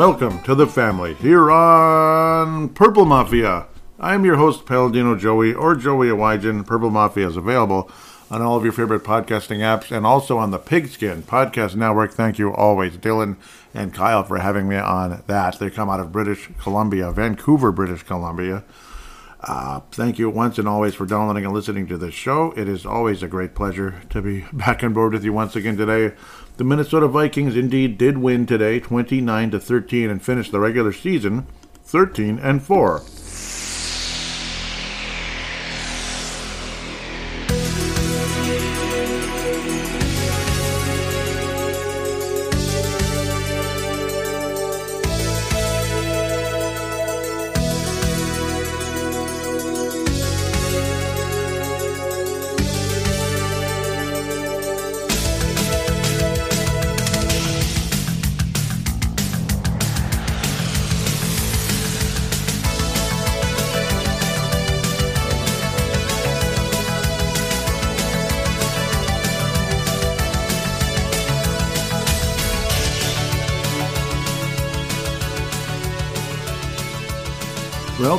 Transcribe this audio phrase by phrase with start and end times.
[0.00, 3.66] Welcome to the family here on Purple Mafia.
[3.98, 6.66] I am your host, Paladino Joey, or Joey Awajan.
[6.66, 7.90] Purple Mafia is available
[8.30, 12.12] on all of your favorite podcasting apps and also on the Pigskin Podcast Network.
[12.14, 13.36] Thank you always, Dylan
[13.74, 15.58] and Kyle, for having me on that.
[15.58, 18.64] They come out of British Columbia, Vancouver, British Columbia.
[19.42, 22.52] Uh, thank you once and always for downloading and listening to this show.
[22.56, 25.76] It is always a great pleasure to be back on board with you once again
[25.76, 26.14] today.
[26.60, 31.46] The Minnesota Vikings indeed did win today, 29 to 13, and finished the regular season
[31.84, 33.00] 13 and 4.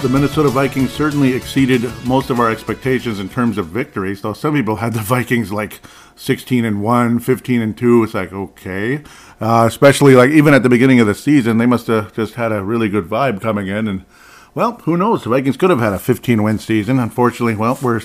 [0.02, 4.22] The Minnesota Vikings certainly exceeded most of our expectations in terms of victories.
[4.22, 5.80] Though some people had the Vikings like
[6.16, 8.04] 16 and 1, 15 and 2.
[8.04, 9.04] It's like, okay.
[9.40, 12.52] Uh, especially like even at the beginning of the season, they must have just had
[12.52, 13.88] a really good vibe coming in.
[13.88, 14.06] And,
[14.56, 15.24] well, who knows?
[15.24, 16.98] The Vikings could have had a 15 win season.
[16.98, 18.02] Unfortunately, well, we're.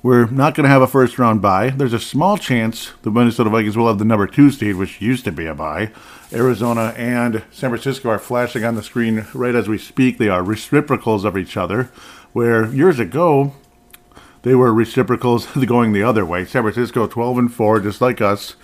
[0.00, 1.70] We're not going to have a first round bye.
[1.70, 5.24] There's a small chance the Minnesota Vikings will have the number two seed, which used
[5.24, 5.90] to be a bye.
[6.32, 10.18] Arizona and San Francisco are flashing on the screen right as we speak.
[10.18, 11.90] They are reciprocals of each other,
[12.32, 13.54] where years ago
[14.42, 16.44] they were reciprocals going the other way.
[16.44, 18.54] San Francisco 12 and 4, just like us.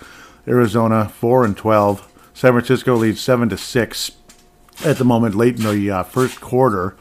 [0.47, 2.31] Arizona 4 and 12.
[2.33, 4.11] San Francisco leads 7 to 6
[4.85, 6.95] at the moment, late in the uh, first quarter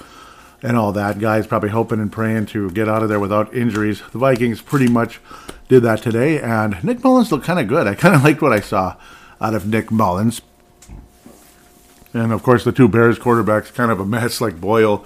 [0.65, 1.19] and all that.
[1.19, 4.03] Guys probably hoping and praying to get out of there without injuries.
[4.13, 5.21] The Vikings pretty much
[5.69, 7.87] did that today, and Nick Mullens looked kind of good.
[7.87, 8.97] I kind of liked what I saw
[9.41, 10.41] out of Nick Mullens.
[12.15, 15.05] And of course, the two Bears quarterbacks kind of a mess like Boyle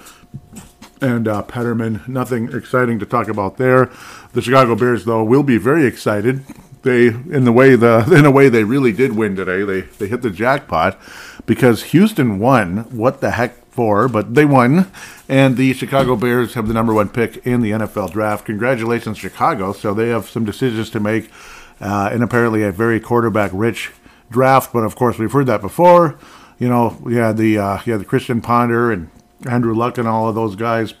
[1.01, 2.01] and uh, Peterman.
[2.07, 3.91] Nothing exciting to talk about there.
[4.33, 6.45] The Chicago Bears, though, will be very excited.
[6.83, 9.63] They, in the way the in a way they really did win today.
[9.63, 10.97] They they hit the jackpot
[11.45, 12.85] because Houston won.
[12.95, 14.09] What the heck for?
[14.09, 14.91] But they won,
[15.29, 18.45] and the Chicago Bears have the number one pick in the NFL draft.
[18.45, 19.71] Congratulations, Chicago!
[19.71, 21.31] So they have some decisions to make,
[21.79, 23.91] uh, and apparently a very quarterback-rich
[24.29, 24.73] draft.
[24.73, 26.19] But of course, we've heard that before.
[26.57, 29.09] You know, we had the uh, you had the Christian Ponder and
[29.47, 30.93] Andrew Luck and all of those guys.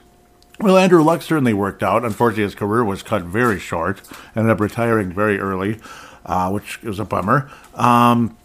[0.61, 2.05] Well, Andrew Luck certainly worked out.
[2.05, 4.01] Unfortunately, his career was cut very short.
[4.37, 5.81] Ended up retiring very early,
[6.25, 7.51] uh, which was a bummer.
[7.75, 8.37] Um,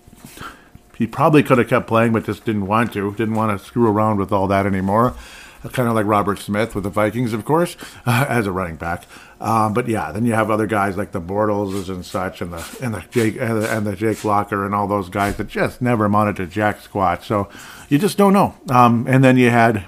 [0.96, 3.12] he probably could have kept playing, but just didn't want to.
[3.14, 5.14] Didn't want to screw around with all that anymore.
[5.72, 9.06] Kind of like Robert Smith with the Vikings, of course, uh, as a running back.
[9.40, 12.78] Um, but yeah, then you have other guys like the Bortles and such, and the
[12.82, 15.80] and the Jake and the, and the Jake Locker and all those guys that just
[15.80, 17.24] never amounted to jack squat.
[17.24, 17.48] So
[17.88, 18.54] you just don't know.
[18.68, 19.86] Um, and then you had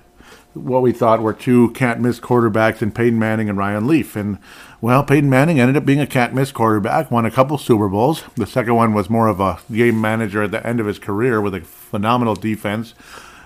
[0.56, 4.16] what we thought were two can't miss quarterbacks in Peyton Manning and Ryan Leaf.
[4.16, 4.38] And
[4.80, 8.24] well, Peyton Manning ended up being a can't miss quarterback, won a couple Super Bowls.
[8.36, 11.40] The second one was more of a game manager at the end of his career
[11.40, 12.94] with a phenomenal defense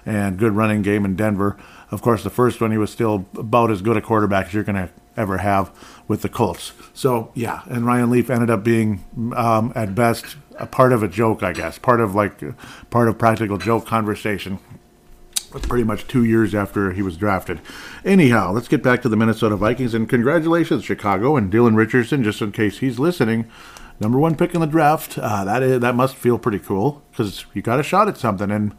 [0.06, 1.56] and good running game in Denver.
[1.91, 4.62] Of course, the first one he was still about as good a quarterback as you're
[4.62, 5.70] going to ever have
[6.06, 6.72] with the Colts.
[6.94, 9.04] So yeah, and Ryan Leaf ended up being
[9.37, 12.41] um, at best a part of a joke, I guess, part of like
[12.91, 14.59] part of practical joke conversation
[15.50, 17.61] pretty much two years after he was drafted.
[18.05, 22.23] Anyhow, let's get back to the Minnesota Vikings and congratulations, Chicago and Dylan Richardson.
[22.23, 23.50] Just in case he's listening,
[23.99, 25.19] number one pick in the draft.
[25.19, 28.50] Uh, that is that must feel pretty cool because you got a shot at something.
[28.50, 28.75] And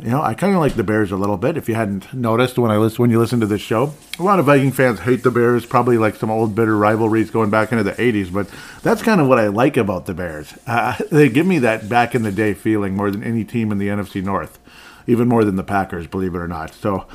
[0.00, 1.56] you know, I kind of like the Bears a little bit.
[1.56, 4.38] If you hadn't noticed when I listen when you listen to this show, a lot
[4.38, 5.66] of Viking fans hate the Bears.
[5.66, 8.32] Probably like some old bitter rivalries going back into the '80s.
[8.32, 8.48] But
[8.82, 10.54] that's kind of what I like about the Bears.
[10.66, 13.78] Uh, they give me that back in the day feeling more than any team in
[13.78, 14.60] the NFC North
[15.08, 16.74] even more than the Packers, believe it or not.
[16.74, 17.06] So,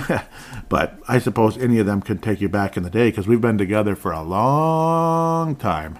[0.68, 3.40] but I suppose any of them could take you back in the day because we've
[3.40, 5.98] been together for a long time,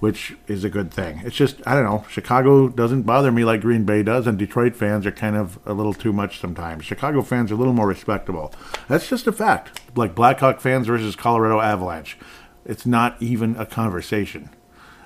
[0.00, 1.22] which is a good thing.
[1.24, 4.76] It's just, I don't know, Chicago doesn't bother me like Green Bay does, and Detroit
[4.76, 6.84] fans are kind of a little too much sometimes.
[6.84, 8.52] Chicago fans are a little more respectable.
[8.86, 9.80] That's just a fact.
[9.96, 12.18] Like Blackhawk fans versus Colorado Avalanche.
[12.66, 14.50] It's not even a conversation.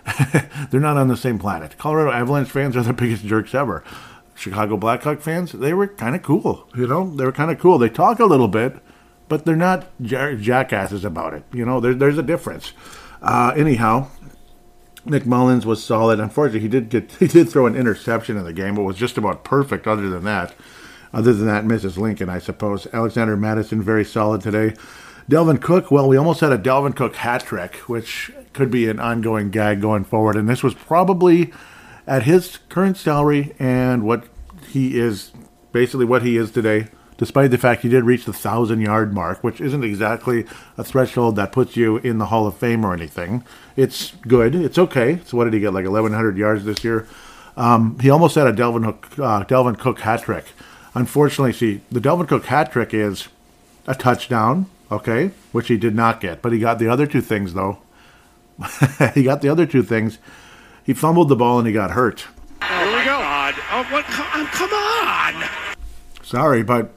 [0.71, 1.79] They're not on the same planet.
[1.79, 3.85] Colorado Avalanche fans are the biggest jerks ever.
[4.39, 6.69] Chicago Blackhawk fans, they were kind of cool.
[6.77, 7.77] You know, they were kind of cool.
[7.77, 8.77] They talk a little bit,
[9.29, 11.45] but they're not jackasses about it.
[11.53, 12.73] You know, there, there's a difference.
[13.21, 14.09] Uh, anyhow,
[15.05, 16.21] Nick Mullens was solid.
[16.21, 19.19] Unfortunately, he did get he did throw an interception in the game, but was just
[19.19, 19.87] about perfect.
[19.87, 20.55] Other than that,
[21.13, 21.97] other than that, Mrs.
[21.97, 22.87] Lincoln, I suppose.
[22.93, 24.75] Alexander Mattison very solid today.
[25.29, 28.99] Dalvin Cook, well, we almost had a Dalvin Cook hat trick, which could be an
[28.99, 30.37] ongoing gag going forward.
[30.37, 31.53] And this was probably
[32.09, 34.25] at his current salary and what
[34.71, 35.31] he is
[35.73, 36.89] basically what he is today
[37.19, 40.47] despite the fact he did reach the thousand yard mark, which isn't exactly
[40.79, 43.45] a threshold that puts you in the Hall of Fame or anything.
[43.77, 44.55] It's good.
[44.55, 45.21] It's okay.
[45.27, 45.75] So what did he get?
[45.75, 47.07] Like 1,100 yards this year.
[47.57, 50.47] Um, he almost had a Dalvin, Hook, uh, Dalvin Cook hat trick.
[50.95, 53.29] Unfortunately, see, the Dalvin Cook hat trick is
[53.89, 56.41] a touchdown, okay, which he did not get.
[56.41, 57.79] But he got the other two things, though.
[59.15, 60.19] he got the other two things.
[60.89, 62.21] He fumbled the ball and he got hurt.
[62.63, 63.19] Here we go.
[63.21, 64.07] Oh, what?
[64.07, 65.45] Come, um, come on.
[66.23, 66.95] Sorry, but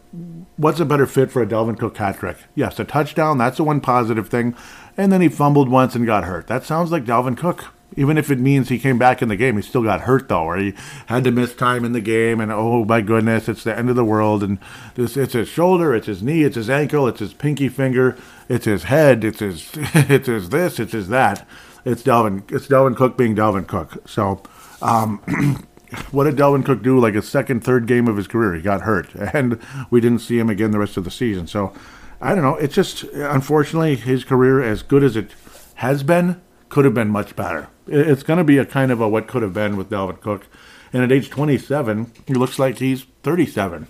[0.55, 2.37] what's a better fit for a Dalvin Cook hat trick?
[2.55, 4.55] Yes, a touchdown, that's the one positive thing.
[4.95, 6.47] And then he fumbled once and got hurt.
[6.47, 7.65] That sounds like Dalvin Cook.
[7.97, 10.45] Even if it means he came back in the game, he still got hurt though,
[10.45, 10.73] or he
[11.07, 13.97] had to miss time in the game, and oh my goodness, it's the end of
[13.97, 14.41] the world.
[14.41, 14.57] And
[14.95, 18.17] this, it's his shoulder, it's his knee, it's his ankle, it's his pinky finger,
[18.47, 21.45] it's his head, it's his, it's his this, it's his that.
[21.83, 24.07] It's Dalvin, it's Dalvin Cook being Dalvin Cook.
[24.07, 24.41] So,
[24.81, 25.17] um,
[26.11, 28.53] what did Dalvin Cook do like a second, third game of his career?
[28.53, 31.47] He got hurt, and we didn't see him again the rest of the season.
[31.47, 31.73] So
[32.21, 32.55] I don't know.
[32.55, 35.31] It's just unfortunately his career, as good as it
[35.75, 37.67] has been, could have been much better.
[37.87, 40.47] It's going to be a kind of a what could have been with Dalvin Cook,
[40.93, 43.87] and at age 27, he looks like he's 37.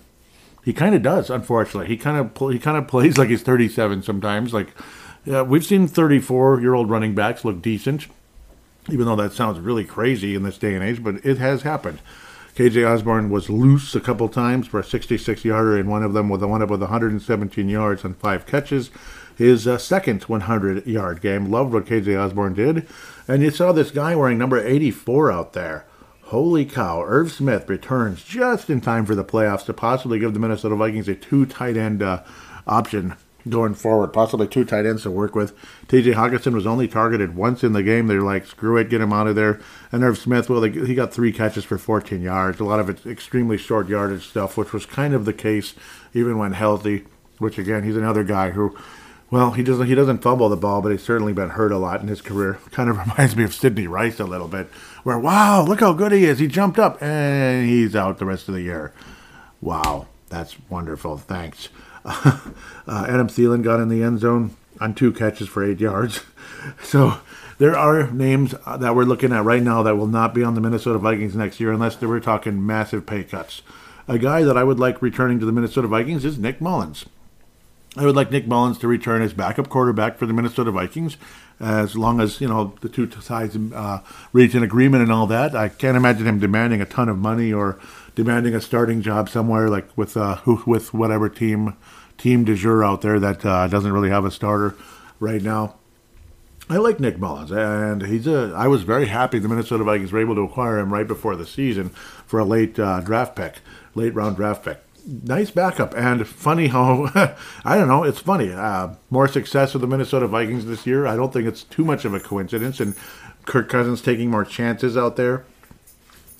[0.63, 1.87] He kind of does, unfortunately.
[1.87, 4.53] He kind of he kind of plays like he's 37 sometimes.
[4.53, 4.69] Like
[5.25, 8.07] yeah, we've seen 34 year old running backs look decent
[8.89, 11.99] even though that sounds really crazy in this day and age, but it has happened.
[12.55, 16.29] KJ Osborn was loose a couple times for a 66 yarder, and one of them
[16.29, 18.89] with a one up with 117 yards on five catches.
[19.37, 21.49] His uh, second 100 yard game.
[21.49, 22.87] Loved what KJ Osborn did.
[23.27, 25.85] And you saw this guy wearing number 84 out there.
[26.23, 27.01] Holy cow.
[27.03, 31.07] Irv Smith returns just in time for the playoffs to possibly give the Minnesota Vikings
[31.07, 32.23] a two tight end uh,
[32.67, 33.15] option
[33.49, 35.55] going forward, possibly two tight ends to work with.
[35.87, 38.07] TJ Hockenson was only targeted once in the game.
[38.07, 39.59] They're like, screw it, get him out of there.
[39.91, 42.59] And Irv Smith, well, they, he got three catches for 14 yards.
[42.59, 45.73] A lot of it's extremely short yardage stuff, which was kind of the case
[46.13, 47.05] even when healthy.
[47.39, 48.77] Which again, he's another guy who,
[49.31, 52.01] well, he doesn't he doesn't fumble the ball, but he's certainly been hurt a lot
[52.01, 52.59] in his career.
[52.71, 54.67] Kind of reminds me of Sidney Rice a little bit,
[55.01, 56.37] where wow, look how good he is.
[56.37, 58.93] He jumped up and he's out the rest of the year.
[59.59, 61.17] Wow, that's wonderful.
[61.17, 61.69] Thanks.
[62.87, 66.21] Uh, Adam Thielen got in the end zone on two catches for eight yards.
[66.83, 67.19] so
[67.59, 70.61] there are names that we're looking at right now that will not be on the
[70.61, 73.61] Minnesota Vikings next year unless they were talking massive pay cuts.
[74.07, 77.05] A guy that I would like returning to the Minnesota Vikings is Nick Mullens.
[77.97, 81.17] I would like Nick Mullens to return as backup quarterback for the Minnesota Vikings,
[81.59, 83.99] as long as you know the two sides uh,
[84.31, 85.55] reach an agreement and all that.
[85.55, 87.79] I can't imagine him demanding a ton of money or
[88.15, 91.75] demanding a starting job somewhere like with uh, with whatever team
[92.17, 94.75] team de jour out there that uh, doesn't really have a starter
[95.19, 95.75] right now.
[96.69, 98.53] I like Nick Mullens, and he's a.
[98.55, 101.45] I was very happy the Minnesota Vikings were able to acquire him right before the
[101.45, 101.89] season
[102.25, 103.55] for a late uh, draft pick,
[103.93, 104.81] late round draft pick.
[105.05, 107.09] Nice backup, and funny how
[107.65, 108.03] I don't know.
[108.03, 108.53] It's funny.
[108.53, 111.07] Uh, more success with the Minnesota Vikings this year.
[111.07, 112.95] I don't think it's too much of a coincidence, and
[113.45, 115.43] Kirk Cousins taking more chances out there,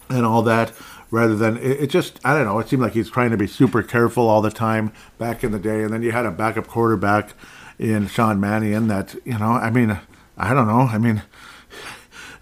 [0.10, 0.72] and all that
[1.12, 2.58] rather than it, it, just I don't know.
[2.60, 5.60] It seemed like he's trying to be super careful all the time back in the
[5.60, 7.34] day, and then you had a backup quarterback
[7.78, 9.52] in Sean Mannion that you know.
[9.52, 10.00] I mean,
[10.38, 10.82] I don't know.
[10.82, 11.22] I mean.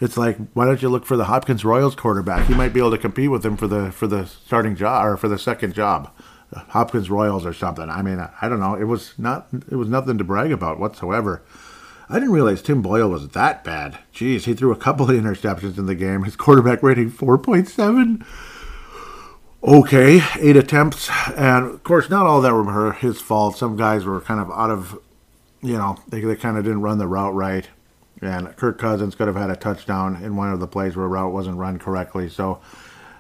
[0.02, 2.48] It's like, why don't you look for the Hopkins Royals quarterback?
[2.48, 5.18] He might be able to compete with him for the for the starting job or
[5.18, 6.10] for the second job.
[6.70, 7.90] Hopkins Royals or something.
[7.90, 8.76] I mean, I don't know.
[8.76, 9.48] It was not.
[9.70, 11.42] It was nothing to brag about whatsoever.
[12.10, 14.00] I didn't realize Tim Boyle was that bad.
[14.14, 16.24] Jeez, he threw a couple of interceptions in the game.
[16.24, 18.26] His quarterback rating 4.7
[19.64, 23.58] okay, eight attempts, and of course, not all that were his fault.
[23.58, 25.00] Some guys were kind of out of,
[25.62, 27.68] you know, they, they kind of didn't run the route right.
[28.22, 31.10] And Kirk Cousins could have had a touchdown in one of the plays where a
[31.10, 32.28] route wasn't run correctly.
[32.28, 32.60] So,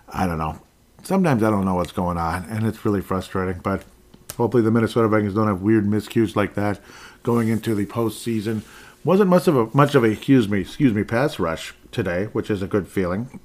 [0.09, 0.59] I don't know.
[1.03, 3.61] Sometimes I don't know what's going on, and it's really frustrating.
[3.61, 3.85] But
[4.35, 6.79] hopefully, the Minnesota Vikings don't have weird miscues like that
[7.23, 8.63] going into the postseason.
[9.05, 12.49] Wasn't much of a much of a excuse me excuse me pass rush today, which
[12.49, 13.39] is a good feeling.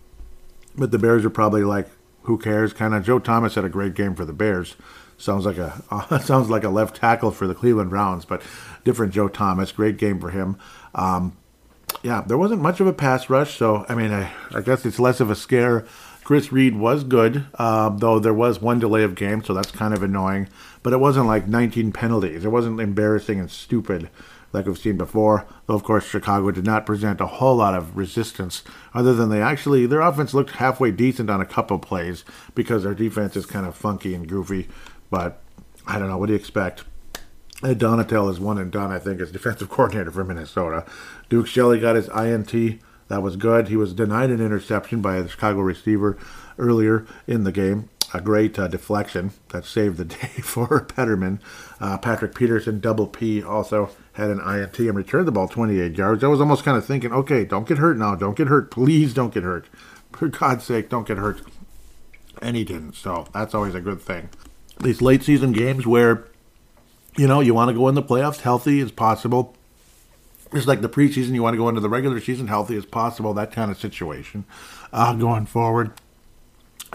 [0.77, 1.89] But the Bears are probably like,
[2.25, 2.73] who cares?
[2.73, 3.05] Kind of.
[3.05, 4.77] Joe Thomas had a great game for the Bears.
[5.17, 8.43] Sounds like a uh, sounds like a left tackle for the Cleveland Browns, but
[8.85, 9.73] different Joe Thomas.
[9.73, 10.57] Great game for him.
[10.95, 11.37] Um,
[12.03, 14.99] yeah, there wasn't much of a pass rush, so I mean, I, I guess it's
[14.99, 15.87] less of a scare.
[16.25, 19.93] Chris Reed was good, uh, though there was one delay of game, so that's kind
[19.93, 20.49] of annoying.
[20.83, 22.47] But it wasn't like 19 penalties.
[22.47, 24.09] It wasn't embarrassing and stupid
[24.55, 25.47] like we've seen before.
[25.67, 28.63] Though, of course, Chicago did not present a whole lot of resistance,
[28.95, 32.95] other than they actually, their offense looked halfway decent on a couple plays because their
[32.95, 34.69] defense is kind of funky and goofy.
[35.11, 35.43] But
[35.87, 36.17] I don't know.
[36.17, 36.85] What do you expect?
[37.63, 40.85] Ed Donatell is one and done, I think, as defensive coordinator for Minnesota.
[41.29, 42.81] Duke Shelley got his INT.
[43.09, 43.69] That was good.
[43.69, 46.17] He was denied an interception by a Chicago receiver
[46.59, 47.91] earlier in the game.
[48.13, 51.41] A great uh, deflection that saved the day for Peterman.
[51.81, 56.25] Uh, Patrick Peterson, double P, also had an INT and returned the ball 28 yards.
[56.25, 58.15] I was almost kind of thinking, okay, don't get hurt now.
[58.15, 58.71] Don't get hurt.
[58.71, 59.67] Please don't get hurt.
[60.13, 61.43] For God's sake, don't get hurt.
[62.41, 62.95] And he didn't.
[62.95, 64.31] So that's always a good thing.
[64.81, 66.27] These late season games where,
[67.17, 69.55] you know, you want to go in the playoffs healthy as possible
[70.55, 73.35] just like the preseason, you want to go into the regular season healthy as possible,
[73.35, 74.45] that kind of situation
[74.93, 75.93] uh, going forward.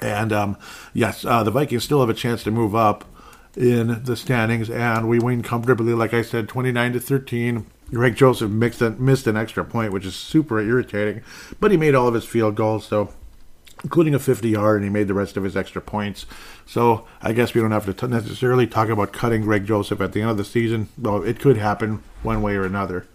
[0.01, 0.57] And um,
[0.93, 3.03] yes, uh, the Vikings still have a chance to move up
[3.59, 7.65] in the standings, and we win comfortably, like I said, 29 to 13.
[7.91, 11.21] Greg Joseph mixed a, missed an extra point, which is super irritating,
[11.59, 13.13] but he made all of his field goals, so
[13.83, 16.25] including a 50 yard, and he made the rest of his extra points.
[16.65, 20.13] So I guess we don't have to t- necessarily talk about cutting Greg Joseph at
[20.13, 23.07] the end of the season, though it could happen one way or another.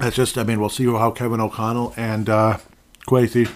[0.00, 2.58] That's just, I mean, we'll see how Kevin O'Connell and uh,
[3.06, 3.48] Kwesi,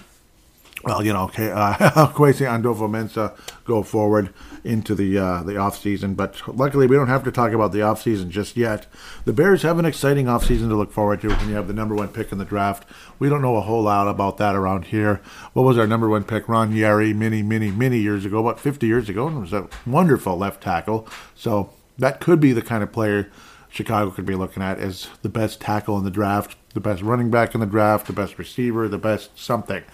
[0.88, 4.32] well, you know, uh, Kwesi Adofo-Mensah go forward
[4.64, 6.14] into the uh, the off season.
[6.14, 8.86] But luckily, we don't have to talk about the off season just yet.
[9.26, 11.74] The Bears have an exciting off season to look forward to when you have the
[11.74, 12.88] number one pick in the draft.
[13.18, 15.20] We don't know a whole lot about that around here.
[15.52, 16.48] What was our number one pick?
[16.48, 20.38] Ron Yary, many, many, many years ago, about 50 years ago, and was a wonderful
[20.38, 21.06] left tackle.
[21.34, 21.68] So
[21.98, 23.30] that could be the kind of player
[23.68, 27.30] Chicago could be looking at as the best tackle in the draft, the best running
[27.30, 29.84] back in the draft, the best receiver, the best something,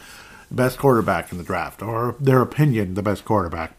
[0.54, 3.75] best quarterback in the draft, or their opinion, the best quarterback.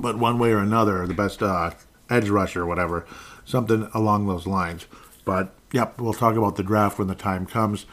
[0.00, 1.72] But one way or another, the best uh,
[2.08, 3.06] edge rusher, whatever,
[3.44, 4.86] something along those lines.
[5.24, 7.86] But yep, we'll talk about the draft when the time comes.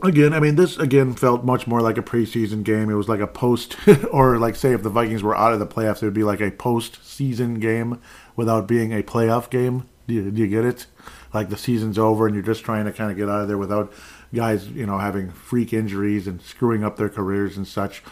[0.00, 2.88] Again, I mean, this again felt much more like a preseason game.
[2.88, 3.76] It was like a post,
[4.12, 6.40] or like say if the Vikings were out of the playoffs, it would be like
[6.40, 8.00] a post-season game
[8.36, 9.88] without being a playoff game.
[10.06, 10.86] Do you, do you get it?
[11.34, 13.58] Like the season's over and you're just trying to kind of get out of there
[13.58, 13.92] without
[14.34, 18.02] guys, you know, having freak injuries and screwing up their careers and such.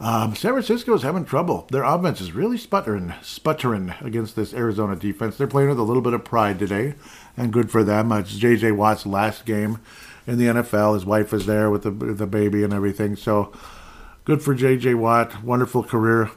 [0.00, 1.68] Um, San Francisco is having trouble.
[1.70, 5.36] Their offense is really sputtering, sputtering against this Arizona defense.
[5.36, 6.94] They're playing with a little bit of pride today,
[7.36, 8.10] and good for them.
[8.10, 8.72] It's J.J.
[8.72, 9.78] Watt's last game
[10.26, 10.94] in the NFL.
[10.94, 13.14] His wife is there with the the baby and everything.
[13.14, 13.52] So
[14.24, 14.94] good for J.J.
[14.94, 15.44] Watt.
[15.44, 16.32] Wonderful career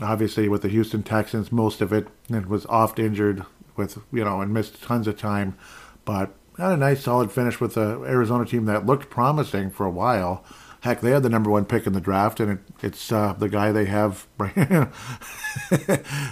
[0.00, 3.44] obviously with the Houston Texans, most of it, and was oft injured
[3.76, 5.56] with you know and missed tons of time,
[6.04, 9.90] but had a nice solid finish with the Arizona team that looked promising for a
[9.90, 10.44] while.
[10.80, 13.48] Heck, they had the number one pick in the draft, and it, it's uh, the
[13.48, 14.26] guy they have.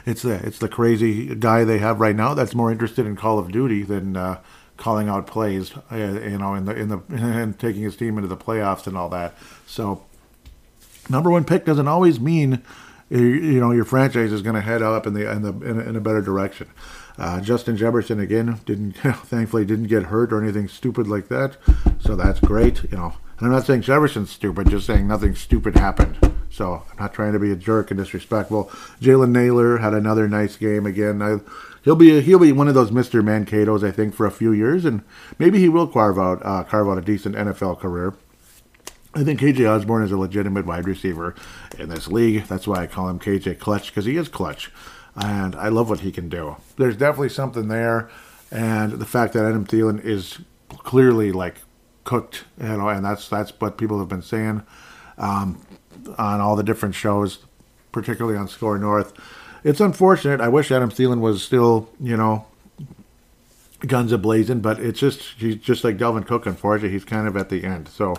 [0.07, 3.41] it's the it's the crazy guy they have right now that's more interested in Call
[3.41, 4.41] of Duty than uh,
[4.77, 5.73] calling out plays.
[5.91, 8.97] Uh, you know, in the in the and taking his team into the playoffs and
[8.97, 9.35] all that.
[9.67, 10.05] So,
[11.09, 12.63] number one pick doesn't always mean
[13.09, 15.53] you know your franchise is going to head up in the in the
[15.89, 16.69] in a better direction.
[17.19, 18.93] Uh, Justin Jefferson again didn't
[19.25, 21.57] thankfully didn't get hurt or anything stupid like that,
[21.99, 22.83] so that's great.
[22.85, 26.19] You know, and I'm not saying Jefferson's stupid, just saying nothing stupid happened.
[26.51, 28.65] So I'm not trying to be a jerk and disrespectful.
[29.01, 31.21] Jalen Nailor had another nice game again.
[31.21, 31.39] I,
[31.83, 33.23] he'll be he'll be one of those Mr.
[33.23, 35.03] Mankato's I think for a few years, and
[35.39, 38.15] maybe he will carve out uh, carve out a decent NFL career.
[39.15, 41.35] I think KJ Osborn is a legitimate wide receiver
[41.79, 42.45] in this league.
[42.45, 44.71] That's why I call him KJ Clutch because he is clutch,
[45.17, 46.57] and I love what he can do.
[46.77, 48.11] There's definitely something there,
[48.51, 51.57] and the fact that Adam Thielen is clearly like
[52.05, 54.63] cooked, you know, and that's that's what people have been saying
[55.19, 55.61] um,
[56.19, 57.39] on all the different shows,
[57.93, 59.13] particularly on SKOR North.
[59.65, 60.41] It's unfortunate.
[60.41, 62.47] I wish Adam Thielen was still, you know,
[63.81, 66.47] guns a blazing, but it's just he's just like Dalvin Cook.
[66.47, 67.89] Unfortunately, he's kind of at the end.
[67.89, 68.17] So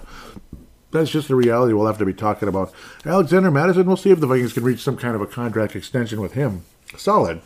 [0.92, 2.74] that's just the reality we'll have to be talking about.
[3.06, 6.22] Alexander Mattison, we'll see if the Vikings can reach some kind of a contract extension
[6.22, 6.63] with him.
[6.98, 7.42] Solid.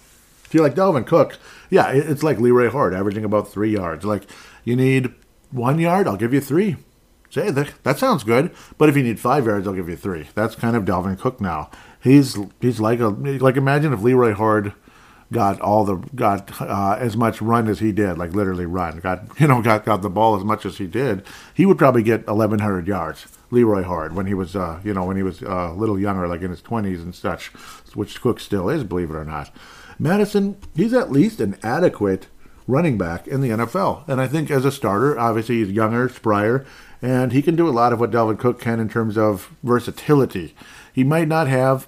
[0.46, 1.38] If you like Dalvin Cook,
[1.70, 4.04] yeah, it's like Leroy Hoard, averaging about three yards.
[4.04, 4.24] Like,
[4.66, 5.14] you need
[5.52, 6.78] one yard, I'll give you three.
[7.30, 10.28] Say that, that sounds good, but if you need five yards, I'll give you three.
[10.36, 11.72] That's kind of Dalvin Cook now.
[12.04, 14.74] He's he's like a like imagine if Leroy Hoard
[15.32, 19.24] got all the got uh, as much run as he did, like literally run, got
[19.40, 22.28] you know got got the ball as much as he did, he would probably get
[22.28, 23.28] 1,100 yards.
[23.52, 26.28] Leroy Hoard when he was uh, you know when he was uh, a little younger,
[26.28, 27.48] like in his 20s and such,
[27.94, 29.54] which Cook still is, believe it or not.
[30.00, 32.28] Mattison, he's at least an adequate
[32.68, 36.66] running back in the NFL, and I think as a starter, obviously he's younger, sprier,
[37.02, 40.56] and he can do a lot of what Dalvin Cook can in terms of versatility.
[40.94, 41.88] He might not have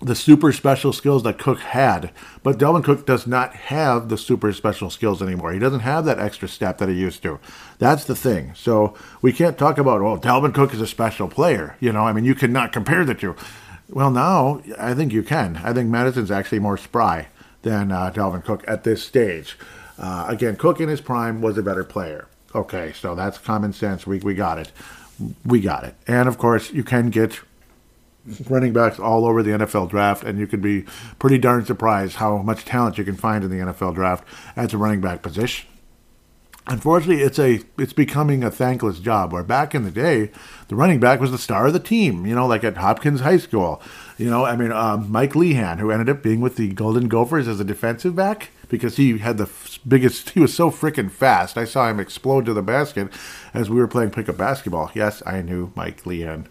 [0.00, 2.10] the super special skills that Cook had.
[2.42, 5.52] But Dalvin Cook does not have the super special skills anymore.
[5.52, 7.38] He doesn't have that extra step that he used to.
[7.78, 8.52] That's the thing.
[8.54, 11.76] So we can't talk about, oh, Dalvin Cook is a special player.
[11.80, 13.36] You know, I mean, you cannot compare the two.
[13.90, 15.58] Well, now I think you can.
[15.58, 17.28] I think Mattison's actually more spry
[17.62, 19.58] than uh, Dalvin Cook at this stage.
[19.98, 22.26] Uh, again, Cook in his prime was a better player.
[22.54, 24.06] Okay, so that's common sense.
[24.06, 24.72] We, we got it.
[25.44, 25.94] We got it.
[26.06, 27.40] And of course, you can get
[28.48, 30.84] running backs all over the NFL draft, and you could be
[31.18, 34.24] pretty darn surprised how much talent you can find in the NFL draft
[34.56, 35.66] at the running back position.
[36.66, 39.32] Unfortunately, it's a it's becoming a thankless job.
[39.32, 40.30] Where back in the day,
[40.68, 42.26] the running back was the star of the team.
[42.26, 43.82] You know, like at Hopkins High School.
[44.18, 47.48] You know, I mean, um, Mike Lehan, who ended up being with the Golden Gophers
[47.48, 49.50] as a defensive back because he had the
[49.88, 50.30] biggest.
[50.30, 51.58] He was so freaking fast.
[51.58, 53.08] I saw him explode to the basket
[53.52, 54.92] as we were playing pickup basketball.
[54.94, 56.46] Yes, I knew Mike Lehan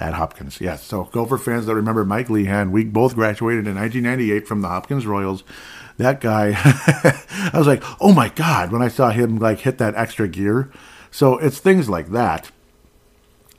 [0.00, 0.60] at Hopkins.
[0.60, 0.82] Yes.
[0.82, 5.06] So Gopher fans that remember Mike Lehan, we both graduated in 1998 from the Hopkins
[5.06, 5.44] Royals.
[5.98, 9.94] That guy, I was like, oh my God, when I saw him like hit that
[9.94, 10.72] extra gear.
[11.10, 12.50] So it's things like that.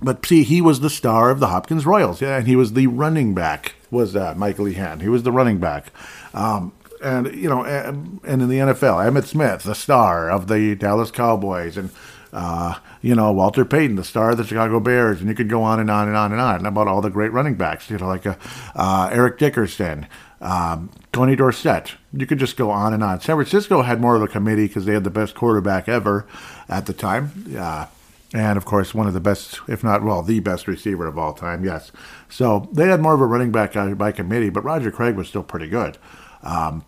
[0.01, 2.87] But see, he was the star of the Hopkins Royals, yeah, and he was the
[2.87, 3.75] running back.
[3.91, 5.01] Was uh, Mike Lehan?
[5.01, 5.91] He was the running back,
[6.33, 6.71] um,
[7.03, 11.11] and you know, and, and in the NFL, Emmitt Smith, the star of the Dallas
[11.11, 11.91] Cowboys, and
[12.33, 15.63] uh, you know, Walter Payton, the star of the Chicago Bears, and you could go
[15.63, 18.07] on and on and on and on about all the great running backs, you know,
[18.07, 18.35] like uh,
[18.75, 20.07] uh, Eric Dickerson,
[20.39, 21.95] um, Tony Dorsett.
[22.13, 23.19] You could just go on and on.
[23.19, 26.25] San Francisco had more of a committee because they had the best quarterback ever
[26.69, 27.55] at the time.
[27.57, 27.87] Uh,
[28.33, 31.33] and of course, one of the best, if not, well, the best receiver of all
[31.33, 31.91] time, yes.
[32.29, 35.43] So they had more of a running back by committee, but Roger Craig was still
[35.43, 35.97] pretty good.
[36.43, 36.85] Um,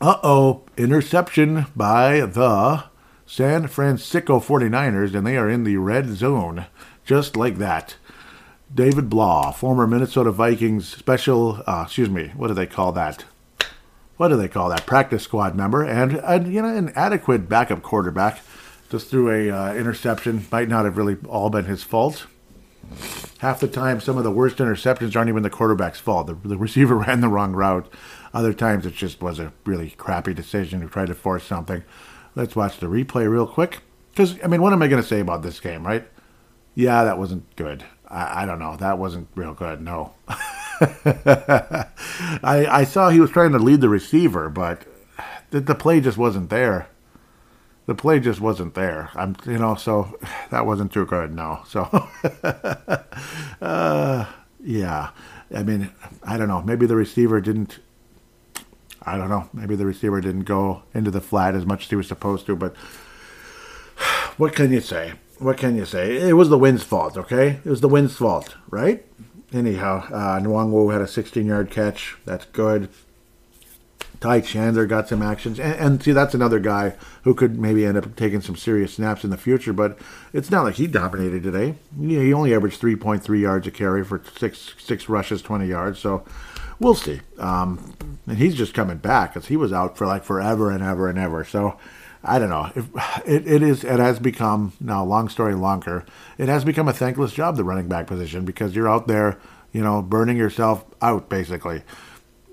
[0.00, 2.84] uh oh, interception by the
[3.32, 6.66] San Francisco 49ers, and they are in the red zone,
[7.02, 7.96] just like that.
[8.74, 13.24] David Blough, former Minnesota Vikings special, uh, excuse me, what do they call that?
[14.18, 14.84] What do they call that?
[14.84, 16.12] Practice squad member, and,
[16.52, 18.42] you know, an adequate backup quarterback.
[18.90, 20.46] Just threw a uh, interception.
[20.52, 22.26] Might not have really all been his fault.
[23.38, 26.26] Half the time, some of the worst interceptions aren't even the quarterback's fault.
[26.26, 27.90] The, the receiver ran the wrong route.
[28.34, 31.82] Other times, it just was a really crappy decision to try to force something.
[32.34, 33.80] Let's watch the replay real quick.
[34.10, 36.06] Because, I mean, what am I going to say about this game, right?
[36.74, 37.84] Yeah, that wasn't good.
[38.08, 38.76] I, I don't know.
[38.76, 39.80] That wasn't real good.
[39.80, 40.14] No.
[40.28, 41.86] I,
[42.42, 44.82] I saw he was trying to lead the receiver, but
[45.50, 46.88] the, the play just wasn't there.
[47.86, 49.10] The play just wasn't there.
[49.14, 50.18] I'm, you know, so
[50.50, 51.34] that wasn't too good.
[51.34, 51.62] No.
[51.66, 51.82] So,
[53.62, 54.26] uh,
[54.62, 55.10] yeah.
[55.54, 55.90] I mean,
[56.22, 56.62] I don't know.
[56.62, 57.78] Maybe the receiver didn't
[59.04, 59.48] I don't know.
[59.52, 62.56] Maybe the receiver didn't go into the flat as much as he was supposed to,
[62.56, 62.76] but
[64.36, 65.14] what can you say?
[65.38, 66.28] What can you say?
[66.28, 67.60] It was the wind's fault, okay?
[67.64, 69.04] It was the wind's fault, right?
[69.52, 72.16] Anyhow, uh, Nwangwu had a 16 yard catch.
[72.24, 72.88] That's good.
[74.20, 75.58] Ty Chandler got some actions.
[75.58, 79.24] And, and, see, that's another guy who could maybe end up taking some serious snaps
[79.24, 79.98] in the future, but
[80.32, 81.74] it's not like he dominated today.
[82.00, 85.98] He only averaged 3.3 yards a carry for six, six rushes, 20 yards.
[85.98, 86.24] So
[86.82, 87.20] we'll see.
[87.38, 87.94] Um,
[88.26, 91.18] and he's just coming back because he was out for like forever and ever and
[91.18, 91.44] ever.
[91.44, 91.78] So
[92.24, 92.70] I don't know.
[92.74, 92.88] If,
[93.26, 93.84] it, it is.
[93.84, 95.04] It has become now.
[95.04, 96.04] Long story longer.
[96.38, 99.38] It has become a thankless job, the running back position, because you're out there,
[99.72, 101.82] you know, burning yourself out basically.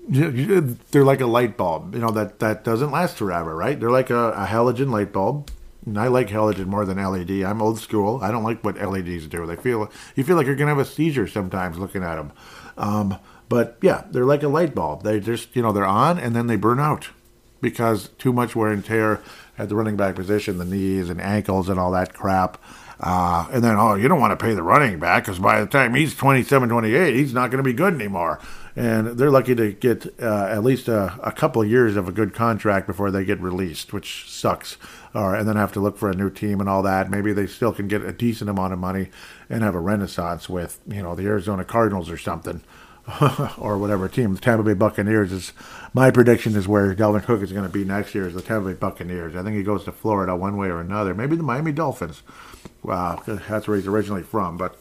[0.08, 3.78] They're like a light bulb, you know, that that doesn't last forever, right?
[3.78, 5.50] They're like a, a halogen light bulb.
[5.86, 7.42] And I like halogen more than LED.
[7.42, 8.20] I'm old school.
[8.22, 9.46] I don't like what LEDs do.
[9.46, 12.32] They feel you feel like you're gonna have a seizure sometimes looking at them.
[12.76, 13.18] Um,
[13.50, 15.02] but yeah, they're like a light bulb.
[15.02, 17.08] They just, you know, they're on and then they burn out
[17.60, 19.20] because too much wear and tear
[19.58, 22.58] at the running back position, the knees and ankles and all that crap.
[23.00, 25.66] Uh, and then, oh, you don't want to pay the running back because by the
[25.66, 28.38] time he's 27, 28, he's not going to be good anymore.
[28.76, 32.12] And they're lucky to get uh, at least a, a, couple of years of a
[32.12, 34.76] good contract before they get released, which sucks.
[35.12, 37.10] Or, and then have to look for a new team and all that.
[37.10, 39.10] Maybe they still can get a decent amount of money
[39.48, 42.62] and have a renaissance with, you know, the Arizona Cardinals or something.
[43.58, 44.34] or whatever team.
[44.34, 45.52] The Tampa Bay Buccaneers is
[45.94, 48.68] my prediction is where Dalvin Cook is going to be next year is the Tampa
[48.68, 49.36] Bay Buccaneers.
[49.36, 51.14] I think he goes to Florida one way or another.
[51.14, 52.22] Maybe the Miami Dolphins.
[52.82, 54.76] Wow, that's where he's originally from, but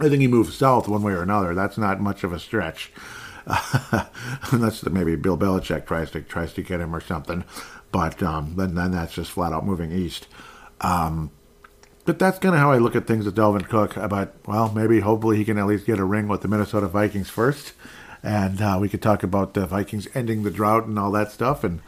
[0.00, 1.54] I think he moves south one way or another.
[1.54, 2.92] That's not much of a stretch.
[4.52, 7.44] Unless maybe Bill Belichick tries to tries to get him or something,
[7.90, 10.28] but um, then then that's just flat out moving east.
[10.82, 11.30] Um,
[12.08, 13.94] but that's kind of how I look at things with Dalvin Cook.
[13.98, 17.28] About well, maybe hopefully he can at least get a ring with the Minnesota Vikings
[17.28, 17.74] first,
[18.22, 21.62] and uh, we could talk about the Vikings ending the drought and all that stuff
[21.62, 21.82] and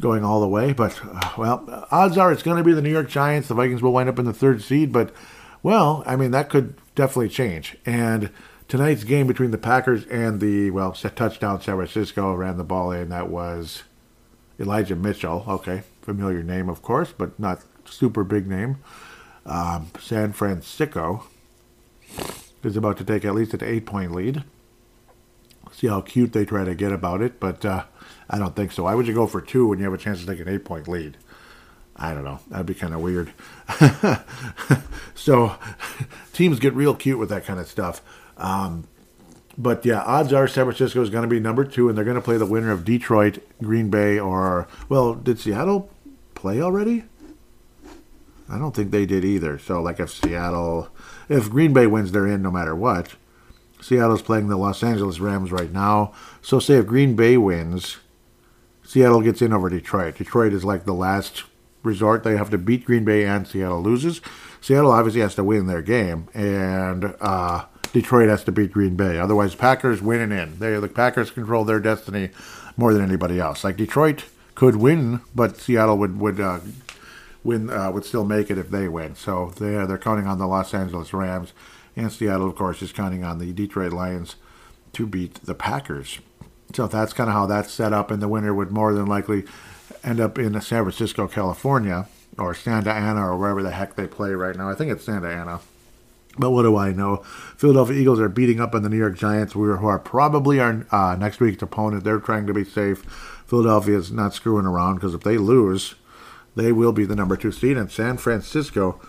[0.00, 0.72] going all the way.
[0.72, 3.46] But uh, well, odds are it's going to be the New York Giants.
[3.46, 5.14] The Vikings will wind up in the third seed, but
[5.62, 7.76] well, I mean that could definitely change.
[7.86, 8.30] And
[8.66, 13.10] tonight's game between the Packers and the well touchdown San Francisco ran the ball in.
[13.10, 13.84] That was
[14.58, 15.44] Elijah Mitchell.
[15.46, 18.78] Okay, familiar name of course, but not super big name.
[19.46, 21.24] Um, San Francisco
[22.62, 24.44] is about to take at least an eight point lead.
[25.72, 27.84] See how cute they try to get about it, but uh,
[28.30, 28.84] I don't think so.
[28.84, 30.64] Why would you go for two when you have a chance to take an eight
[30.64, 31.16] point lead?
[31.96, 32.40] I don't know.
[32.48, 33.32] That'd be kind of weird.
[35.14, 35.56] so
[36.32, 38.02] teams get real cute with that kind of stuff.
[38.36, 38.88] Um,
[39.56, 42.16] but yeah, odds are San Francisco is going to be number two, and they're going
[42.16, 45.90] to play the winner of Detroit, Green Bay, or well, did Seattle
[46.34, 47.04] play already?
[48.54, 49.58] I don't think they did either.
[49.58, 50.88] So like if Seattle,
[51.28, 53.14] if Green Bay wins, they're in no matter what.
[53.80, 56.14] Seattle's playing the Los Angeles Rams right now.
[56.40, 57.98] So say if Green Bay wins,
[58.84, 60.16] Seattle gets in over Detroit.
[60.16, 61.44] Detroit is like the last
[61.82, 62.22] resort.
[62.22, 64.20] They have to beat Green Bay and Seattle loses.
[64.60, 69.18] Seattle obviously has to win their game, and uh, Detroit has to beat Green Bay.
[69.18, 70.58] Otherwise, Packers win and in.
[70.58, 72.30] They the Packers control their destiny
[72.76, 73.64] more than anybody else.
[73.64, 76.60] Like Detroit could win, but Seattle would would uh,
[77.44, 79.14] win uh, would still make it if they win.
[79.14, 81.52] So they they're counting on the Los Angeles Rams,
[81.94, 84.36] and Seattle, of course, is counting on the Detroit Lions
[84.94, 86.18] to beat the Packers.
[86.74, 89.44] So that's kind of how that's set up, and the winner would more than likely
[90.02, 94.32] end up in San Francisco, California, or Santa Ana, or wherever the heck they play
[94.32, 94.68] right now.
[94.68, 95.60] I think it's Santa Ana.
[96.36, 97.18] But what do I know?
[97.56, 101.14] Philadelphia Eagles are beating up on the New York Giants, who are probably our uh,
[101.14, 102.02] next week's opponent.
[102.02, 103.02] They're trying to be safe.
[103.46, 105.94] Philadelphia is not screwing around because if they lose,
[106.56, 109.00] they will be the number two seed, and San Francisco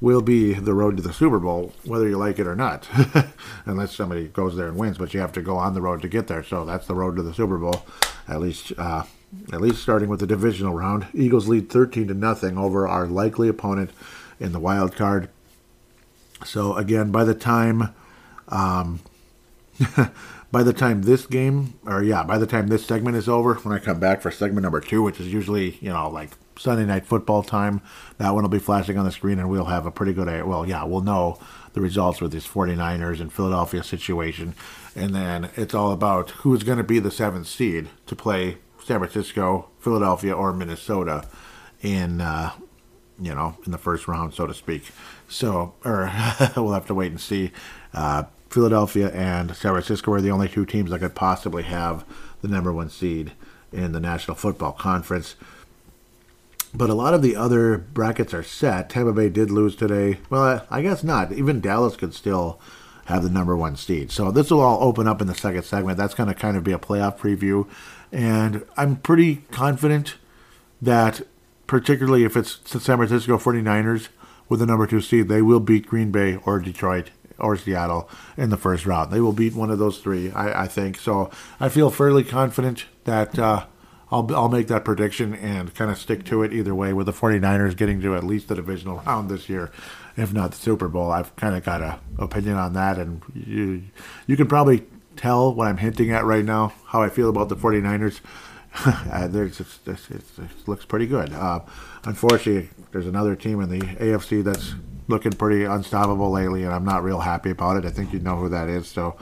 [0.00, 2.88] will be the road to the Super Bowl, whether you like it or not,
[3.64, 4.98] unless somebody goes there and wins.
[4.98, 7.16] But you have to go on the road to get there, so that's the road
[7.16, 7.86] to the Super Bowl.
[8.28, 9.04] At least, uh,
[9.52, 13.48] at least starting with the divisional round, Eagles lead thirteen to nothing over our likely
[13.48, 13.90] opponent
[14.40, 15.28] in the wild card.
[16.44, 17.94] So again, by the time,
[18.48, 19.00] um,
[20.52, 23.72] by the time this game, or yeah, by the time this segment is over, when
[23.72, 27.06] I come back for segment number two, which is usually you know like Sunday night
[27.06, 27.80] football time,
[28.18, 30.44] that one will be flashing on the screen, and we'll have a pretty good.
[30.44, 31.38] Well, yeah, we'll know
[31.72, 34.54] the results with this 49ers and Philadelphia situation,
[34.94, 38.98] and then it's all about who's going to be the seventh seed to play San
[38.98, 41.26] Francisco, Philadelphia, or Minnesota
[41.82, 42.52] in uh,
[43.20, 44.90] you know in the first round, so to speak.
[45.28, 46.12] So, or
[46.56, 47.52] we'll have to wait and see.
[47.94, 52.04] Uh, Philadelphia and San Francisco are the only two teams that could possibly have
[52.42, 53.32] the number one seed
[53.72, 55.36] in the National Football Conference.
[56.74, 58.88] But a lot of the other brackets are set.
[58.88, 60.18] Tampa Bay did lose today.
[60.30, 61.32] Well, I guess not.
[61.32, 62.58] Even Dallas could still
[63.06, 64.10] have the number one seed.
[64.10, 65.98] So this will all open up in the second segment.
[65.98, 67.68] That's going to kind of be a playoff preview.
[68.10, 70.16] And I'm pretty confident
[70.80, 71.22] that,
[71.66, 74.08] particularly if it's the San Francisco 49ers,
[74.48, 78.50] with the number two seed, they will beat Green Bay or Detroit or Seattle in
[78.50, 79.10] the first round.
[79.10, 80.98] They will beat one of those three, I, I think.
[80.98, 83.64] So I feel fairly confident that uh,
[84.12, 87.12] I'll, I'll make that prediction and kind of stick to it either way with the
[87.12, 89.72] 49ers getting to at least the divisional round this year,
[90.16, 91.10] if not the Super Bowl.
[91.10, 93.84] I've kind of got an opinion on that, and you,
[94.26, 94.84] you can probably
[95.16, 98.20] tell what I'm hinting at right now, how I feel about the 49ers.
[98.84, 101.32] uh, it's, it's, it's, it looks pretty good.
[101.32, 101.60] Uh,
[102.04, 104.74] unfortunately, there's another team in the AFC that's
[105.08, 107.86] looking pretty unstoppable lately, and I'm not real happy about it.
[107.86, 108.88] I think you know who that is.
[108.88, 109.16] So,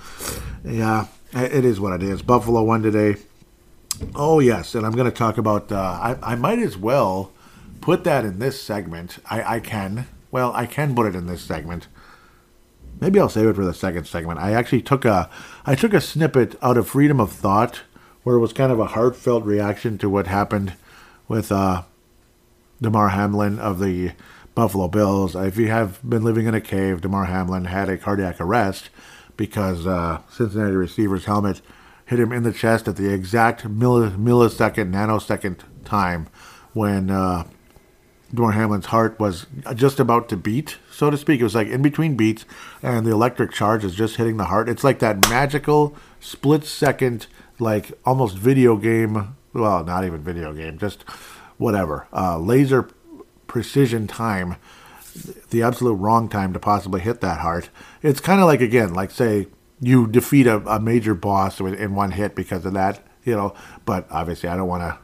[0.65, 2.23] yeah, it is what it is.
[2.23, 3.21] Buffalo won today.
[4.15, 5.71] Oh yes, and I'm going to talk about.
[5.71, 7.33] Uh, I I might as well
[7.81, 9.19] put that in this segment.
[9.31, 10.07] I I can.
[10.31, 11.89] Well, I can put it in this segment.
[13.01, 14.41] Maybe I'll save it for the second segment.
[14.41, 15.31] I actually took a
[15.65, 17.83] I took a snippet out of Freedom of Thought
[18.23, 20.75] where it was kind of a heartfelt reaction to what happened
[21.27, 21.83] with uh,
[22.83, 24.13] Damar Hamlin of the
[24.55, 25.35] Buffalo Bills.
[25.35, 28.91] If you have been living in a cave, Damar Hamlin had a cardiac arrest
[29.37, 31.63] because uh, Cincinnati receiver's helmet
[32.11, 36.27] hit him in the chest at the exact millisecond, nanosecond time
[36.73, 37.45] when uh,
[38.35, 39.47] Damar Hamlin's heart was
[39.77, 41.41] just about to beat, so to speak.
[41.41, 42.45] It was like in between beats,
[42.83, 44.69] and the electric charge is just hitting the heart.
[44.69, 47.29] It's like that magical split second,
[47.61, 49.37] like almost video game.
[49.53, 51.03] Well, not even video game, just
[51.59, 52.89] whatever, uh, laser
[53.47, 54.57] precision time,
[55.51, 57.71] the absolute wrong time to possibly hit that heart.
[58.03, 59.47] It's kind of like, again, like say
[59.81, 64.07] you defeat a, a major boss in one hit because of that, you know, but
[64.11, 64.99] obviously I don't want to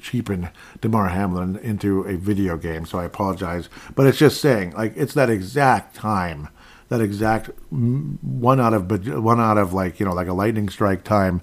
[0.00, 0.50] cheapen
[0.80, 3.68] Damar Hamlin into a video game, so I apologize.
[3.94, 6.48] But it's just saying, like, it's that exact time,
[6.88, 8.90] that exact one out of
[9.22, 11.42] one out of like you know like a lightning strike time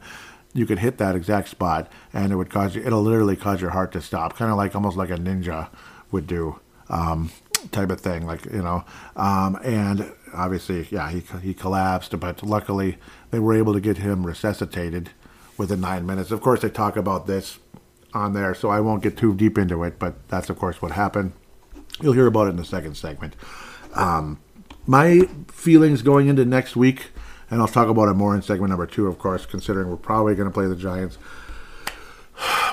[0.54, 3.72] you could hit that exact spot and it would cause you it'll literally cause your
[3.72, 5.68] heart to stop kind of like almost like a ninja
[6.12, 6.60] would do
[6.90, 7.32] um,
[7.72, 12.98] type of thing like you know um, and obviously, yeah, he he collapsed, but luckily
[13.32, 15.12] they were able to get him resuscitated
[15.58, 16.32] within nine minutes.
[16.32, 17.60] Of course, they talk about this
[18.14, 20.00] on there, so I won't get too deep into it.
[20.00, 21.34] But that's of course what happened.
[22.02, 23.36] You'll hear about it in the second segment.
[23.94, 24.40] Um,
[24.86, 27.12] my feelings going into next week,
[27.50, 30.36] and I'll talk about it more in segment number two, of course, considering we're probably
[30.36, 31.18] going to play the Giants.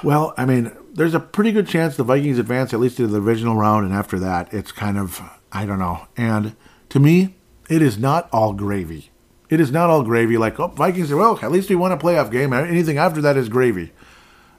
[0.02, 3.18] Well, I mean, there's a pretty good chance the Vikings advance at least to the
[3.18, 5.20] divisional round, and after that, it's kind of
[5.52, 6.06] I don't know.
[6.16, 6.56] And
[6.90, 7.34] to me,
[7.70, 9.10] it is not all gravy.
[9.48, 10.36] It is not all gravy.
[10.36, 12.52] Like oh, Vikings, well, at least we won a playoff game.
[12.52, 13.92] Anything after that is gravy.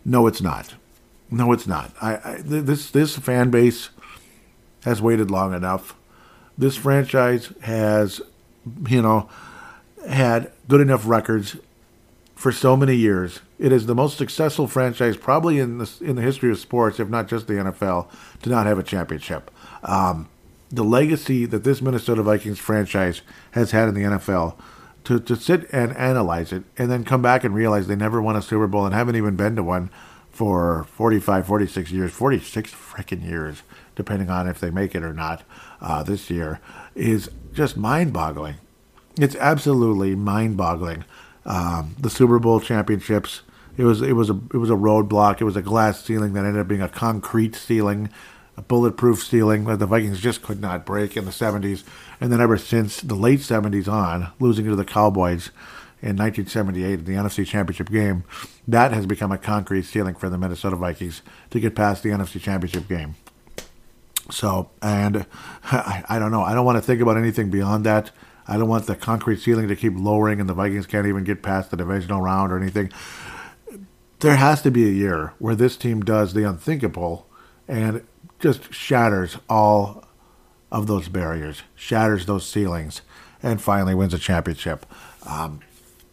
[0.04, 0.74] No, it's not.
[1.30, 1.94] No, it's not.
[2.02, 3.90] I, I this this fan base
[4.84, 5.96] has waited long enough.
[6.58, 8.22] This franchise has,
[8.88, 9.30] you know,
[10.08, 11.58] had good enough records
[12.36, 13.42] for so many years.
[13.60, 17.10] It is the most successful franchise probably in the in the history of sports, if
[17.10, 18.08] not just the NFL,
[18.42, 19.52] to not have a championship.
[19.84, 20.30] Um,
[20.72, 24.56] the legacy that this Minnesota Vikings franchise has had in the NFL,
[25.04, 28.36] to, to sit and analyze it and then come back and realize they never won
[28.36, 29.90] a Super Bowl and haven't even been to one
[30.30, 33.64] for 45, 46 years, 46 freaking years,
[33.96, 35.44] depending on if they make it or not
[35.82, 36.60] uh, this year,
[36.96, 38.56] is just mind boggling.
[39.20, 41.04] It's absolutely mind boggling.
[41.46, 43.42] Um, the Super Bowl championships.
[43.78, 45.42] It was it was a it was a roadblock.
[45.42, 48.10] It was a glass ceiling that ended up being a concrete ceiling,
[48.68, 51.84] bulletproof ceiling that the Vikings just could not break in the 70s.
[52.20, 55.52] And then ever since the late 70s on, losing to the Cowboys
[56.02, 58.24] in 1978 in the NFC Championship game,
[58.68, 62.40] that has become a concrete ceiling for the Minnesota Vikings to get past the NFC
[62.42, 63.16] Championship game.
[64.30, 65.26] So, and
[65.64, 66.42] I, I don't know.
[66.42, 68.12] I don't want to think about anything beyond that.
[68.48, 71.44] I don't want the concrete ceiling to keep lowering and the Vikings can't even get
[71.44, 72.92] past the divisional round or anything.
[74.20, 77.28] There has to be a year where this team does the unthinkable
[77.68, 78.04] and
[78.42, 80.04] just shatters all
[80.72, 83.02] of those barriers, shatters those ceilings,
[83.44, 84.86] and finally wins a championship.
[85.26, 85.62] Um,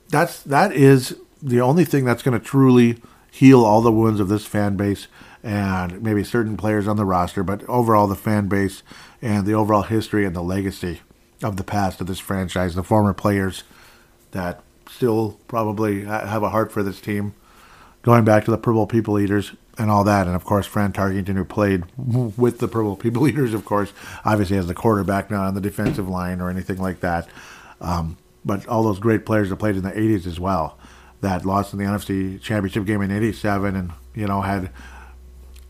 [0.09, 4.29] that's that is the only thing that's going to truly heal all the wounds of
[4.29, 5.07] this fan base
[5.43, 8.83] and maybe certain players on the roster, but overall the fan base
[9.23, 11.01] and the overall history and the legacy
[11.43, 13.63] of the past of this franchise, the former players
[14.33, 14.61] that
[14.91, 17.35] still probably have a heart for this team,
[18.03, 21.37] going back to the Purple People Eaters and all that, and of course Fran Tarkenton,
[21.37, 23.93] who played with the Purple People Eaters, of course,
[24.25, 27.29] obviously as the quarterback, not on the defensive line or anything like that.
[27.81, 30.79] Um, but all those great players that played in the '80s as well,
[31.21, 34.71] that lost in the NFC Championship game in '87, and you know had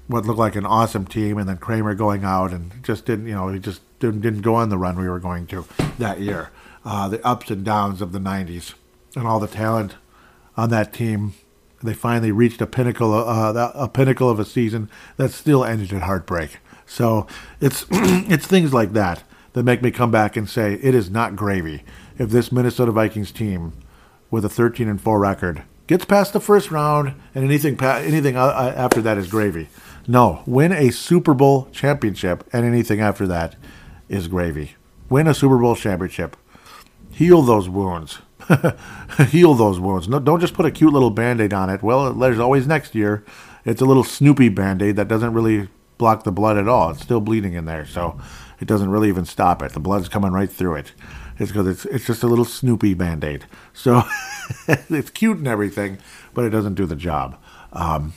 [0.07, 3.35] what looked like an awesome team, and then Kramer going out and just didn't, you
[3.35, 5.67] know, he just didn't, didn't go on the run we were going to
[5.99, 6.51] that year.
[6.83, 8.75] Uh, the ups and downs of the '90s
[9.15, 9.97] and all the talent
[10.57, 11.35] on that team
[11.83, 15.93] they finally reached a pinnacle, uh, uh, a pinnacle of a season that still ended
[15.93, 16.59] in heartbreak.
[16.87, 17.27] So
[17.61, 21.37] it's it's things like that that make me come back and say it is not
[21.37, 21.85] gravy
[22.19, 23.73] if this Minnesota Vikings team
[24.31, 28.45] with a 13 and 4 record gets past the first round and anything anything uh,
[28.45, 29.69] uh, after that is gravy.
[30.07, 33.57] No, win a Super Bowl championship and anything after that
[34.09, 34.75] is gravy.
[35.09, 36.37] Win a Super Bowl championship.
[37.11, 38.21] Heal those wounds.
[39.29, 40.09] heal those wounds.
[40.09, 41.83] No, don't just put a cute little band aid on it.
[41.83, 43.25] Well, there's always next year.
[43.65, 46.91] It's a little Snoopy band aid that doesn't really block the blood at all.
[46.91, 48.19] It's still bleeding in there, so
[48.61, 49.73] it doesn't really even stop it.
[49.73, 50.93] The blood's coming right through it.
[51.39, 53.47] It's because it's, it's just a little Snoopy band aid.
[53.73, 54.03] So
[54.69, 55.99] it's cute and everything,
[56.35, 57.39] but it doesn't do the job.
[57.73, 58.15] Um,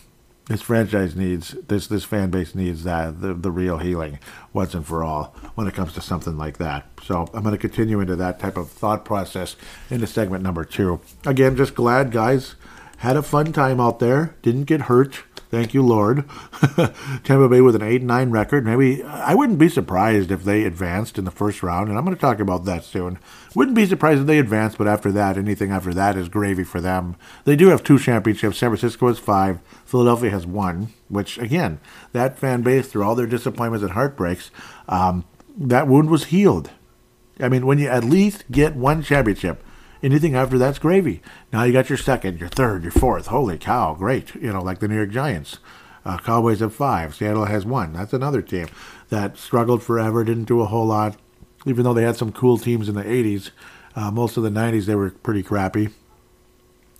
[0.51, 4.19] this franchise needs this this fan base needs that the, the real healing
[4.51, 6.85] once and for all when it comes to something like that.
[7.03, 9.55] So i'm going to continue into that type of thought process
[9.89, 10.99] into segment number two.
[11.25, 12.55] Again just glad guys
[12.97, 16.23] had a fun time out there didn't get hurt Thank you, Lord.
[17.25, 18.65] Tampa Bay with an 8 9 record.
[18.65, 22.15] Maybe I wouldn't be surprised if they advanced in the first round, and I'm going
[22.15, 23.19] to talk about that soon.
[23.53, 26.79] Wouldn't be surprised if they advanced, but after that, anything after that is gravy for
[26.79, 27.17] them.
[27.43, 28.59] They do have two championships.
[28.59, 31.81] San Francisco has five, Philadelphia has one, which, again,
[32.13, 34.51] that fan base, through all their disappointments and heartbreaks,
[34.87, 35.25] um,
[35.57, 36.69] that wound was healed.
[37.41, 39.61] I mean, when you at least get one championship,
[40.03, 41.21] Anything after that's gravy.
[41.53, 43.27] Now you got your second, your third, your fourth.
[43.27, 44.33] Holy cow, great.
[44.35, 45.59] You know, like the New York Giants.
[46.03, 47.13] Uh, Cowboys have five.
[47.13, 47.93] Seattle has one.
[47.93, 48.67] That's another team
[49.09, 51.17] that struggled forever, didn't do a whole lot.
[51.67, 53.51] Even though they had some cool teams in the 80s,
[53.95, 55.89] uh, most of the 90s they were pretty crappy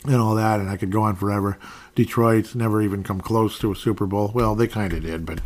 [0.06, 1.58] and all that, and I could go on forever.
[1.96, 4.32] Detroit never even come close to a Super Bowl.
[4.34, 5.42] Well, they kind of did, but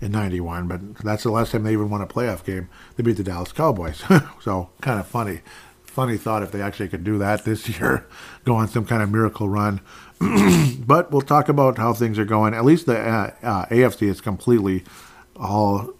[0.00, 2.68] in 91, but that's the last time they even won a playoff game.
[2.96, 4.02] They beat the Dallas Cowboys.
[4.40, 5.40] so kind of funny
[5.98, 8.06] funny thought if they actually could do that this year,
[8.44, 9.80] go on some kind of miracle run.
[10.78, 12.54] but we'll talk about how things are going.
[12.54, 14.84] At least the uh, uh, AFC is completely
[15.34, 15.90] all.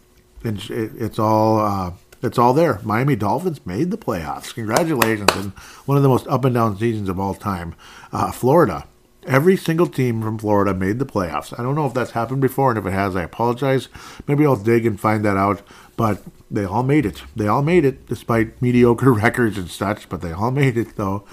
[0.45, 2.79] It's all uh, it's all there.
[2.85, 4.55] Miami Dolphins made the playoffs.
[4.55, 5.33] Congratulations.
[5.35, 5.51] And
[5.87, 7.75] one of the most up and down seasons of all time.
[8.13, 8.87] Uh, Florida.
[9.27, 11.59] Every single team from Florida made the playoffs.
[11.59, 13.89] I don't know if that's happened before, and if it has, I apologize.
[14.29, 15.61] Maybe I'll dig and find that out.
[15.99, 17.25] But they all made it.
[17.35, 20.09] They all made it, despite mediocre records and such.
[20.09, 21.25] But they all made it, though.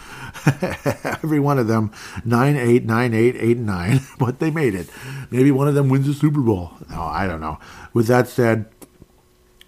[1.24, 1.92] Every one of them,
[2.26, 4.90] 9 8, 9 8, 8 9, But they made it.
[5.30, 6.72] Maybe one of them wins the Super Bowl.
[6.90, 7.60] No, I don't know.
[7.94, 8.66] With that said,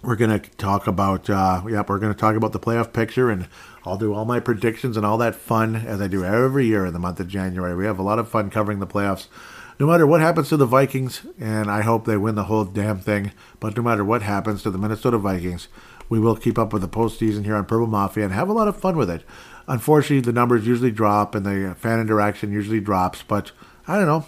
[0.02, 3.30] we're going to talk about uh, yep we're going to talk about the playoff picture
[3.30, 3.48] and
[3.84, 6.92] i'll do all my predictions and all that fun as i do every year in
[6.92, 9.26] the month of january we have a lot of fun covering the playoffs
[9.78, 12.98] no matter what happens to the vikings and i hope they win the whole damn
[12.98, 15.68] thing but no matter what happens to the minnesota vikings
[16.08, 18.68] we will keep up with the postseason here on purple mafia and have a lot
[18.68, 19.24] of fun with it
[19.66, 23.52] unfortunately the numbers usually drop and the fan interaction usually drops but
[23.86, 24.26] i don't know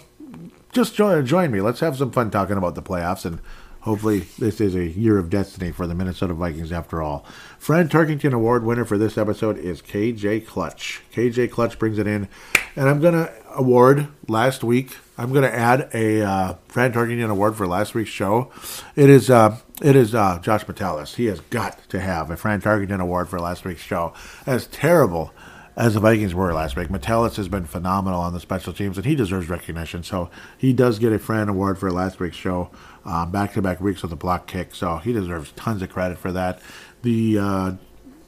[0.71, 3.39] just join, join me let's have some fun talking about the playoffs and
[3.81, 7.25] Hopefully, this is a year of destiny for the Minnesota Vikings after all.
[7.57, 11.01] Fran Tarkenton Award winner for this episode is KJ Clutch.
[11.11, 12.27] KJ Clutch brings it in,
[12.75, 14.97] and I'm going to award last week.
[15.17, 18.51] I'm going to add a uh, Fran Tarkenton Award for last week's show.
[18.95, 21.15] It is uh, it is uh, Josh Metellus.
[21.15, 24.13] He has got to have a Fran Tarkenton Award for last week's show.
[24.45, 25.31] As terrible
[25.77, 26.89] as the Vikings were last week.
[26.89, 30.03] Metellus has been phenomenal on the special teams, and he deserves recognition.
[30.03, 32.69] So he does get a Fran Award for last week's show
[33.05, 34.75] back to back weeks with a block kick.
[34.75, 36.61] So he deserves tons of credit for that.
[37.03, 37.71] The uh,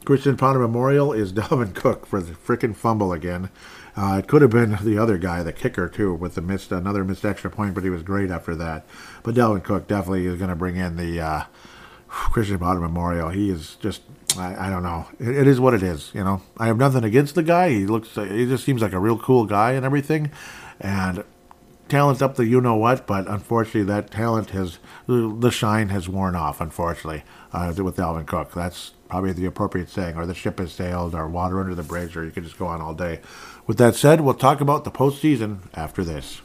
[0.06, 3.50] Christian Ponder Memorial is Dalvin Cook for the freaking fumble again.
[3.96, 7.04] Uh, it could have been the other guy, the kicker too, with the missed another
[7.04, 8.86] missed extra point, but he was great after that.
[9.22, 11.44] But Dalvin Cook definitely is going to bring in the uh,
[12.08, 13.30] Christian Ponder Memorial.
[13.30, 14.02] He is just
[14.38, 15.08] I, I don't know.
[15.20, 16.12] It, it is what it is.
[16.14, 17.70] You know, I have nothing against the guy.
[17.70, 20.32] He looks, he just seems like a real cool guy and everything.
[20.80, 21.24] And
[21.88, 26.36] talent's up the you know what, but unfortunately, that talent has the shine has worn
[26.36, 26.62] off.
[26.62, 31.14] Unfortunately, uh, with Dalvin Cook, that's probably the appropriate saying, or the ship has sailed,
[31.14, 33.20] or water under the bridge, or you could just go on all day.
[33.66, 36.42] With that said, we'll talk about the postseason after this.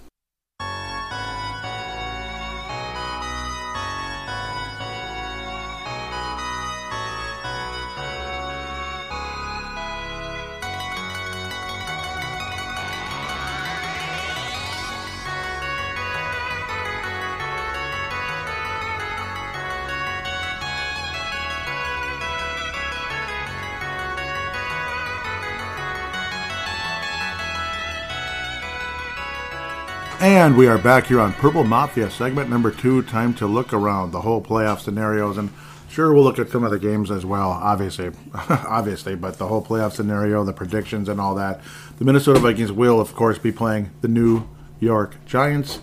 [30.21, 33.03] And we are back here on Purple Mafia, segment number two.
[33.03, 35.49] Time to look around the whole playoff scenarios, and
[35.89, 37.51] sure, we'll look at some of the games as well.
[37.51, 41.61] Obviously, obviously, but the whole playoff scenario, the predictions, and all that.
[41.99, 44.49] The Minnesota Vikings will, of course, be playing the New
[44.81, 45.79] York Giants.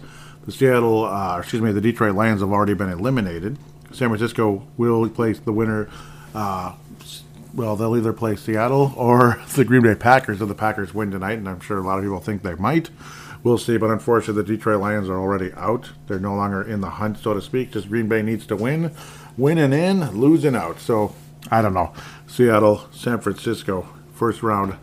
[0.45, 3.57] The Seattle, uh, excuse me, the Detroit Lions have already been eliminated.
[3.93, 5.89] San Francisco will place the winner.
[6.33, 6.73] Uh,
[7.53, 11.37] well, they'll either play Seattle or the Green Bay Packers if the Packers win tonight,
[11.37, 12.89] and I'm sure a lot of people think they might.
[13.45, 15.91] We'll see, but unfortunately, the Detroit Lions are already out.
[16.07, 17.73] They're no longer in the hunt, so to speak.
[17.73, 18.91] Just Green Bay needs to win,
[19.37, 20.79] winning in, losing out.
[20.79, 21.13] So
[21.51, 21.93] I don't know.
[22.25, 24.77] Seattle, San Francisco, first round,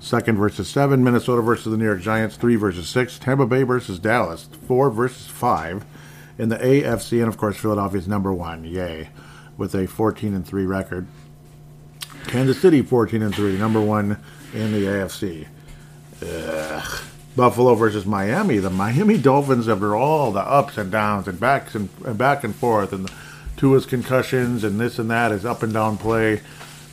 [0.00, 1.04] second versus seven.
[1.04, 3.18] Minnesota versus the New York Giants, three versus six.
[3.18, 5.84] Tampa Bay versus Dallas, four versus five.
[6.38, 8.64] In the AFC, and of course, Philadelphia's number one.
[8.64, 9.10] Yay,
[9.58, 11.06] with a 14 and three record.
[12.26, 14.16] Kansas City, 14 and three, number one
[14.54, 15.46] in the AFC.
[16.22, 17.02] Ugh.
[17.38, 18.58] Buffalo versus Miami.
[18.58, 22.52] The Miami Dolphins, after all the ups and downs and backs and, and back and
[22.52, 23.12] forth, and the
[23.56, 26.40] Tua's concussions and this and that is up and down play.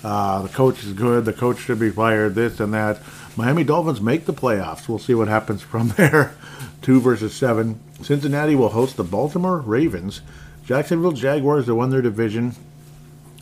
[0.03, 1.25] Uh, the coach is good.
[1.25, 2.35] The coach should be fired.
[2.35, 3.01] This and that.
[3.35, 4.87] Miami Dolphins make the playoffs.
[4.87, 6.35] We'll see what happens from there.
[6.83, 7.79] Two versus seven.
[8.03, 10.21] Cincinnati will host the Baltimore Ravens.
[10.63, 12.53] Jacksonville Jaguars, that won their division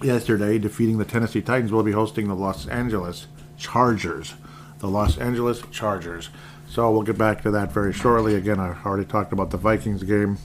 [0.02, 3.28] yesterday, defeating the Tennessee Titans, will be hosting the Los Angeles
[3.58, 4.36] Chargers.
[4.80, 6.30] The Los Angeles Chargers.
[6.74, 8.34] So we'll get back to that very shortly.
[8.34, 10.39] Again, I already talked about the Vikings game.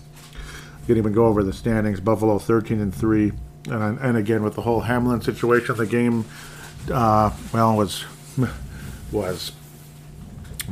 [0.86, 2.00] Didn't even go over the standings.
[2.00, 3.32] Buffalo 13 and three,
[3.64, 6.26] and and again with the whole Hamlin situation, the game,
[6.92, 8.04] uh, well, was
[9.10, 9.52] was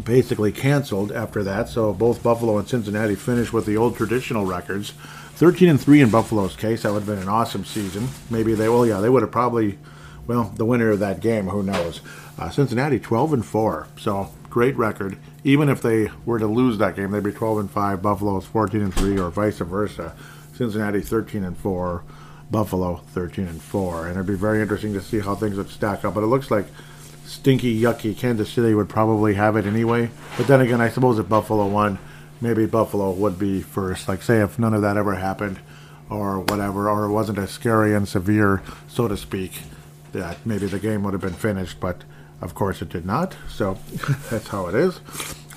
[0.04, 1.70] basically canceled after that.
[1.70, 4.90] So both Buffalo and Cincinnati finished with the old traditional records.
[5.36, 6.82] 13 and 3 in Buffalo's case.
[6.82, 8.08] That would have been an awesome season.
[8.28, 9.78] Maybe they, well, yeah, they would have probably,
[10.26, 12.02] well, the winner of that game, who knows.
[12.38, 13.88] Uh, Cincinnati 12 and 4.
[13.98, 15.18] So great record.
[15.44, 18.00] Even if they were to lose that game, they'd be 12 and 5.
[18.00, 20.14] Buffalo is 14 and 3, or vice versa.
[20.54, 22.02] Cincinnati 13 and 4.
[22.50, 24.06] Buffalo 13 and 4.
[24.06, 26.14] And it'd be very interesting to see how things would stack up.
[26.14, 26.64] But it looks like
[27.26, 30.08] stinky, yucky Kansas City would probably have it anyway.
[30.38, 31.98] But then again, I suppose if Buffalo won,
[32.40, 34.08] maybe Buffalo would be first.
[34.08, 35.58] Like, say, if none of that ever happened,
[36.08, 39.60] or whatever, or it wasn't as scary and severe, so to speak,
[40.12, 42.04] that maybe the game would have been finished, but
[42.40, 43.36] of course it did not.
[43.48, 43.78] So
[44.30, 45.00] that's how it is.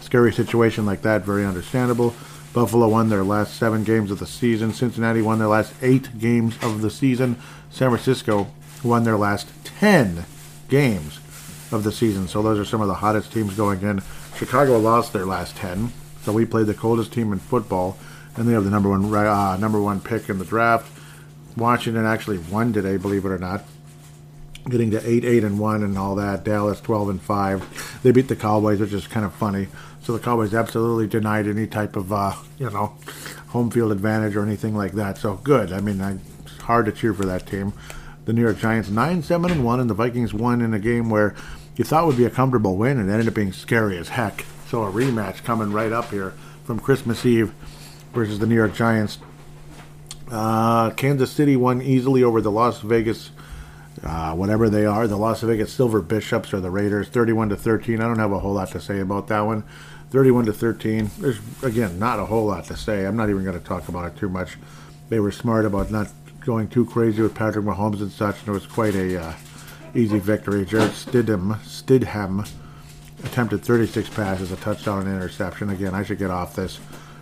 [0.02, 2.16] Scary situation like that, very understandable.
[2.54, 4.74] Buffalo won their last seven games of the season.
[4.74, 7.38] Cincinnati won their last eight games of the season.
[7.70, 8.48] San Francisco
[8.84, 10.26] won their last 10
[10.68, 11.20] games
[11.72, 12.28] of the season.
[12.28, 14.02] So those are some of the hottest teams going in.
[14.36, 15.92] Chicago lost their last 10.
[16.24, 17.98] So we played the coldest team in football
[18.36, 20.92] and they have the number one uh, number one pick in the draft.
[21.58, 23.64] Washington actually won today, believe it or not,
[24.68, 26.44] getting to eight, eight and one, and all that.
[26.44, 28.00] Dallas twelve and five.
[28.04, 29.68] They beat the Cowboys, which is kind of funny.
[30.02, 32.96] So the Cowboys absolutely denied any type of uh, you know
[33.50, 35.18] home field advantage or anything like that.
[35.18, 35.72] So good.
[35.72, 37.74] I mean, I, it's hard to cheer for that team.
[38.26, 41.10] The New York Giants nine, seven and one, and the Vikings won in a game
[41.10, 41.36] where
[41.76, 44.46] you thought would be a comfortable win, and ended up being scary as heck.
[44.68, 46.34] So a rematch coming right up here
[46.64, 47.54] from Christmas Eve
[48.14, 49.18] versus the New York Giants.
[50.30, 53.32] Uh, Kansas City won easily over the Las Vegas,
[54.04, 58.00] uh, whatever they are, the Las Vegas Silver Bishops or the Raiders, 31 to 13.
[58.00, 59.64] I don't have a whole lot to say about that one.
[60.12, 61.12] 31 to 13.
[61.20, 63.06] There's again not a whole lot to say.
[63.06, 64.58] I'm not even going to talk about it too much.
[65.10, 66.08] They were smart about not
[66.42, 69.34] going too crazy with Patrick Mahomes and such, and it was quite a uh,
[69.94, 70.66] easy victory.
[70.66, 72.50] Jarrett Stidham, Stidham
[73.24, 75.70] attempted 36 passes, a touchdown and interception.
[75.70, 76.80] Again, I should get off this.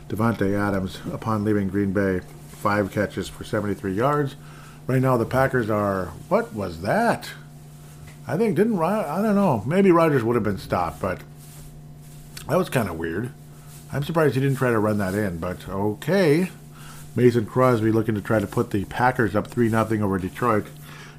[0.10, 4.36] Davante Adams, upon leaving Green Bay, five catches for 73 yards.
[4.88, 6.06] Right now, the Packers are.
[6.30, 7.30] What was that?
[8.26, 9.62] I think didn't I don't know.
[9.66, 11.20] Maybe Rodgers would have been stopped, but
[12.48, 13.32] that was kind of weird.
[13.92, 16.50] I'm surprised he didn't try to run that in, but okay.
[17.16, 20.68] Mason Crosby looking to try to put the Packers up three nothing over Detroit.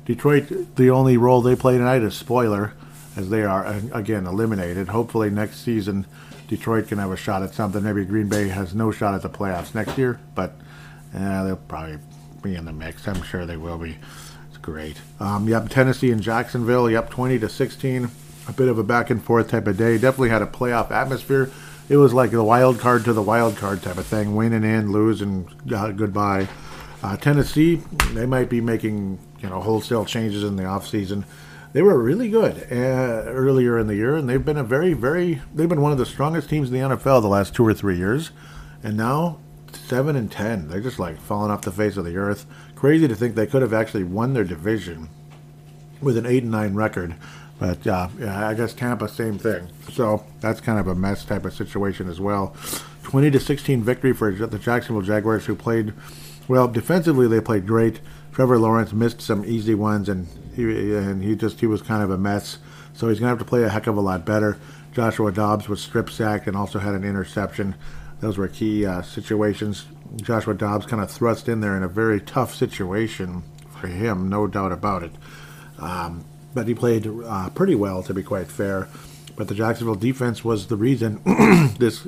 [0.07, 2.73] Detroit, the only role they play tonight is spoiler,
[3.17, 4.89] as they are again eliminated.
[4.89, 6.07] Hopefully next season
[6.47, 7.83] Detroit can have a shot at something.
[7.83, 10.57] Maybe Green Bay has no shot at the playoffs next year, but
[11.15, 11.99] uh, they'll probably
[12.49, 13.07] be in the mix.
[13.07, 13.99] I'm sure they will be.
[14.49, 15.01] It's great.
[15.21, 16.91] Um, yep, Tennessee and Jacksonville.
[16.91, 18.11] Yep, 20 to 16.
[18.49, 19.99] A bit of a back and forth type of day.
[19.99, 21.51] Definitely had a playoff atmosphere.
[21.89, 24.35] It was like the wild card to the wild card type of thing.
[24.35, 26.49] Win and in, lose, and uh, goodbye.
[27.03, 27.77] Uh, Tennessee,
[28.13, 31.25] they might be making you know wholesale changes in the offseason
[31.73, 32.75] they were really good uh,
[33.27, 36.07] earlier in the year, and they've been a very, very they've been one of the
[36.07, 38.31] strongest teams in the NFL the last two or three years,
[38.83, 39.39] and now
[39.89, 42.47] seven and ten, they're just like falling off the face of the earth.
[42.75, 45.09] Crazy to think they could have actually won their division
[46.01, 47.15] with an eight and nine record,
[47.59, 49.69] but uh, yeah, I guess Tampa same thing.
[49.93, 52.55] So that's kind of a mess type of situation as well.
[53.03, 55.95] Twenty to sixteen victory for the Jacksonville Jaguars, who played
[56.47, 57.27] well defensively.
[57.27, 58.01] They played great.
[58.33, 62.11] Trevor Lawrence missed some easy ones, and he and he just he was kind of
[62.11, 62.59] a mess.
[62.93, 64.59] So he's gonna have to play a heck of a lot better.
[64.93, 67.75] Joshua Dobbs was strip sacked and also had an interception.
[68.21, 69.87] Those were key uh, situations.
[70.17, 73.43] Joshua Dobbs kind of thrust in there in a very tough situation
[73.79, 75.13] for him, no doubt about it.
[75.79, 78.89] Um, but he played uh, pretty well, to be quite fair.
[79.37, 81.21] But the Jacksonville defense was the reason
[81.79, 82.07] this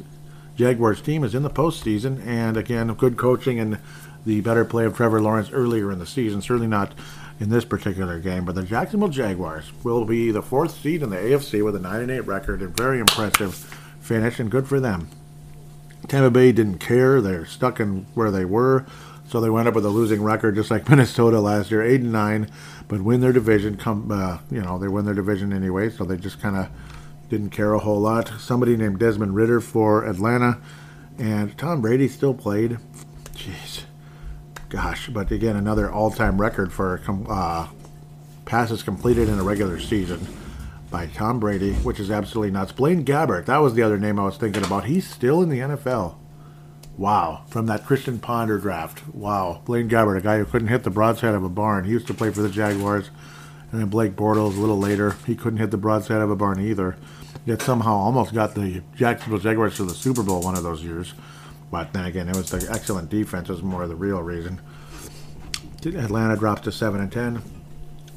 [0.56, 2.26] Jaguars team is in the postseason.
[2.26, 3.78] And again, good coaching and
[4.26, 6.42] the better play of Trevor Lawrence earlier in the season.
[6.42, 6.92] Certainly not
[7.38, 8.44] in this particular game.
[8.44, 12.10] But the Jacksonville Jaguars will be the fourth seed in the AFC with a 9
[12.10, 13.54] 8 record and very impressive
[14.00, 15.08] finish, and good for them.
[16.08, 18.86] Tampa Bay didn't care; they're stuck in where they were,
[19.28, 22.12] so they went up with a losing record, just like Minnesota last year, eight and
[22.12, 22.50] nine,
[22.88, 23.76] but win their division.
[23.76, 26.68] Come, uh, you know, they win their division anyway, so they just kind of
[27.28, 28.32] didn't care a whole lot.
[28.38, 30.58] Somebody named Desmond Ridder for Atlanta,
[31.18, 32.78] and Tom Brady still played.
[33.34, 33.84] Jeez,
[34.68, 37.68] gosh, but again, another all-time record for uh,
[38.44, 40.26] passes completed in a regular season
[40.90, 42.72] by Tom Brady, which is absolutely nuts.
[42.72, 44.84] Blaine Gabbert, that was the other name I was thinking about.
[44.84, 46.16] He's still in the NFL.
[46.98, 49.02] Wow, from that Christian Ponder draft.
[49.14, 51.84] Wow, Blaine Gabbert, a guy who couldn't hit the broadside of a barn.
[51.84, 53.10] He used to play for the Jaguars.
[53.72, 56.60] And then Blake Bortles, a little later, he couldn't hit the broadside of a barn
[56.60, 56.96] either.
[57.46, 61.14] Yet somehow almost got the Jacksonville Jaguars to the Super Bowl one of those years.
[61.70, 64.60] But then again, it was the excellent defense was more of the real reason.
[65.84, 67.42] Atlanta drops to seven and ten,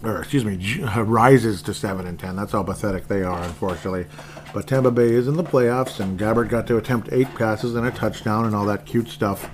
[0.03, 2.35] or excuse me, uh, rises to seven and ten.
[2.35, 4.05] That's how pathetic they are, unfortunately.
[4.53, 7.87] But Tampa Bay is in the playoffs, and Gabbert got to attempt eight passes and
[7.87, 9.49] a touchdown and all that cute stuff.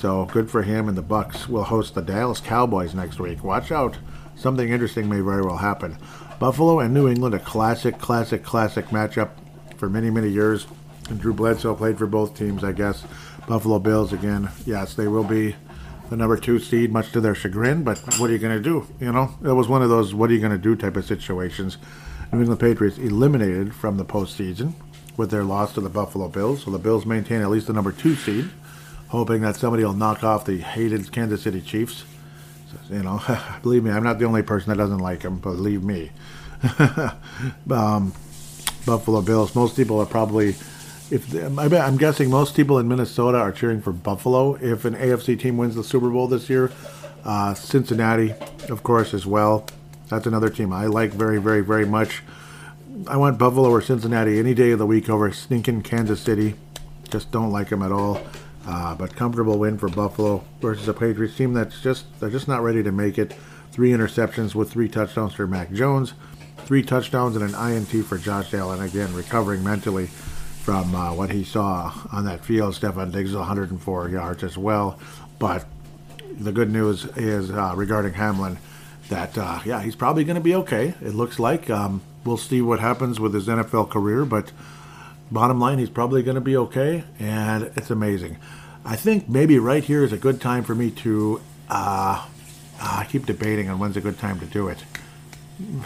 [0.00, 0.88] So good for him.
[0.88, 3.44] And the Bucks will host the Dallas Cowboys next week.
[3.44, 3.98] Watch out,
[4.36, 5.98] something interesting may very well happen.
[6.38, 9.30] Buffalo and New England, a classic, classic, classic matchup
[9.76, 10.66] for many, many years.
[11.10, 13.04] And Drew Bledsoe played for both teams, I guess.
[13.46, 14.48] Buffalo Bills again.
[14.64, 15.56] Yes, they will be
[16.10, 17.82] the number two seed, much to their chagrin.
[17.84, 18.86] But what are you going to do?
[19.00, 21.04] You know, it was one of those "what are you going to do" type of
[21.06, 21.78] situations.
[22.32, 24.74] New England Patriots eliminated from the postseason
[25.16, 26.64] with their loss to the Buffalo Bills.
[26.64, 28.50] So the Bills maintain at least the number two seed.
[29.08, 32.04] hoping that somebody will knock off the hated Kansas City Chiefs.
[32.88, 33.20] You know,
[33.62, 35.38] believe me, I'm not the only person that doesn't like them.
[35.38, 36.10] Believe me.
[37.70, 38.12] um,
[38.86, 39.54] Buffalo Bills.
[39.54, 40.54] Most people are probably,
[41.10, 45.56] if I'm guessing, most people in Minnesota are cheering for Buffalo if an AFC team
[45.56, 46.70] wins the Super Bowl this year.
[47.24, 48.32] Uh, Cincinnati,
[48.68, 49.66] of course, as well.
[50.08, 52.22] That's another team I like very, very, very much.
[53.06, 56.54] I want Buffalo or Cincinnati any day of the week over stinking Kansas City.
[57.10, 58.20] Just don't like them at all.
[58.66, 62.62] Uh, but comfortable win for Buffalo versus a Patriots team that's just they're just not
[62.62, 63.34] ready to make it.
[63.72, 66.12] Three interceptions with three touchdowns for Mac Jones,
[66.58, 68.82] three touchdowns and an INT for Josh Allen.
[68.82, 70.08] Again, recovering mentally
[70.62, 72.74] from uh, what he saw on that field.
[72.74, 74.98] Stefon Diggs 104 yards as well.
[75.38, 75.66] But
[76.38, 78.58] the good news is uh, regarding Hamlin
[79.08, 80.94] that uh, yeah he's probably going to be okay.
[81.00, 84.52] It looks like um, we'll see what happens with his NFL career, but
[85.30, 88.36] bottom line, he's probably going to be okay, and it's amazing.
[88.84, 91.40] I think maybe right here is a good time for me to.
[91.68, 92.26] Uh,
[92.82, 94.78] I keep debating on when's a good time to do it.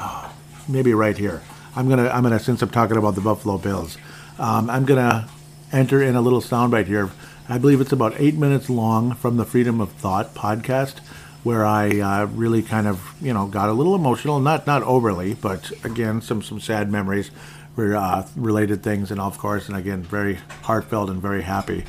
[0.00, 0.30] Uh,
[0.68, 1.42] maybe right here.
[1.76, 2.08] I'm gonna.
[2.08, 2.38] I'm gonna.
[2.38, 3.98] Since I'm talking about the Buffalo Bills,
[4.38, 5.28] um, I'm gonna
[5.72, 7.10] enter in a little soundbite here.
[7.48, 11.00] I believe it's about eight minutes long from the Freedom of Thought podcast
[11.44, 15.34] where I uh, really kind of you know got a little emotional, not not overly,
[15.34, 17.30] but again some some sad memories,
[17.78, 21.84] uh, related things, and of course, and again very heartfelt and very happy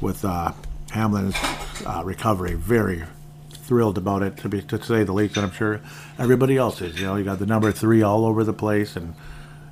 [0.00, 0.52] with uh,
[0.90, 1.36] Hamlin's
[1.86, 2.54] uh, recovery.
[2.54, 3.04] Very
[3.68, 5.80] thrilled about it to be to say the least, and I'm sure
[6.18, 6.98] everybody else is.
[6.98, 9.14] You know, you got the number three all over the place, and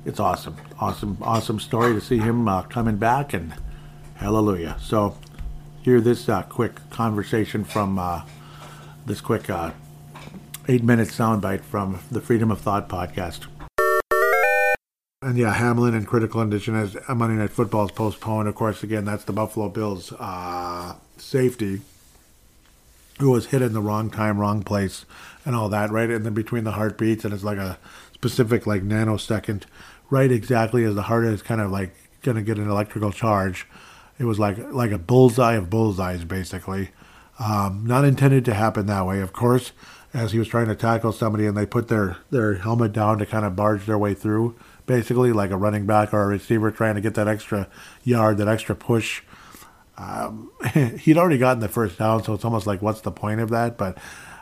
[0.05, 3.55] it's awesome, awesome, awesome story to see him uh, coming back, and
[4.15, 4.77] hallelujah.
[4.79, 5.17] So,
[5.81, 8.23] hear this uh, quick conversation from
[9.07, 9.71] this quick uh,
[10.67, 13.47] eight minute soundbite from the Freedom of Thought podcast.
[15.23, 18.47] And yeah, Hamlin and critical condition as Monday Night Football is postponed.
[18.47, 21.81] Of course, again, that's the Buffalo Bills uh, safety
[23.19, 25.05] who was hit in the wrong time, wrong place,
[25.45, 26.09] and all that, right?
[26.09, 27.79] And then between the heartbeats, and it's like a
[28.13, 29.63] specific, like, nanosecond,
[30.09, 31.93] right exactly as the heart is kind of like
[32.23, 33.67] to get an electrical charge.
[34.19, 36.89] It was like like a bullseye of bullseyes, basically.
[37.39, 39.71] Um, not intended to happen that way, of course,
[40.13, 43.27] as he was trying to tackle somebody and they put their, their helmet down to
[43.27, 44.55] kind of barge their way through,
[44.87, 47.69] basically, like a running back or a receiver trying to get that extra
[48.03, 49.21] yard, that extra push.
[49.97, 50.51] Um,
[50.99, 53.77] he'd already gotten the first down, so it's almost like, what's the point of that?
[53.77, 53.97] But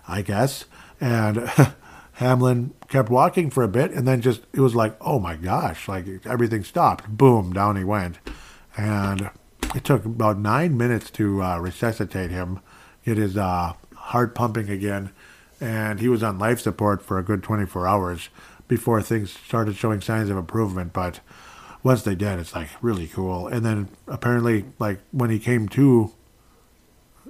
[0.08, 0.66] I guess.
[1.00, 1.50] And
[2.14, 5.88] Hamlin kept walking for a bit, and then just, it was like, oh my gosh,
[5.88, 7.08] like everything stopped.
[7.10, 8.18] Boom, down he went.
[8.78, 9.30] And
[9.74, 12.60] it took about nine minutes to uh, resuscitate him
[13.06, 15.12] get his uh, heart pumping again,
[15.62, 18.30] and he was on life support for a good 24 hours
[18.68, 20.92] before things started showing signs of improvement.
[20.92, 21.20] But
[21.86, 23.48] once they did, it's like really cool.
[23.48, 26.12] And then apparently, like when he came to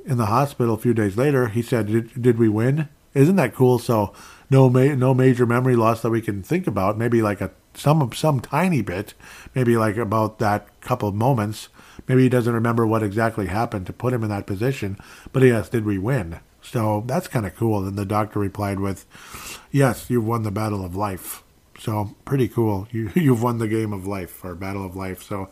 [0.05, 2.89] in the hospital a few days later, he said, "Did, did we win?
[3.13, 4.13] Isn't that cool?" So
[4.49, 6.97] no ma- no major memory loss that we can think about.
[6.97, 9.13] Maybe like a some some tiny bit,
[9.53, 11.69] maybe like about that couple of moments
[12.07, 14.97] Maybe he doesn't remember what exactly happened to put him in that position,
[15.31, 16.39] but he asked, Did we win?
[16.61, 17.85] So that's kind of cool.
[17.85, 19.05] And the doctor replied with,
[19.71, 21.43] Yes, you've won the battle of life.
[21.79, 22.87] So pretty cool.
[22.91, 25.23] You, you've won the game of life or battle of life.
[25.23, 25.49] So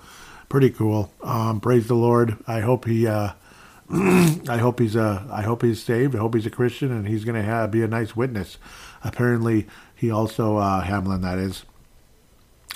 [0.50, 1.12] pretty cool.
[1.22, 2.38] Um, praise the Lord.
[2.48, 3.08] I hope he.
[3.08, 3.34] Uh,
[3.90, 6.16] I hope he's uh, I hope he's saved.
[6.16, 8.58] I hope he's a Christian and he's going to be a nice witness.
[9.04, 11.66] Apparently, he also uh, Hamlin that is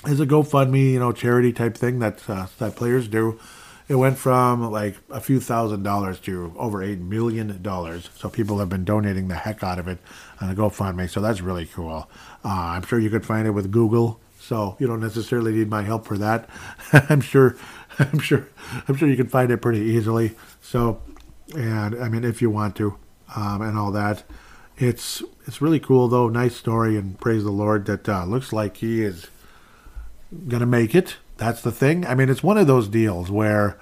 [0.06, 3.40] is a GoFundMe, you know, charity type thing that uh, that players do
[3.88, 8.10] it went from like a few thousand dollars to over eight million dollars.
[8.16, 9.98] So people have been donating the heck out of it
[10.40, 11.08] on a GoFundMe.
[11.08, 12.08] So that's really cool.
[12.44, 14.20] Uh, I'm sure you could find it with Google.
[14.38, 16.48] So you don't necessarily need my help for that.
[16.92, 17.56] I'm sure,
[17.98, 18.48] I'm sure,
[18.86, 20.36] I'm sure you can find it pretty easily.
[20.60, 21.02] So,
[21.54, 22.96] and I mean, if you want to,
[23.34, 24.24] um, and all that,
[24.76, 26.28] it's it's really cool though.
[26.28, 29.26] Nice story, and praise the Lord that uh, looks like he is
[30.46, 31.16] gonna make it.
[31.38, 32.04] That's the thing.
[32.04, 33.78] I mean, it's one of those deals where,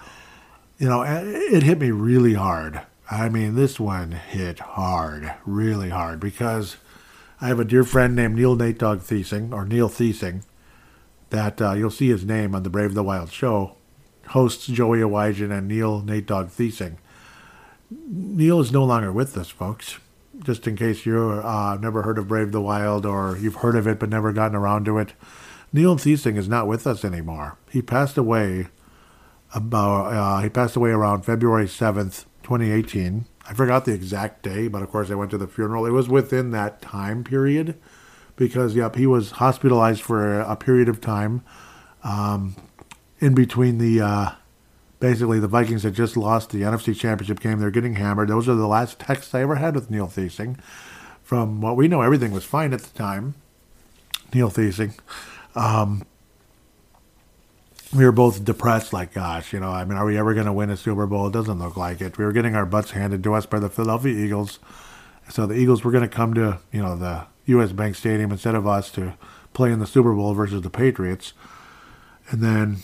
[0.78, 2.82] you know, it hit me really hard.
[3.10, 6.76] I mean, this one hit hard, really hard, because
[7.40, 10.42] I have a dear friend named Neil Nate Dog Thiesing, or Neil Thiesing,
[11.30, 13.76] that uh, you'll see his name on the Brave the Wild show.
[14.28, 16.96] Hosts Joey Awajan and Neil Nate Dog Thiesing.
[17.90, 19.98] Neil is no longer with us, folks.
[20.44, 23.86] Just in case you've uh, never heard of Brave the Wild or you've heard of
[23.86, 25.14] it but never gotten around to it,
[25.76, 27.58] Neil Thiesing is not with us anymore.
[27.70, 28.68] He passed away
[29.54, 33.26] about uh, he passed away around February seventh, twenty eighteen.
[33.46, 35.84] I forgot the exact day, but of course I went to the funeral.
[35.84, 37.78] It was within that time period
[38.36, 41.44] because yep, he was hospitalized for a, period of time
[42.02, 42.56] um,
[43.20, 44.30] in between the uh,
[44.98, 47.60] basically the Vikings had just lost the NFC Championship game.
[47.60, 48.28] They're getting hammered.
[48.28, 50.58] Those are the last texts I ever had with Neil Thiesing.
[51.22, 53.34] From what we know, everything was fine at the time.
[54.32, 54.94] Neil Thiesing.
[55.56, 56.04] Um,
[57.94, 60.52] we were both depressed, like, gosh, you know, I mean, are we ever going to
[60.52, 61.28] win a Super Bowl?
[61.28, 62.18] It doesn't look like it.
[62.18, 64.58] We were getting our butts handed to us by the Philadelphia Eagles.
[65.30, 67.72] So the Eagles were going to come to, you know, the U.S.
[67.72, 69.14] Bank Stadium instead of us to
[69.54, 71.32] play in the Super Bowl versus the Patriots.
[72.30, 72.76] And then,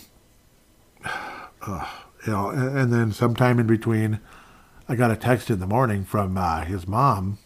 [1.61, 1.87] uh,
[2.25, 4.19] you know, and, and, then sometime in between,
[4.87, 7.37] I got a text in the morning from uh, his mom.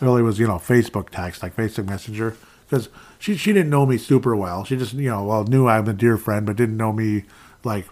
[0.00, 2.36] It was, you know, Facebook text, like Facebook Messenger
[2.68, 2.88] because
[3.24, 4.66] she she didn't know me super well.
[4.66, 7.24] She just you know well knew I'm a dear friend, but didn't know me
[7.64, 7.86] like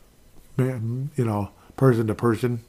[0.58, 2.62] you know person to person.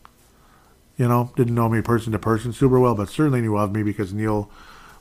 [0.95, 3.83] You know, didn't know me person to person super well, but certainly knew of me
[3.83, 4.49] because Neil,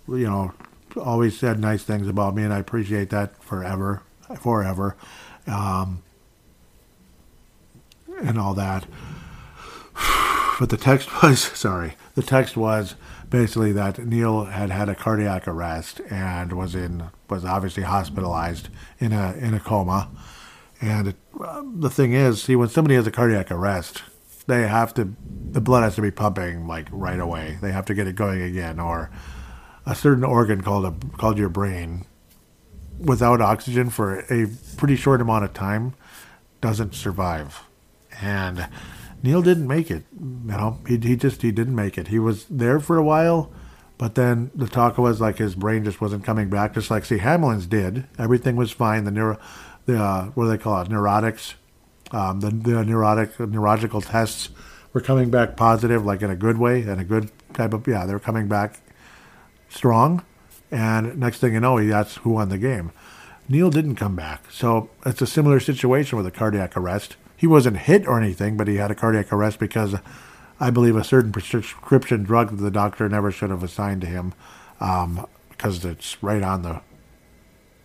[0.08, 0.52] you know,
[0.96, 4.02] always said nice things about me, and I appreciate that forever,
[4.40, 4.96] forever,
[5.46, 6.02] um,
[8.22, 8.86] and all that.
[10.60, 11.94] But the text was sorry.
[12.14, 12.94] The text was
[13.30, 18.68] basically that Neil had had a cardiac arrest and was in was obviously hospitalized
[19.00, 20.10] in a in a coma.
[20.80, 21.16] And it,
[21.80, 24.02] the thing is, see, when somebody has a cardiac arrest,
[24.46, 25.14] they have to
[25.50, 27.58] the blood has to be pumping like right away.
[27.60, 29.10] They have to get it going again, or
[29.86, 32.04] a certain organ called a called your brain,
[32.98, 35.94] without oxygen for a pretty short amount of time,
[36.60, 37.60] doesn't survive.
[38.20, 38.68] And
[39.22, 40.04] Neil didn't make it.
[40.12, 42.08] You know, he he just he didn't make it.
[42.08, 43.52] He was there for a while,
[44.02, 46.74] but then the talk was like his brain just wasn't coming back.
[46.74, 48.04] Just like see Hamlin's did.
[48.18, 49.04] Everything was fine.
[49.04, 49.38] The neuro,
[49.86, 50.88] the uh, what do they call it?
[50.88, 51.54] Neurotics.
[52.10, 54.48] Um, the the neurotic neurological tests
[54.92, 58.04] were coming back positive, like in a good way, and a good type of yeah.
[58.04, 58.80] They're coming back
[59.68, 60.24] strong,
[60.72, 62.90] and next thing you know, that's who won the game.
[63.48, 67.76] Neil didn't come back, so it's a similar situation with a cardiac arrest he wasn't
[67.76, 69.96] hit or anything, but he had a cardiac arrest because
[70.60, 74.34] I believe a certain prescription drug that the doctor never should have assigned to him
[74.80, 76.80] um, because it's right on the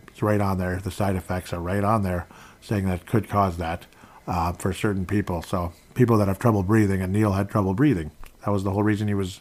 [0.08, 0.78] it's right on there.
[0.78, 2.26] The side effects are right on there,
[2.60, 3.86] saying that could cause that
[4.26, 5.42] uh, for certain people.
[5.42, 8.10] So people that have trouble breathing, and Neil had trouble breathing.
[8.44, 9.40] That was the whole reason he was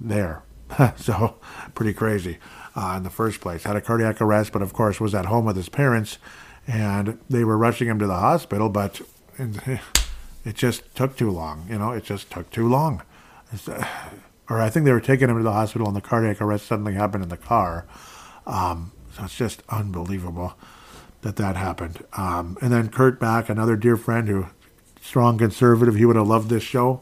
[0.00, 0.42] there.
[0.96, 1.36] so
[1.74, 2.38] pretty crazy
[2.74, 3.64] uh, in the first place.
[3.64, 6.18] Had a cardiac arrest, but of course was at home with his parents,
[6.66, 9.00] and they were rushing him to the hospital, but
[10.46, 11.66] it just took too long.
[11.68, 13.02] You know, it just took too long.
[13.68, 13.84] Uh,
[14.48, 16.94] or I think they were taking him to the hospital, and the cardiac arrest suddenly
[16.94, 17.84] happened in the car.
[18.46, 20.54] Um, so it's just unbelievable
[21.22, 22.04] that that happened.
[22.12, 24.46] Um, and then Kurt Back, another dear friend who,
[25.00, 27.00] strong conservative, he would have loved this show.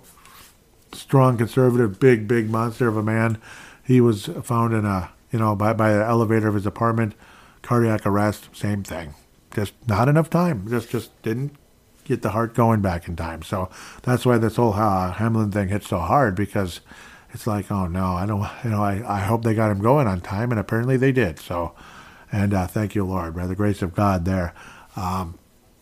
[0.95, 3.39] Strong conservative, big, big monster of a man.
[3.85, 7.15] He was found in a, you know, by, by the elevator of his apartment,
[7.61, 9.15] cardiac arrest, same thing.
[9.55, 10.67] Just not enough time.
[10.71, 11.57] Just, just didn't
[12.05, 13.43] get the heart going back in time.
[13.43, 13.71] So
[14.03, 16.81] that's why this whole uh, Hamlin thing hit so hard because
[17.33, 20.07] it's like, oh no, I don't, you know, I, I hope they got him going
[20.07, 21.39] on time, and apparently they did.
[21.39, 21.75] So,
[22.31, 24.55] and uh, thank you, Lord, by the grace of God there.
[24.97, 25.39] Um,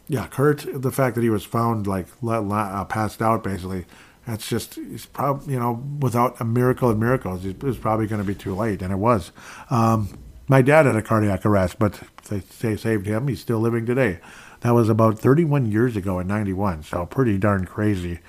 [0.09, 3.87] yeah, Kurt, the fact that he was found like uh, passed out basically,
[4.27, 8.21] that's just, he's probably, you know, without a miracle of miracles, it was probably going
[8.21, 9.33] to be too late, and it was.
[9.71, 10.19] Um,
[10.49, 13.29] my dad had a cardiac arrest, but they say saved him.
[13.29, 14.19] He's still living today.
[14.63, 18.21] That was about 31 years ago in 91, so pretty darn crazy.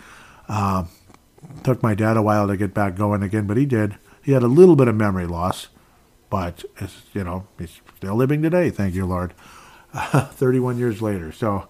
[0.49, 0.85] Uh,
[1.63, 3.97] took my dad a while to get back going again, but he did.
[4.23, 5.67] He had a little bit of memory loss,
[6.31, 6.63] but
[7.13, 9.33] you know, he's still living today, thank you, Lord.
[9.93, 11.67] Uh, 31 years later, so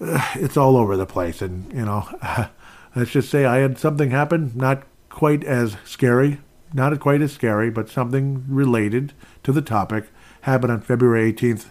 [0.00, 1.40] uh, it's all over the place.
[1.40, 2.08] And, you know,
[2.96, 6.40] let's just say I had something happen, not quite as scary,
[6.72, 9.12] not quite as scary, but something related
[9.44, 10.06] to the topic
[10.40, 11.66] happened on February 18th,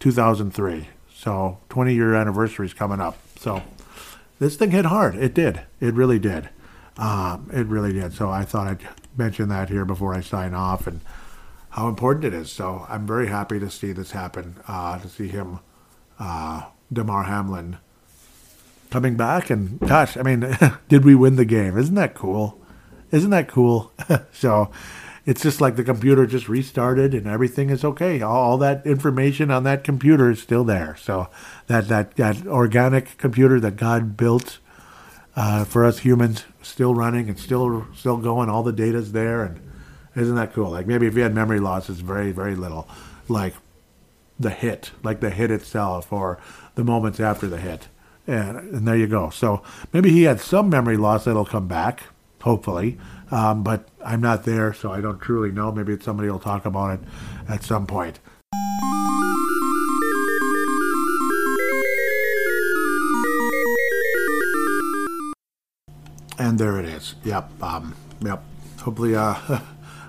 [0.00, 0.88] 2003.
[1.22, 3.16] So 20 year anniversary is coming up.
[3.38, 3.62] So
[4.40, 5.14] this thing hit hard.
[5.14, 5.60] It did.
[5.78, 6.48] It really did.
[6.96, 8.12] Um, it really did.
[8.12, 11.00] So I thought I'd mention that here before I sign off and
[11.70, 12.50] how important it is.
[12.50, 15.60] So I'm very happy to see this happen, uh, to see him,
[16.18, 17.78] uh, Damar Hamlin,
[18.90, 19.48] coming back.
[19.48, 20.58] And gosh, I mean,
[20.88, 21.78] did we win the game?
[21.78, 22.60] Isn't that cool?
[23.12, 23.92] Isn't that cool?
[24.32, 24.72] so
[25.24, 28.22] it's just like the computer just restarted and everything is okay.
[28.22, 30.96] All, that information on that computer is still there.
[31.00, 31.28] So
[31.68, 34.58] that that that organic computer that God built
[35.36, 38.48] uh, for us humans still running and still still going.
[38.48, 39.60] All the data's there, and
[40.16, 40.70] isn't that cool?
[40.70, 42.88] Like maybe if you had memory loss, it's very very little.
[43.28, 43.54] Like
[44.40, 46.38] the hit, like the hit itself, or
[46.74, 47.88] the moments after the hit.
[48.26, 49.30] And, and there you go.
[49.30, 49.62] So
[49.92, 52.04] maybe he had some memory loss that'll come back,
[52.42, 52.98] hopefully.
[53.32, 55.72] Um, but I'm not there, so I don't truly know.
[55.72, 57.00] Maybe somebody will talk about it
[57.48, 58.20] at some point.
[66.38, 67.14] And there it is.
[67.24, 67.62] Yep.
[67.62, 68.42] Um, yep.
[68.80, 69.34] Hopefully, uh,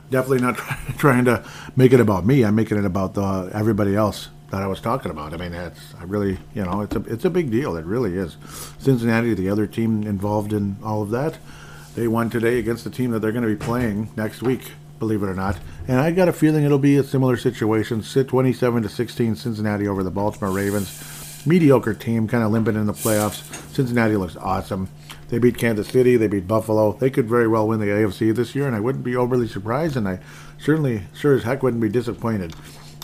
[0.10, 0.58] definitely not
[0.98, 1.46] trying to
[1.78, 2.44] make it about me.
[2.44, 5.34] I'm making it about the, everybody else that I was talking about.
[5.34, 7.76] I mean, it's I really, you know, it's a it's a big deal.
[7.78, 8.38] It really is.
[8.80, 11.38] Cincinnati, the other team involved in all of that,
[11.96, 14.72] they won today against the team that they're going to be playing next week.
[15.00, 18.04] Believe it or not, and I got a feeling it'll be a similar situation.
[18.04, 21.46] Sit 27 to 16, Cincinnati over the Baltimore Ravens.
[21.46, 23.44] Mediocre team, kind of limping in the playoffs.
[23.74, 24.88] Cincinnati looks awesome.
[25.28, 26.16] They beat Kansas City.
[26.16, 26.94] They beat Buffalo.
[26.94, 29.98] They could very well win the AFC this year, and I wouldn't be overly surprised,
[29.98, 30.20] and I
[30.58, 32.56] certainly, sure as heck, wouldn't be disappointed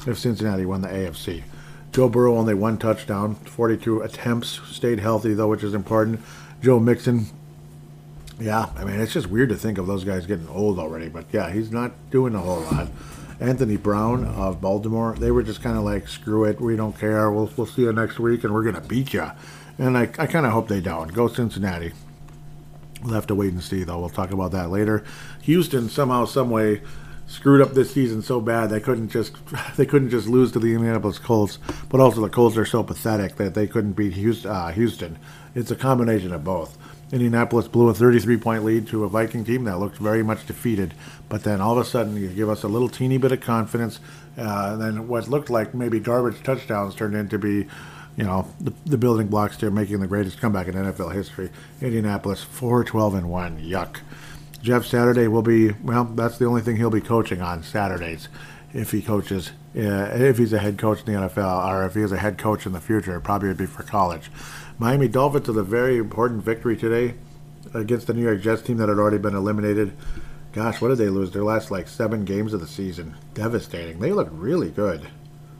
[0.08, 1.44] if Cincinnati won the AFC.
[1.92, 6.22] Joe Burrow only one touchdown, 42 attempts, stayed healthy though, which is important.
[6.62, 7.26] Joe Mixon,
[8.40, 11.26] yeah, I mean it's just weird to think of those guys getting old already, but
[11.32, 12.88] yeah, he's not doing a whole lot.
[13.40, 17.32] Anthony Brown of Baltimore, they were just kind of like, screw it, we don't care,
[17.32, 19.32] we'll, we'll see you next week, and we're gonna beat you.
[19.78, 21.14] And I, I kind of hope they don't.
[21.14, 21.94] Go Cincinnati.
[23.02, 24.00] We'll have to wait and see, though.
[24.00, 25.06] We'll talk about that later.
[25.44, 26.82] Houston somehow, someway,
[27.28, 29.36] screwed up this season so bad they couldn't just
[29.78, 33.36] they couldn't just lose to the Indianapolis Colts, but also the Colts are so pathetic
[33.38, 34.52] that they couldn't beat Houston.
[34.52, 35.18] Uh, Houston.
[35.56, 36.78] It's a combination of both.
[37.12, 40.94] Indianapolis blew a 33 point lead to a Viking team that looked very much defeated,
[41.28, 44.00] but then all of a sudden you give us a little teeny bit of confidence,
[44.38, 47.68] uh, and then what looked like maybe garbage touchdowns turned into be,
[48.16, 51.50] you know, the, the building blocks to making the greatest comeback in NFL history.
[51.82, 53.60] Indianapolis 4 12 and 1.
[53.60, 53.98] Yuck.
[54.62, 56.04] Jeff Saturday will be well.
[56.04, 58.28] That's the only thing he'll be coaching on Saturdays,
[58.74, 59.52] if he coaches.
[59.76, 62.38] Uh, if he's a head coach in the NFL, or if he is a head
[62.38, 64.30] coach in the future, it probably would be for college.
[64.82, 67.16] Miami Dolphins with a very important victory today
[67.74, 69.92] against the New York Jets team that had already been eliminated.
[70.54, 71.32] Gosh, what did they lose?
[71.32, 73.18] Their last like seven games of the season.
[73.34, 74.00] Devastating.
[74.00, 75.10] They looked really good.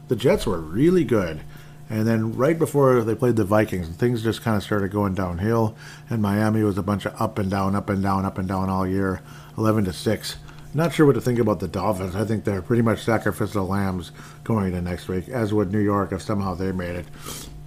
[0.08, 1.42] The Jets were really good.
[1.90, 5.76] And then right before they played the Vikings, things just kind of started going downhill.
[6.10, 8.70] And Miami was a bunch of up and down, up and down, up and down
[8.70, 9.22] all year,
[9.58, 10.38] 11 to six.
[10.74, 12.16] Not sure what to think about the Dolphins.
[12.16, 14.14] I think they're pretty much sacrificial lambs
[14.46, 17.08] going into next week, as would New York if somehow they made it.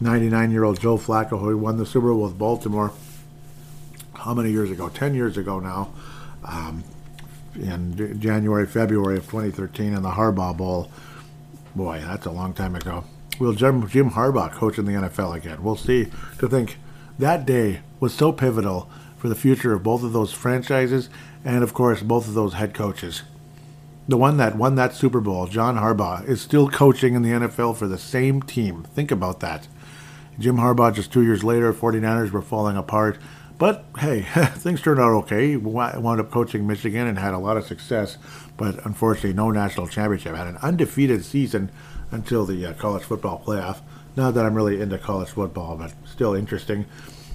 [0.03, 2.92] 99-year-old Joe Flacco, who won the Super Bowl with Baltimore,
[4.14, 4.88] how many years ago?
[4.88, 5.92] 10 years ago now.
[6.44, 6.84] Um,
[7.55, 10.90] in January, February of 2013 in the Harbaugh Bowl.
[11.74, 13.05] Boy, that's a long time ago.
[13.38, 15.62] Will Jim, Jim Harbaugh coach in the NFL again?
[15.62, 16.09] We'll see.
[16.38, 16.78] To think
[17.18, 21.09] that day was so pivotal for the future of both of those franchises
[21.44, 23.22] and, of course, both of those head coaches.
[24.09, 27.76] The one that won that Super Bowl, John Harbaugh, is still coaching in the NFL
[27.76, 28.84] for the same team.
[28.94, 29.68] Think about that.
[30.43, 33.16] Jim Harbaugh, just two years later, 49ers were falling apart.
[33.59, 34.22] But hey,
[34.57, 35.51] things turned out okay.
[35.51, 38.18] He wound up coaching Michigan and had a lot of success,
[38.57, 40.34] but unfortunately, no national championship.
[40.34, 41.70] Had an undefeated season
[42.11, 43.82] until the uh, college football playoff.
[44.16, 46.86] Not that I'm really into college football, but still interesting.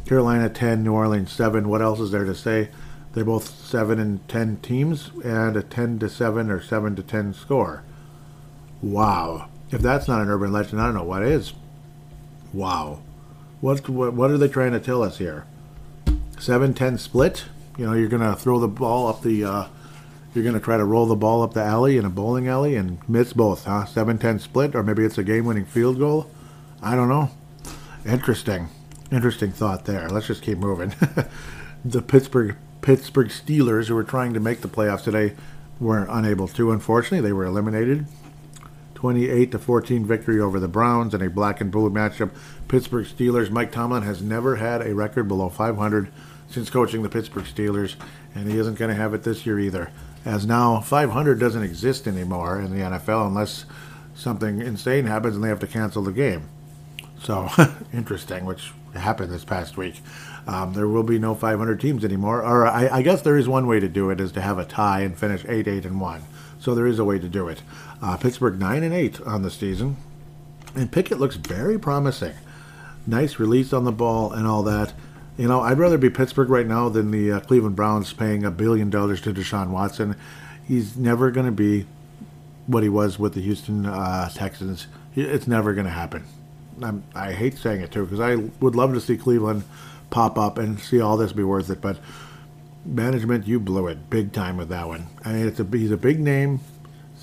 [0.05, 1.70] Carolina 10, New Orleans 7.
[1.70, 2.70] What else is there to say?
[3.14, 7.34] They're both 7 and 10 teams and a 10 to 7 or 7 to 10
[7.34, 7.84] score.
[8.82, 9.47] Wow.
[9.72, 11.53] If that's not an urban legend, I don't know what is.
[12.58, 13.01] Wow.
[13.62, 15.45] What, what, what are they trying to tell us here?
[16.39, 17.45] 7 10 split?
[17.78, 19.68] You know, you're going to throw the ball up the uh,
[20.34, 22.76] you're going to try to roll the ball up the alley in a bowling alley
[22.76, 23.86] and miss both, huh?
[23.86, 26.32] 7 10 split, or maybe it's a game winning field goal?
[26.82, 27.30] I don't know.
[28.05, 28.70] Interesting.
[29.12, 30.10] Interesting thought there.
[30.10, 30.95] Let's just keep moving.
[31.86, 35.36] the Pittsburgh Pittsburgh Steelers, who were trying to make the playoffs today,
[35.80, 36.72] were unable to.
[36.72, 38.08] Unfortunately, they were eliminated.
[38.98, 42.32] 28 to 14 victory over the Browns in a black and blue matchup.
[42.68, 43.52] Pittsburgh Steelers.
[43.52, 46.12] Mike Tomlin has never had a record below 500
[46.50, 47.93] since coaching the Pittsburgh Steelers,
[48.34, 49.91] and he isn't going to have it this year either
[50.26, 53.66] as now 500 doesn't exist anymore in the NFL unless
[54.16, 56.50] something insane happens and they have to cancel the game.
[57.22, 57.50] So
[57.93, 60.02] interesting, which happened this past week.
[60.48, 62.41] Um, there will be no 500 teams anymore.
[62.41, 64.66] Or I, I, guess there is one way to do it is to have a
[64.66, 66.22] tie and finish 8 8 and 1.
[66.60, 67.62] So there is a way to do it.
[68.02, 69.98] Uh, Pittsburgh 9 and 8 on the season.
[70.76, 72.36] And Pickett looks very promising.
[73.06, 74.93] Nice release on the ball and all that.
[75.38, 78.52] You know, I'd rather be Pittsburgh right now than the uh, Cleveland Browns paying a
[78.52, 80.16] billion dollars to Deshaun Watson.
[80.68, 81.86] He's never going to be
[82.66, 84.88] what he was with the Houston uh, Texans.
[85.16, 86.26] It's never going to happen.
[86.82, 89.64] I'm, i hate saying it too because I would love to see Cleveland
[90.10, 91.98] pop up and see all this be worth it, but
[92.86, 95.08] management, you blew it big time with that one.
[95.26, 96.60] I mean, it's a he's a big name,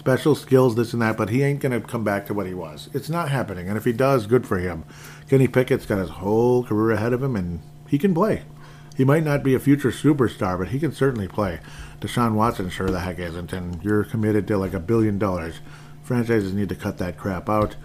[0.04, 2.52] special skills, this and that, but he ain't going to come back to what he
[2.52, 2.90] was.
[2.92, 4.84] It's not happening, and if he does, good for him.
[5.30, 8.42] Kenny Pickett's got his whole career ahead of him, and he can play.
[8.98, 11.58] He might not be a future superstar, but he can certainly play.
[12.02, 15.60] Deshaun Watson sure the heck isn't, and you're committed to like a billion dollars.
[16.02, 17.76] Franchises need to cut that crap out.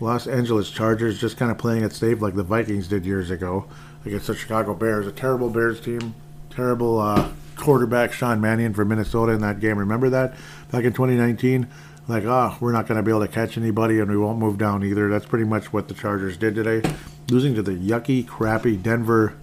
[0.00, 3.66] Los Angeles Chargers just kind of playing it safe like the Vikings did years ago
[4.04, 5.06] against the Chicago Bears.
[5.06, 6.16] A terrible Bears team,
[6.50, 9.78] terrible uh, quarterback Sean Mannion for Minnesota in that game.
[9.78, 10.34] Remember that
[10.70, 11.68] back in 2019?
[12.08, 14.58] Like, oh, we're not going to be able to catch anybody, and we won't move
[14.58, 15.08] down either.
[15.08, 16.82] That's pretty much what the Chargers did today,
[17.28, 19.36] losing to the yucky, crappy Denver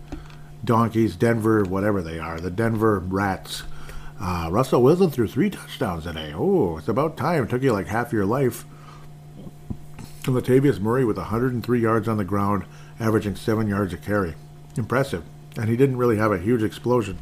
[0.63, 3.63] Donkeys, Denver, whatever they are, the Denver Rats.
[4.19, 6.33] Uh, Russell Wilson threw three touchdowns today.
[6.35, 7.45] Oh, it's about time.
[7.45, 8.65] It took you like half your life.
[10.25, 12.65] And Latavius Murray with 103 yards on the ground,
[12.99, 14.35] averaging seven yards a carry.
[14.75, 15.23] Impressive.
[15.55, 17.17] And he didn't really have a huge explosion.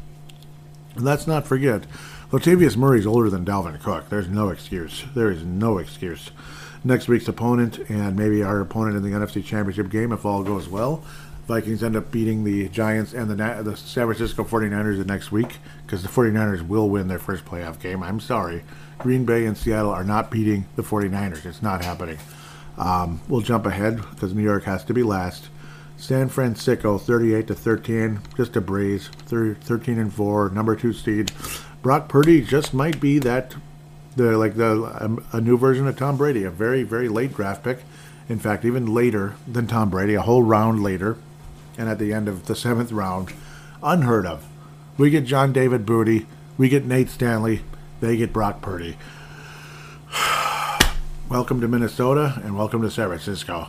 [0.98, 1.86] Let's not forget,
[2.30, 4.08] Latavius Murray's older than Dalvin Cook.
[4.08, 5.04] There's no excuse.
[5.14, 6.30] There is no excuse.
[6.84, 10.68] Next week's opponent, and maybe our opponent in the NFC Championship game, if all goes
[10.68, 11.02] well,
[11.48, 15.56] Vikings end up beating the Giants and the, the San Francisco 49ers the next week
[15.86, 18.02] because the 49ers will win their first playoff game.
[18.02, 18.62] I'm sorry.
[18.98, 21.46] Green Bay and Seattle are not beating the 49ers.
[21.46, 22.18] It's not happening.
[22.76, 25.48] Um, we'll jump ahead because New York has to be last.
[25.98, 29.08] San Francisco 38 to 13, just a breeze.
[29.26, 31.32] 13 and 4, number 2 seed.
[31.82, 33.56] Brock Purdy just might be that
[34.16, 37.62] the like the um, a new version of Tom Brady, a very very late draft
[37.62, 37.80] pick.
[38.28, 41.16] In fact, even later than Tom Brady, a whole round later
[41.76, 43.32] and at the end of the seventh round.
[43.82, 44.46] Unheard of.
[44.96, 46.26] We get John David Booty.
[46.56, 47.62] We get Nate Stanley.
[48.00, 48.96] They get Brock Purdy.
[51.28, 53.68] welcome to Minnesota and welcome to San Francisco.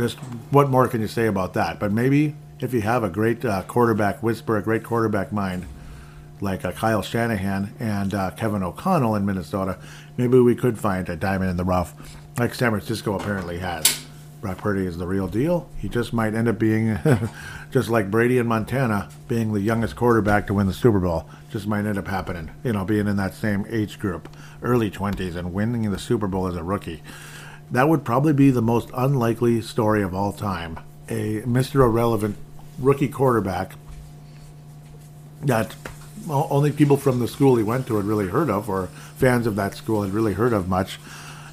[0.00, 0.16] Just
[0.50, 1.78] what more can you say about that?
[1.78, 5.66] But maybe if you have a great uh, quarterback whisper, a great quarterback mind,
[6.40, 9.78] like uh, Kyle Shanahan and uh, Kevin O'Connell in Minnesota,
[10.16, 11.92] maybe we could find a diamond in the rough,
[12.38, 14.06] like San Francisco apparently has.
[14.40, 15.68] Brock Purdy is the real deal.
[15.76, 16.98] He just might end up being,
[17.70, 21.28] just like Brady in Montana, being the youngest quarterback to win the Super Bowl.
[21.50, 22.50] Just might end up happening.
[22.64, 26.46] You know, being in that same age group, early 20s, and winning the Super Bowl
[26.46, 27.02] as a rookie.
[27.70, 30.78] That would probably be the most unlikely story of all time.
[31.08, 31.84] A Mr.
[31.84, 32.36] Irrelevant
[32.78, 33.72] rookie quarterback
[35.42, 35.74] that
[36.28, 39.56] only people from the school he went to had really heard of, or fans of
[39.56, 40.98] that school had really heard of much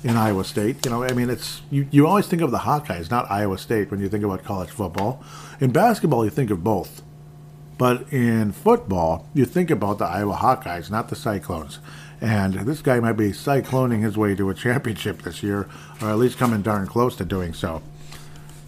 [0.03, 0.85] in Iowa State.
[0.85, 3.91] You know, I mean, it's you, you always think of the Hawkeyes, not Iowa State,
[3.91, 5.23] when you think about college football.
[5.59, 7.01] In basketball, you think of both.
[7.77, 11.79] But in football, you think about the Iowa Hawkeyes, not the Cyclones.
[12.19, 15.67] And this guy might be cycloning his way to a championship this year,
[16.01, 17.81] or at least coming darn close to doing so.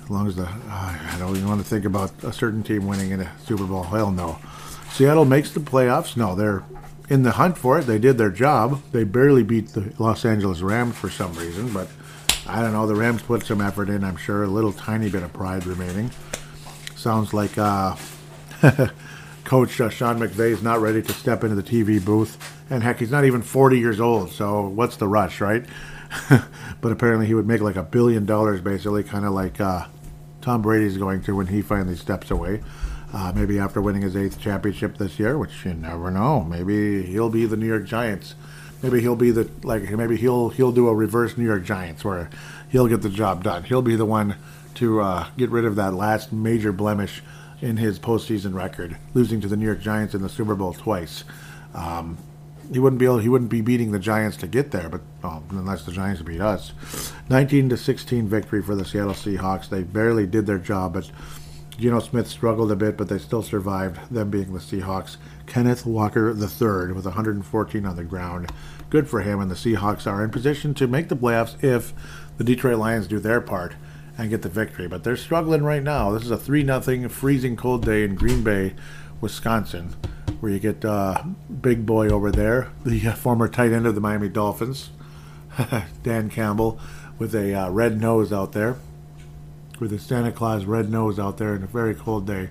[0.03, 0.43] As long as the.
[0.45, 3.65] Uh, I don't even want to think about a certain team winning in a Super
[3.65, 3.83] Bowl.
[3.83, 4.37] Hell no.
[4.91, 6.15] Seattle makes the playoffs.
[6.15, 6.63] No, they're
[7.09, 7.83] in the hunt for it.
[7.83, 8.81] They did their job.
[8.91, 11.87] They barely beat the Los Angeles Rams for some reason, but
[12.47, 12.85] I don't know.
[12.85, 14.43] The Rams put some effort in, I'm sure.
[14.43, 16.11] A little tiny bit of pride remaining.
[16.95, 17.95] Sounds like uh,
[19.43, 22.58] Coach uh, Sean McVay is not ready to step into the TV booth.
[22.69, 25.65] And heck, he's not even 40 years old, so what's the rush, right?
[26.81, 29.85] but apparently he would make like a billion dollars, basically, kind of like uh,
[30.41, 32.61] Tom Brady's going to when he finally steps away.
[33.11, 36.43] Uh, maybe after winning his eighth championship this year, which you never know.
[36.43, 38.35] Maybe he'll be the New York Giants.
[38.83, 39.89] Maybe he'll be the like.
[39.89, 42.29] Maybe he'll he'll do a reverse New York Giants where
[42.69, 43.63] he'll get the job done.
[43.63, 44.35] He'll be the one
[44.75, 47.23] to uh, get rid of that last major blemish
[47.61, 51.23] in his postseason record, losing to the New York Giants in the Super Bowl twice.
[51.73, 52.17] Um,
[52.71, 55.43] he wouldn't be able, he wouldn't be beating the Giants to get there, but oh,
[55.49, 56.73] unless the Giants beat us.
[57.29, 59.69] 19 to 16 victory for the Seattle Seahawks.
[59.69, 61.09] They barely did their job, but
[61.79, 65.17] Geno Smith struggled a bit, but they still survived, them being the Seahawks.
[65.47, 68.51] Kenneth Walker III with 114 on the ground.
[68.89, 71.93] Good for him, and the Seahawks are in position to make the playoffs if
[72.37, 73.75] the Detroit Lions do their part
[74.17, 74.87] and get the victory.
[74.87, 76.11] But they're struggling right now.
[76.11, 78.75] This is a 3 0 freezing cold day in Green Bay,
[79.21, 79.95] Wisconsin,
[80.39, 81.23] where you get uh,
[81.61, 84.89] big boy over there, the former tight end of the Miami Dolphins,
[86.03, 86.79] Dan Campbell,
[87.17, 88.77] with a uh, red nose out there
[89.79, 92.49] with a Santa Claus red nose out there in a very cold day.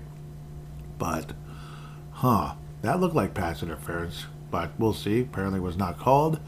[0.97, 1.33] But,
[2.11, 4.25] huh, that looked like pass interference.
[4.51, 5.21] But we'll see.
[5.21, 6.39] Apparently, was not called.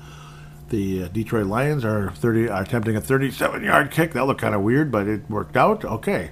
[0.70, 4.14] The uh, Detroit Lions are 30 are attempting a 37-yard kick.
[4.14, 5.86] That looked kind of weird, but it worked out.
[5.86, 6.32] Okay,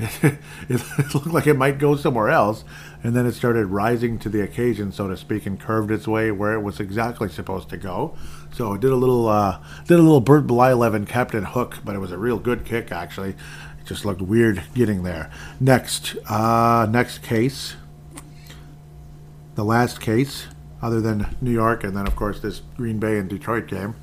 [0.22, 0.38] it,
[0.68, 2.64] it looked like it might go somewhere else,
[3.02, 6.30] and then it started rising to the occasion, so to speak, and curved its way
[6.30, 8.16] where it was exactly supposed to go.
[8.52, 11.98] So it did a little uh, did a little Bert Blyleven Captain Hook, but it
[11.98, 15.30] was a real good kick actually It just looked weird getting there.
[15.60, 17.76] Next, uh, next case,
[19.54, 20.46] the last case,
[20.82, 23.94] other than New York, and then of course this Green Bay and Detroit game.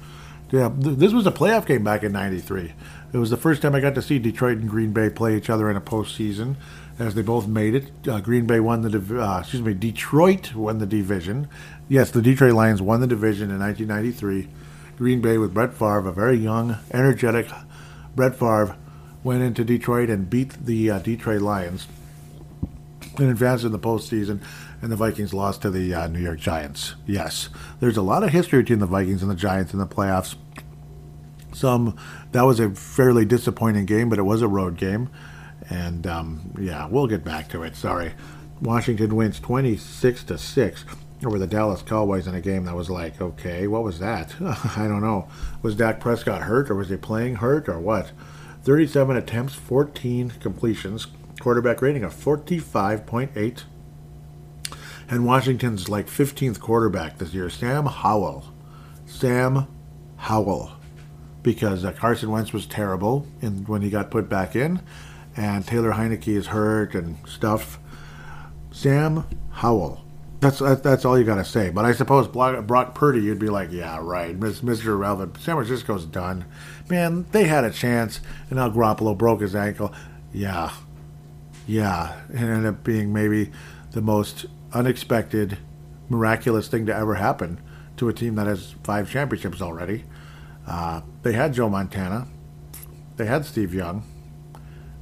[0.52, 2.74] Yeah, th- this was a playoff game back in '93.
[3.14, 5.50] It was the first time I got to see Detroit and Green Bay play each
[5.50, 6.56] other in a postseason,
[7.00, 7.92] as they both made it.
[8.08, 11.48] Uh, Green Bay won the div- uh, excuse me, Detroit won the division.
[11.88, 14.50] Yes, the Detroit Lions won the division in 1993.
[14.98, 17.48] Green Bay with Brett Favre, a very young, energetic
[18.16, 18.76] Brett Favre,
[19.24, 21.88] went into Detroit and beat the uh, Detroit Lions.
[23.18, 24.42] and advanced in the postseason,
[24.82, 26.96] and the Vikings lost to the uh, New York Giants.
[27.06, 27.50] Yes,
[27.80, 30.36] there's a lot of history between the Vikings and the Giants in the playoffs.
[31.54, 31.98] Some
[32.32, 35.10] that was a fairly disappointing game, but it was a road game,
[35.70, 37.76] and um, yeah, we'll get back to it.
[37.76, 38.14] Sorry,
[38.62, 40.86] Washington wins 26 to six
[41.26, 44.36] over the Dallas Cowboys in a game that was like, okay, what was that?
[44.42, 45.28] I don't know.
[45.62, 48.12] Was Dak Prescott hurt, or was he playing hurt, or what?
[48.64, 51.08] 37 attempts, 14 completions,
[51.40, 53.64] quarterback rating of 45.8.
[55.10, 58.54] And Washington's like 15th quarterback this year, Sam Howell.
[59.06, 59.68] Sam
[60.18, 60.74] Howell.
[61.48, 64.82] Because uh, Carson Wentz was terrible in, when he got put back in,
[65.38, 67.80] and Taylor Heinicke is hurt and stuff.
[68.70, 70.04] Sam Howell.
[70.42, 71.70] That's that's all you got to say.
[71.70, 74.88] But I suppose Brock Purdy, you'd be like, yeah, right, Mr.
[74.88, 75.38] Irrelevant.
[75.38, 76.44] San Francisco's done.
[76.90, 78.20] Man, they had a chance,
[78.50, 79.94] and now Garoppolo broke his ankle.
[80.34, 80.74] Yeah,
[81.66, 83.52] yeah, it ended up being maybe
[83.92, 85.60] the most unexpected,
[86.10, 87.62] miraculous thing to ever happen
[87.96, 90.04] to a team that has five championships already.
[90.68, 92.28] Uh, they had Joe Montana,
[93.16, 94.04] they had Steve Young,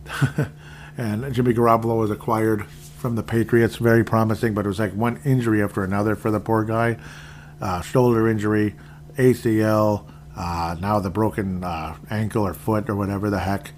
[0.97, 5.19] and Jimmy Garoppolo was acquired from the Patriots, very promising, but it was like one
[5.25, 6.97] injury after another for the poor guy.
[7.61, 8.75] Uh, shoulder injury,
[9.17, 13.71] ACL, uh, now the broken uh, ankle or foot or whatever the heck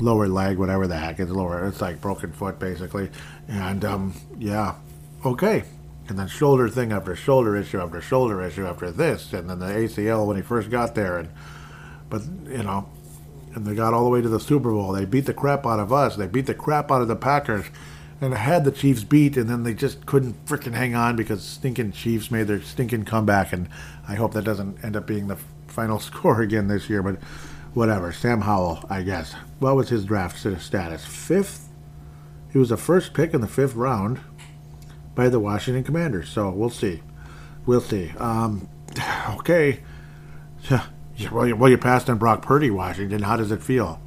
[0.00, 1.20] lower leg, whatever the heck.
[1.20, 1.66] It's lower.
[1.66, 3.10] It's like broken foot basically.
[3.48, 4.74] And um, yeah,
[5.24, 5.64] okay.
[6.08, 9.66] And then shoulder thing after shoulder issue after shoulder issue after this, and then the
[9.66, 11.18] ACL when he first got there.
[11.18, 11.30] And
[12.10, 12.88] but you know,
[13.54, 14.92] and they got all the way to the Super Bowl.
[14.92, 16.16] They beat the crap out of us.
[16.16, 17.66] They beat the crap out of the Packers.
[18.20, 21.92] And had the Chiefs beat, and then they just couldn't freaking hang on because stinking
[21.92, 23.52] Chiefs made their stinking comeback.
[23.52, 23.68] And
[24.08, 25.36] I hope that doesn't end up being the
[25.66, 27.02] final score again this year.
[27.02, 27.18] But
[27.74, 28.12] whatever.
[28.12, 29.34] Sam Howell, I guess.
[29.58, 31.04] What was his draft status?
[31.04, 31.68] Fifth?
[32.50, 34.20] He was the first pick in the fifth round
[35.14, 36.28] by the Washington Commanders.
[36.28, 37.02] So we'll see.
[37.66, 38.10] We'll see.
[38.18, 38.68] Um,
[39.36, 39.80] okay.
[41.30, 43.22] Well, you, well, you passed on Brock Purdy, Washington.
[43.22, 44.00] How does it feel?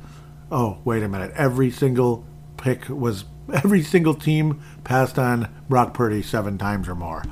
[0.52, 1.32] Oh, wait a minute.
[1.36, 2.26] Every single
[2.58, 7.24] pick was, every single team passed on Brock Purdy seven times or more.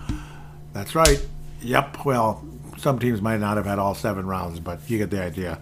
[0.74, 1.26] That's right.
[1.62, 2.06] Yep.
[2.06, 2.46] Well,
[2.78, 5.60] some teams might not have had all seven rounds, but you get the idea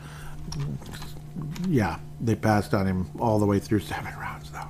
[1.68, 4.68] yeah, they passed on him all the way through seven rounds, though.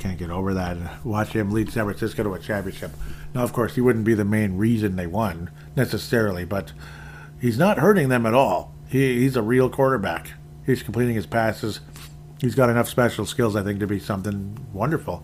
[0.00, 0.78] Can't get over that.
[0.78, 2.92] And Watch him lead San Francisco to a championship.
[3.34, 6.72] Now, of course, he wouldn't be the main reason they won necessarily, but
[7.38, 8.74] he's not hurting them at all.
[8.88, 10.32] He, he's a real quarterback.
[10.64, 11.80] He's completing his passes.
[12.40, 15.22] He's got enough special skills, I think, to be something wonderful.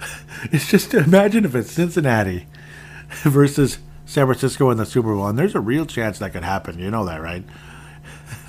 [0.50, 2.48] it's just imagine if it's Cincinnati
[3.22, 6.80] versus San Francisco in the Super Bowl, and there's a real chance that could happen.
[6.80, 7.44] You know that, right?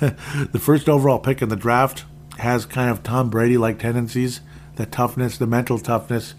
[0.00, 2.04] the first overall pick in the draft
[2.38, 4.40] has kind of Tom Brady like tendencies
[4.78, 6.34] the toughness, the mental toughness,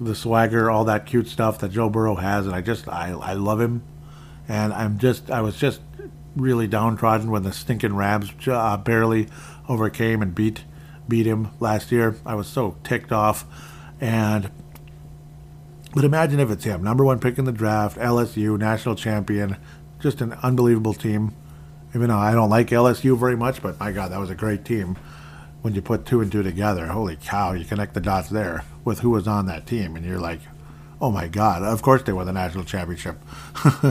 [0.00, 2.46] the swagger, all that cute stuff that Joe Burrow has.
[2.46, 3.82] And I just, I, I love him.
[4.48, 5.80] And I'm just, I was just
[6.36, 9.26] really downtrodden when the stinking Rams uh, barely
[9.68, 10.64] overcame and beat
[11.08, 12.14] beat him last year.
[12.24, 13.44] I was so ticked off.
[14.00, 14.48] And
[15.92, 19.56] but imagine if it's him, number one pick in the draft, LSU, national champion,
[20.00, 21.34] just an unbelievable team.
[21.94, 24.64] Even though I don't like LSU very much, but my God, that was a great
[24.64, 24.96] team.
[25.62, 29.00] When you put two and two together, holy cow, you connect the dots there with
[29.00, 30.40] who was on that team, and you're like,
[31.00, 33.16] oh my God, of course they won the national championship.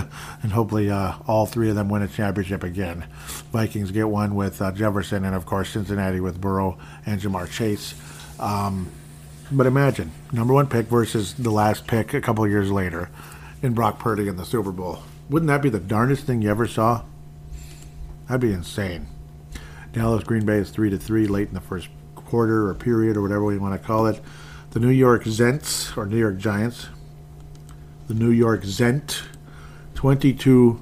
[0.41, 3.05] and hopefully uh, all three of them win a championship again.
[3.51, 7.95] Vikings get one with uh, Jefferson, and of course Cincinnati with Burrow and Ja'Marr Chase.
[8.39, 8.89] Um,
[9.51, 13.09] but imagine, number one pick versus the last pick a couple years later
[13.61, 15.03] in Brock Purdy in the Super Bowl.
[15.29, 17.03] Wouldn't that be the darndest thing you ever saw?
[18.27, 19.07] That'd be insane.
[19.93, 23.21] Dallas Green Bay is three to three late in the first quarter or period or
[23.21, 24.21] whatever we want to call it.
[24.71, 26.87] The New York Zents or New York Giants.
[28.07, 29.23] The New York Zent,
[29.95, 30.81] 22.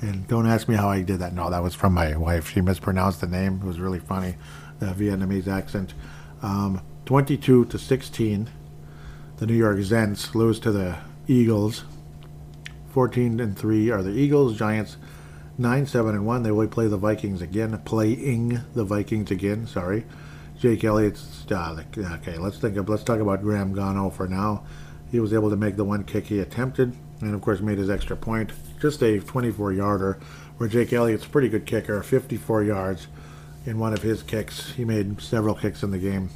[0.00, 1.32] And don't ask me how I did that.
[1.32, 2.50] No, that was from my wife.
[2.50, 3.60] She mispronounced the name.
[3.62, 4.34] It was really funny,
[4.80, 5.94] the Vietnamese accent.
[6.42, 8.50] Um, 22 to 16.
[9.36, 10.98] The New York Zents lose to the
[11.28, 11.84] Eagles.
[12.90, 14.58] 14 and 3 are the Eagles.
[14.58, 14.96] Giants
[15.58, 16.42] nine seven and one.
[16.42, 19.66] They will play the Vikings again, playing the Vikings again.
[19.66, 20.04] Sorry,
[20.58, 21.46] Jake Elliott's.
[21.50, 24.64] Uh, okay, let's think of let's talk about Graham Gano for now.
[25.10, 27.90] He was able to make the one kick he attempted, and of course made his
[27.90, 28.52] extra point.
[28.80, 30.18] Just a 24 yarder,
[30.58, 33.06] where Jake Elliott's a pretty good kicker, 54 yards
[33.64, 34.72] in one of his kicks.
[34.72, 36.30] He made several kicks in the game.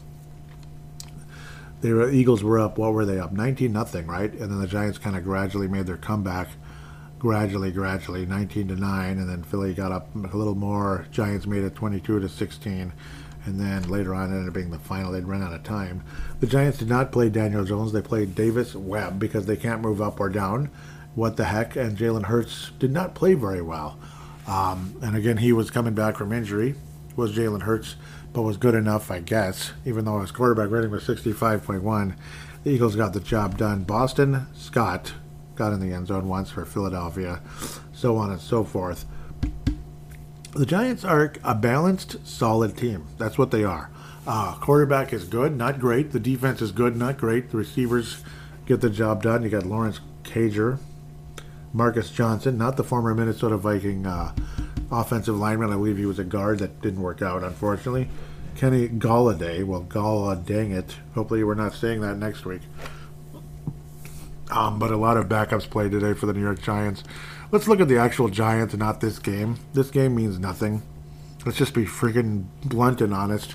[1.81, 2.77] The Eagles were up.
[2.77, 3.33] What were they up?
[3.33, 4.31] 19 nothing, right?
[4.31, 6.49] And then the Giants kind of gradually made their comeback
[7.21, 11.07] gradually, gradually, 19 to 9, and then Philly got up a little more.
[11.13, 12.93] Giants made it 22 to 16,
[13.45, 15.13] and then later on ended up being the final.
[15.13, 16.03] They'd run out of time.
[16.41, 17.93] The Giants did not play Daniel Jones.
[17.93, 20.71] They played Davis Webb because they can't move up or down.
[21.15, 21.77] What the heck?
[21.77, 23.99] And Jalen Hurts did not play very well.
[24.49, 26.75] Um, and again, he was coming back from injury.
[27.17, 27.97] Was Jalen Hurts,
[28.33, 29.73] but was good enough, I guess.
[29.85, 32.15] Even though his quarterback rating was 65.1,
[32.65, 33.85] the Eagles got the job done.
[33.85, 35.13] Boston Scott
[35.61, 37.39] got in the end zone once for Philadelphia,
[37.93, 39.05] so on and so forth.
[40.55, 43.07] The Giants are a balanced, solid team.
[43.19, 43.91] That's what they are.
[44.27, 46.13] Uh, quarterback is good, not great.
[46.13, 47.51] The defense is good, not great.
[47.51, 48.25] The receivers
[48.65, 49.43] get the job done.
[49.43, 50.79] You got Lawrence Cager,
[51.75, 54.35] Marcus Johnson, not the former Minnesota Viking uh,
[54.91, 55.69] offensive lineman.
[55.69, 58.09] I believe he was a guard that didn't work out, unfortunately.
[58.57, 59.63] Kenny Golladay.
[59.63, 60.97] Well, Galla, dang it.
[61.15, 62.63] Hopefully, we're not saying that next week.
[64.51, 67.05] Um, but a lot of backups played today for the New York Giants.
[67.53, 69.59] Let's look at the actual Giants, not this game.
[69.73, 70.83] This game means nothing.
[71.47, 73.55] Let's just be freaking blunt and honest.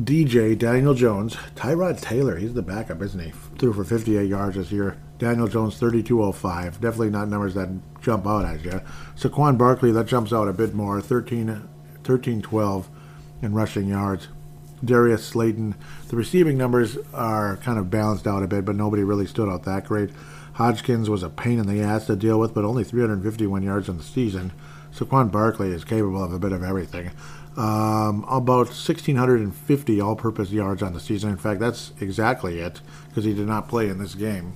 [0.00, 3.30] DJ, Daniel Jones, Tyrod Taylor, he's the backup, isn't he?
[3.58, 4.98] Threw for 58 yards this year.
[5.18, 6.80] Daniel Jones, 3205.
[6.80, 7.70] Definitely not numbers that
[8.02, 8.82] jump out at you.
[9.16, 11.00] Saquon Barkley, that jumps out a bit more.
[11.00, 11.66] 13,
[12.04, 12.88] 13 12
[13.40, 14.28] in rushing yards.
[14.86, 15.74] Darius Slayton,
[16.08, 19.64] the receiving numbers are kind of balanced out a bit, but nobody really stood out
[19.64, 20.10] that great.
[20.54, 23.98] Hodgins was a pain in the ass to deal with, but only 351 yards in
[23.98, 24.52] the season.
[24.94, 27.10] Saquon Barkley is capable of a bit of everything.
[27.56, 31.30] Um, about 1,650 all purpose yards on the season.
[31.30, 34.54] In fact, that's exactly it because he did not play in this game.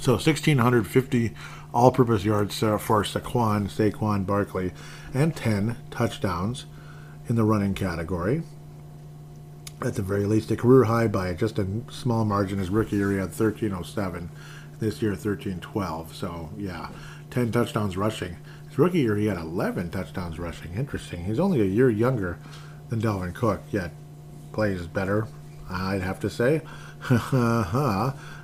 [0.00, 1.34] So 1,650
[1.72, 4.72] all purpose yards uh, for Saquon, Saquon Barkley,
[5.14, 6.66] and 10 touchdowns
[7.28, 8.42] in the running category.
[9.84, 12.58] At the very least, a career high by just a small margin.
[12.58, 14.30] His rookie year, he had 1307
[14.78, 16.12] this year 13-12.
[16.12, 16.88] So yeah,
[17.30, 18.36] 10 touchdowns rushing.
[18.68, 20.74] His rookie year he had 11 touchdowns rushing.
[20.74, 21.24] Interesting.
[21.24, 22.38] He's only a year younger
[22.88, 23.92] than Dalvin Cook, yet
[24.52, 25.28] plays better.
[25.70, 26.62] I'd have to say.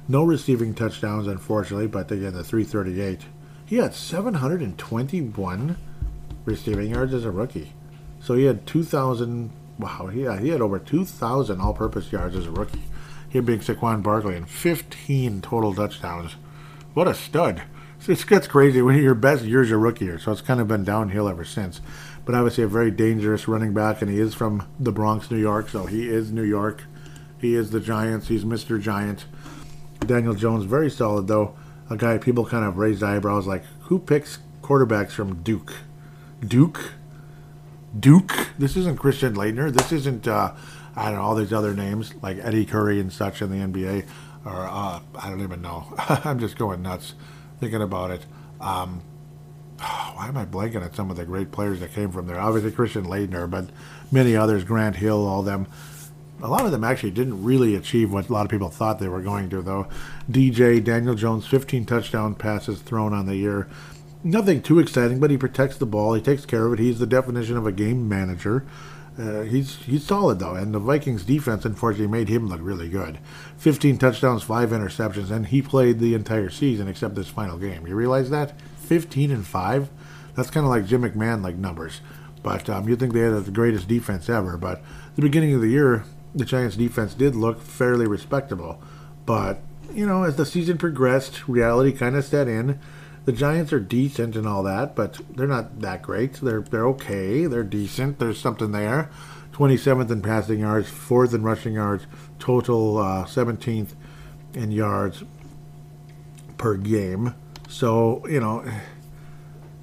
[0.09, 3.21] no receiving touchdowns, unfortunately, but again the 338.
[3.67, 5.77] He had 721
[6.45, 7.73] receiving yards as a rookie.
[8.21, 9.51] So he had 2,000.
[9.79, 12.83] Wow, he had, he had over 2,000 all-purpose yards as a rookie
[13.29, 16.37] him being Saquon Barkley, and 15 total touchdowns.
[16.95, 17.63] What a stud.
[18.07, 20.85] It gets crazy when your best year's your rookie year, so it's kind of been
[20.85, 21.81] downhill ever since.
[22.25, 25.69] But obviously, a very dangerous running back, and he is from the Bronx, New York,
[25.69, 26.85] so he is New York.
[27.39, 28.29] He is the Giants.
[28.29, 28.81] He's Mr.
[28.81, 29.27] Giant.
[30.01, 31.55] Daniel Jones, very solid, though.
[31.91, 35.75] A guy people kind of raised eyebrows like, who picks quarterbacks from Duke?
[36.47, 36.95] Duke?
[37.99, 38.49] Duke?
[38.59, 39.73] This isn't Christian Laettner.
[39.73, 40.55] This isn't uh,
[40.97, 44.05] I don't know all these other names like Eddie Curry and such in the NBA,
[44.45, 45.95] or uh, I don't even know.
[45.99, 47.15] I'm just going nuts
[47.61, 48.27] thinking about it.
[48.61, 49.03] Um,
[49.79, 52.41] why am I blanking at some of the great players that came from there?
[52.41, 53.71] Obviously Christian Laettner, but
[54.11, 55.67] many others, Grant Hill, all them.
[56.41, 59.09] A lot of them actually didn't really achieve what a lot of people thought they
[59.09, 59.89] were going to, though.
[60.31, 63.69] DJ Daniel Jones, 15 touchdown passes thrown on the year.
[64.25, 66.15] Nothing too exciting, but he protects the ball.
[66.15, 66.79] He takes care of it.
[66.81, 68.67] He's the definition of a game manager.
[69.19, 73.19] Uh, he's he's solid though, and the Vikings defense unfortunately made him look really good.
[73.57, 77.87] 15 touchdowns, five interceptions, and he played the entire season except this final game.
[77.87, 78.61] You realize that?
[78.79, 79.89] 15 and five.
[80.37, 82.01] That's kind of like Jim McMahon like numbers.
[82.45, 84.57] But um, you'd think they had the greatest defense ever.
[84.57, 84.83] But
[85.17, 88.81] the beginning of the year, the Giants' defense did look fairly respectable.
[89.27, 89.61] But
[89.93, 92.79] you know, as the season progressed, reality kind of set in
[93.29, 96.33] the Giants are decent and all that, but they're not that great.
[96.41, 97.45] They're they're okay.
[97.45, 98.19] They're decent.
[98.19, 99.11] There's something there.
[99.53, 102.07] 27th in passing yards, fourth in rushing yards,
[102.39, 103.91] total uh, 17th
[104.55, 105.25] in yards
[106.57, 107.35] per game.
[107.69, 108.65] So you know,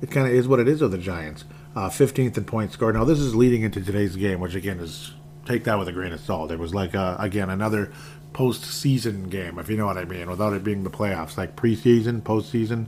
[0.01, 1.45] it kind of is what it is with the Giants.
[1.75, 2.95] Uh, 15th in points scored.
[2.95, 5.13] Now this is leading into today's game, which again is
[5.45, 6.51] take that with a grain of salt.
[6.51, 7.93] It was like uh, again another
[8.33, 12.23] postseason game, if you know what I mean, without it being the playoffs, like preseason,
[12.23, 12.87] postseason.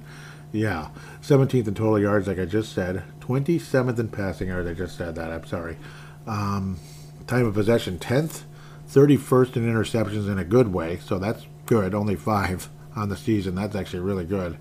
[0.52, 0.90] Yeah,
[1.22, 3.04] 17th in total yards, like I just said.
[3.20, 5.32] 27th in passing yards, I just said that.
[5.32, 5.78] I'm sorry.
[6.26, 6.80] Um,
[7.28, 8.44] time of possession, 10th.
[8.90, 11.94] 31st in interceptions in a good way, so that's good.
[11.94, 13.56] Only five on the season.
[13.56, 14.58] That's actually really good.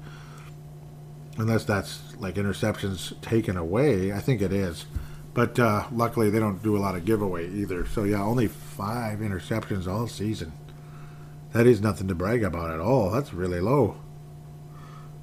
[1.38, 4.12] Unless that's like interceptions taken away.
[4.12, 4.86] I think it is.
[5.34, 7.86] But uh, luckily, they don't do a lot of giveaway either.
[7.86, 10.52] So, yeah, only five interceptions all season.
[11.52, 13.10] That is nothing to brag about at all.
[13.10, 13.98] That's really low.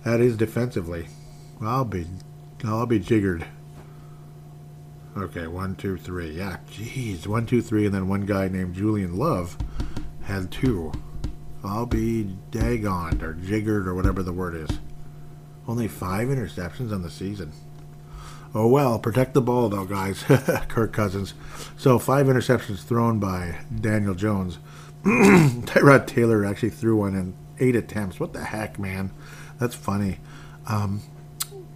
[0.04, 1.08] That is defensively.
[1.62, 2.06] I'll be,
[2.64, 3.46] I'll be jiggered.
[5.16, 6.32] Okay, one, two, three.
[6.32, 9.58] Yeah, jeez, one, two, three, and then one guy named Julian Love
[10.24, 10.92] had two.
[11.64, 14.80] I'll be daggoned or jiggered or whatever the word is.
[15.68, 17.54] Only five interceptions on the season.
[18.56, 20.24] Oh well, protect the ball though, guys.
[20.68, 21.34] Kirk Cousins.
[21.78, 24.60] So five interceptions thrown by Daniel Jones.
[25.04, 28.20] Tyrod Taylor actually threw one in eight attempts.
[28.20, 29.12] What the heck, man?
[29.64, 30.18] That's funny.
[30.68, 31.02] Um,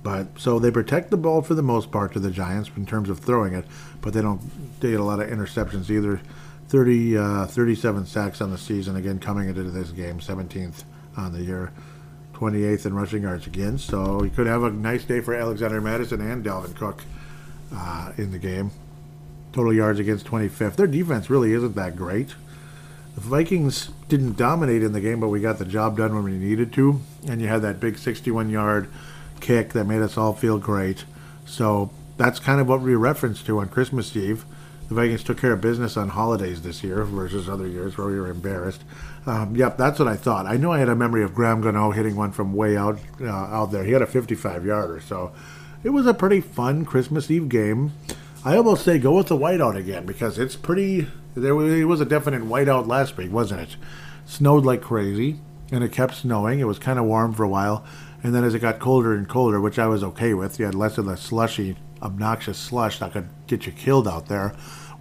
[0.04, 3.10] but so they protect the ball for the most part to the Giants in terms
[3.10, 3.64] of throwing it,
[4.02, 4.42] but they don't
[4.82, 6.20] they get a lot of interceptions either.
[6.68, 10.84] 30, uh, 37 sacks on the season again coming into this game, 17th
[11.16, 11.72] on the year.
[12.34, 13.78] 28th in rushing yards again.
[13.78, 17.06] So he could have a nice day for Alexander Mattison and Dalvin Cook
[17.74, 18.72] uh, in the game.
[19.54, 20.76] Total yards against 25th.
[20.76, 22.36] Their defense really isn't that great.
[23.18, 26.38] The Vikings didn't dominate in the game, but we got the job done when we
[26.38, 27.02] needed to.
[27.28, 28.92] And you had that big 61 yard
[29.40, 31.04] kick that made us all feel great.
[31.44, 34.46] So that's kind of what we referenced to on Christmas Eve.
[34.88, 38.20] The Vikings took care of business on holidays this year versus other years where we
[38.20, 38.84] were embarrassed.
[39.26, 40.46] Um, yep, that's what I thought.
[40.46, 43.26] I knew I had a memory of Graham Gano hitting one from way out uh,
[43.26, 43.84] out there.
[43.84, 45.34] He had a 55 yarder, so
[45.84, 47.94] it was a pretty fun Christmas Eve game.
[48.46, 51.08] I almost say go with the whiteout again because it's pretty.
[51.42, 53.76] There was, it was a definite whiteout last week, wasn't it?
[54.26, 55.40] Snowed like crazy,
[55.72, 56.60] and it kept snowing.
[56.60, 57.86] It was kind of warm for a while,
[58.24, 60.76] and then as it got colder and colder, which I was okay with, you had
[60.76, 64.50] less of the slushy, obnoxious slush that could get you killed out there,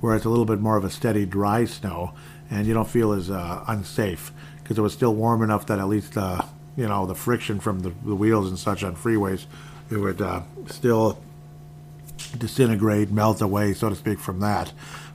[0.00, 2.12] where it's a little bit more of a steady, dry snow
[2.50, 4.32] and you don't feel as uh, unsafe
[4.62, 6.42] because it was still warm enough that at least uh,
[6.76, 9.46] you know the friction from the, the, wheels and such on freeways
[9.90, 11.20] it would uh, still
[12.38, 14.72] disintegrate, melt away, so to speak, from that.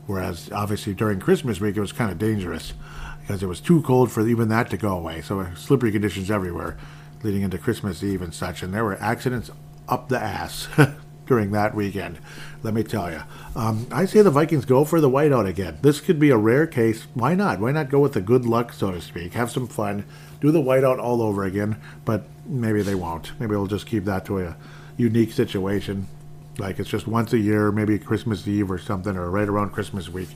[0.07, 2.73] Whereas obviously during Christmas week it was kind of dangerous
[3.21, 5.21] because it was too cold for even that to go away.
[5.21, 6.77] So slippery conditions everywhere
[7.23, 9.51] leading into Christmas Eve and such, and there were accidents
[9.87, 10.67] up the ass.
[11.31, 12.19] during that weekend.
[12.61, 13.21] Let me tell you.
[13.55, 15.77] Um, I say the Vikings go for the whiteout again.
[15.81, 17.07] This could be a rare case.
[17.13, 17.61] Why not?
[17.61, 19.31] Why not go with the good luck, so to speak?
[19.33, 20.03] Have some fun.
[20.41, 23.31] Do the whiteout all over again, but maybe they won't.
[23.39, 24.57] Maybe we'll just keep that to a
[24.97, 26.07] unique situation.
[26.57, 30.09] Like it's just once a year, maybe Christmas Eve or something, or right around Christmas
[30.09, 30.29] week.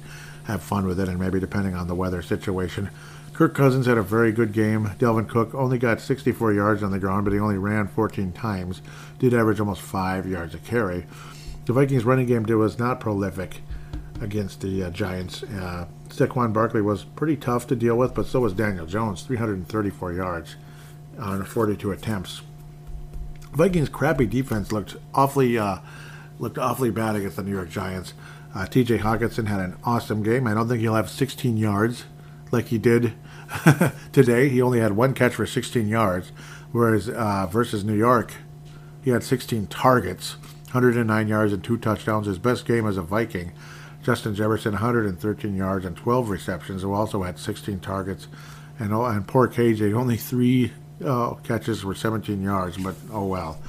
[0.46, 2.90] Have fun with it, and maybe depending on the weather situation.
[3.34, 4.86] Kirk Cousins had a very good game.
[4.98, 8.82] Dalvin Cook only got 64 yards on the ground, but he only ran 14 times.
[9.20, 11.06] Did average almost five yards a carry.
[11.66, 13.62] The Vikings' running game was not prolific
[14.22, 15.44] against the uh, Giants.
[15.44, 20.14] Uh, Saquon Barkley was pretty tough to deal with, but so was Daniel Jones, 334
[20.14, 20.56] yards
[21.20, 22.42] on 42 attempts.
[23.52, 25.80] Vikings' crappy defense looked awfully uh,
[26.40, 28.14] looked awfully bad against the New York Giants.
[28.54, 29.00] Uh, T.J.
[29.00, 30.48] Hockenson had an awesome game.
[30.48, 32.06] I don't think he'll have 16 yards
[32.52, 33.14] like he did
[34.12, 34.50] today.
[34.50, 36.32] He only had one catch for 16 yards,
[36.72, 38.34] whereas uh, versus New York,
[39.04, 40.38] he had 16 targets,
[40.72, 42.28] 109 yards and two touchdowns.
[42.28, 43.52] His best game as a Viking.
[44.04, 48.28] Justin Jefferson, 113 yards and 12 receptions, who also had 16 targets.
[48.78, 53.60] And, and poor KJ, only three uh, catches for 17 yards, but oh well.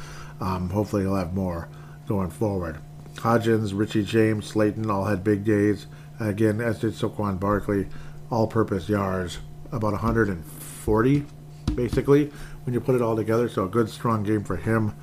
[0.40, 1.68] Um, hopefully he'll have more
[2.07, 2.78] going forward.
[3.15, 5.87] Hodgins, Richie James, Slayton all had big days.
[6.20, 7.87] Again, as did Saquon Barkley
[8.31, 9.39] all-purpose yards,
[9.73, 11.27] about 140
[11.74, 12.33] basically
[12.65, 13.49] when you put it all together.
[13.49, 14.95] So a good strong game for him.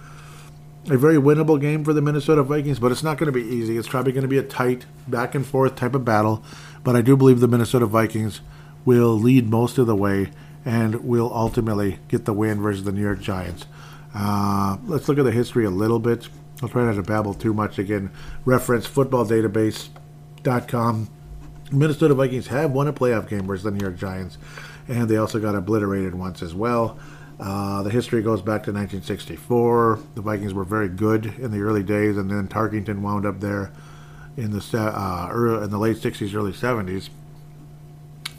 [0.90, 3.78] A very winnable game for the Minnesota Vikings, but it's not going to be easy.
[3.78, 6.44] It's probably going to be a tight back and forth type of battle.
[6.84, 8.42] But I do believe the Minnesota Vikings
[8.84, 10.32] will lead most of the way
[10.66, 13.66] and will ultimately get the win versus the New York Giants.
[14.14, 16.28] Uh, let's look at the history a little bit.
[16.64, 18.10] I'll try not to babble too much again.
[18.46, 21.10] Reference footballdatabase.com
[21.72, 24.38] Minnesota Vikings have won a playoff game versus the New York Giants,
[24.88, 27.00] and they also got obliterated once as well.
[27.40, 30.00] Uh, the history goes back to 1964.
[30.16, 33.72] The Vikings were very good in the early days, and then Tarkington wound up there
[34.38, 37.10] in the uh, early, in the late 60s, early 70s.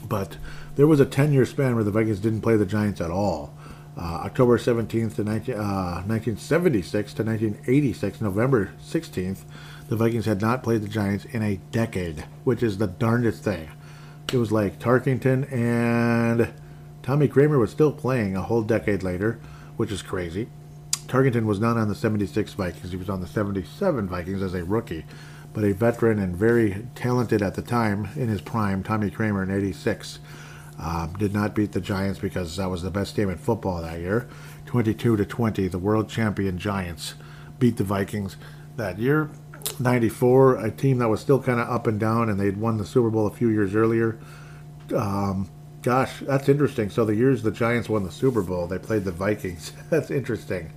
[0.07, 0.37] But
[0.75, 3.53] there was a 10-year span where the Vikings didn't play the Giants at all.
[3.97, 9.43] Uh, October 17th to 19, 1976 uh, to 1986, November 16th
[9.87, 13.69] the Vikings had not played the Giants in a decade, which is the darndest thing.
[14.33, 16.51] It was like Tarkington and
[17.03, 19.39] Tommy Kramer was still playing a whole decade later,
[19.77, 20.47] which is crazy.
[21.07, 24.63] Tarkington was not on the 76 Vikings, he was on the 77 Vikings as a
[24.63, 25.05] rookie.
[25.53, 29.51] But a veteran and very talented at the time in his prime, Tommy Kramer in
[29.51, 30.19] 86,
[30.79, 33.99] um, did not beat the Giants because that was the best team in football that
[33.99, 34.27] year.
[34.65, 37.13] 22 to 20, the world champion Giants
[37.59, 38.37] beat the Vikings
[38.75, 39.29] that year.
[39.79, 42.85] 94, a team that was still kind of up and down, and they'd won the
[42.85, 44.19] Super Bowl a few years earlier.
[44.95, 45.49] Um,
[45.81, 46.89] gosh, that's interesting.
[46.89, 49.71] So the years the Giants won the Super Bowl, they played the Vikings.
[49.89, 50.73] that's interesting.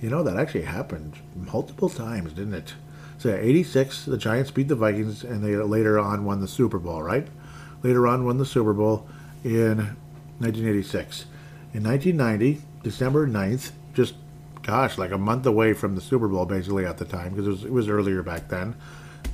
[0.00, 2.74] You know, that actually happened multiple times, didn't it?
[3.18, 7.04] So, 86, the Giants beat the Vikings, and they later on won the Super Bowl,
[7.04, 7.28] right?
[7.84, 9.06] Later on won the Super Bowl
[9.44, 9.96] in
[10.38, 11.26] 1986.
[11.74, 14.14] In 1990, December 9th, just
[14.62, 17.50] gosh, like a month away from the Super Bowl, basically at the time, because it
[17.50, 18.74] was, it was earlier back then.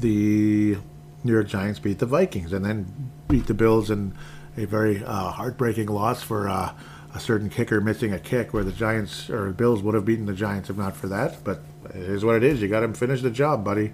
[0.01, 0.77] The
[1.25, 4.15] New York Giants beat the Vikings and then beat the Bills in
[4.57, 6.73] a very uh, heartbreaking loss for uh,
[7.15, 10.35] a certain kicker missing a kick, where the Giants or Bills would have beaten the
[10.35, 11.43] Giants if not for that.
[11.45, 12.63] But it is what it is.
[12.63, 13.93] You got to finish the job, buddy.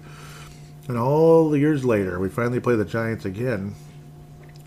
[0.87, 3.73] And all the years later, we finally play the Giants again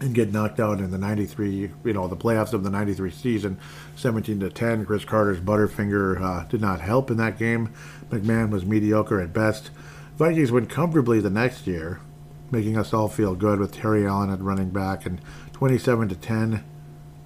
[0.00, 3.58] and get knocked out in the 93, you know, the playoffs of the 93 season,
[3.96, 4.84] 17 to 10.
[4.86, 7.72] Cris Carter's Butterfinger uh, did not help in that game.
[8.10, 9.70] McMahon was mediocre at best.
[10.16, 12.00] Vikings win comfortably the next year,
[12.50, 15.20] making us all feel good with Terry Allen at running back and
[15.52, 16.64] 27 to 10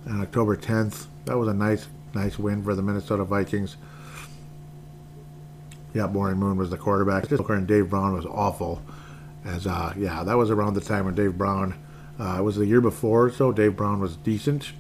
[0.09, 1.07] on October 10th.
[1.27, 3.77] That was a nice, nice win for the Minnesota Vikings.
[5.95, 7.31] Yeah, Warren Moon was the quarterback.
[7.31, 8.83] And Dave Brown was awful.
[9.45, 11.75] As uh, yeah, that was around the time when Dave Brown
[12.23, 14.73] uh, it was the year before, so Dave Brown was decent.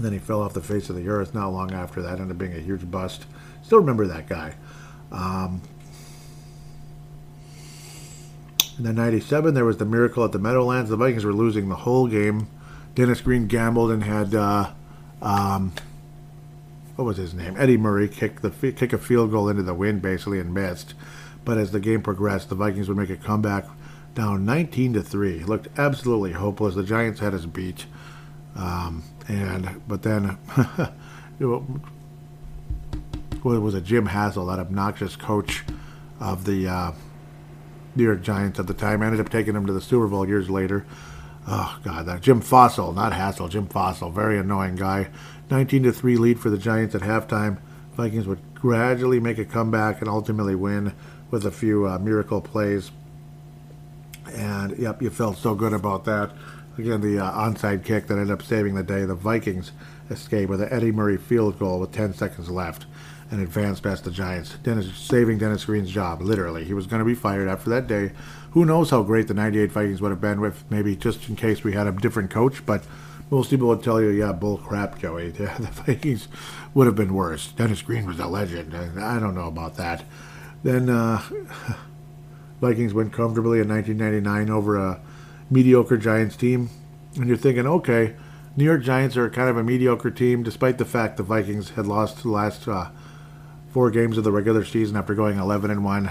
[0.00, 2.38] then he fell off the face of the earth not long after that, ended up
[2.38, 3.26] being a huge bust.
[3.62, 4.54] Still remember that guy.
[5.12, 5.62] Um,
[8.76, 10.90] in the 97, there was the miracle at the Meadowlands.
[10.90, 12.48] The Vikings were losing the whole game.
[12.96, 14.72] Dennis Green gambled and had, uh,
[15.22, 15.72] um,
[16.96, 17.54] what was his name?
[17.56, 20.94] Eddie Murray kick, the, kick a field goal into the wind, basically, and missed.
[21.44, 23.66] But as the game progressed, the Vikings would make a comeback
[24.16, 25.40] down 19 to 3.
[25.40, 26.74] It looked absolutely hopeless.
[26.74, 27.86] The Giants had us beat.
[28.56, 30.38] Um, and but then
[31.38, 31.44] it
[33.44, 35.62] was a Jim Hassel, that obnoxious coach
[36.18, 36.92] of the uh,
[37.94, 40.50] New York Giants at the time, ended up taking him to the Super Bowl years
[40.50, 40.86] later.
[41.46, 45.10] Oh God, that Jim Fassel, not Hassel, Jim Fassel, very annoying guy.
[45.50, 47.58] 19 to three lead for the Giants at halftime.
[47.92, 50.92] Vikings would gradually make a comeback and ultimately win
[51.30, 52.90] with a few uh, miracle plays
[54.32, 56.30] and yep, you felt so good about that.
[56.78, 59.04] Again, the uh, onside kick that ended up saving the day.
[59.04, 59.72] The Vikings
[60.10, 62.86] escape with an Eddie Murray field goal with 10 seconds left
[63.30, 64.56] and advance past the Giants.
[64.62, 66.64] Dennis saving Dennis Green's job, literally.
[66.64, 68.12] He was going to be fired after that day.
[68.50, 71.64] Who knows how great the 98 Vikings would have been with maybe just in case
[71.64, 72.84] we had a different coach, but
[73.30, 75.34] most people would tell you, yeah, bull crap, Joey.
[75.38, 76.28] Yeah, the Vikings
[76.74, 77.48] would have been worse.
[77.48, 78.74] Dennis Green was a legend.
[78.74, 80.04] I don't know about that.
[80.62, 81.22] Then, uh,
[82.60, 85.00] Vikings win comfortably in 1999 over a
[85.50, 86.70] mediocre Giants team.
[87.16, 88.16] And you're thinking, okay,
[88.56, 91.86] New York Giants are kind of a mediocre team, despite the fact the Vikings had
[91.86, 92.88] lost the last uh,
[93.70, 96.10] four games of the regular season after going 11 and one.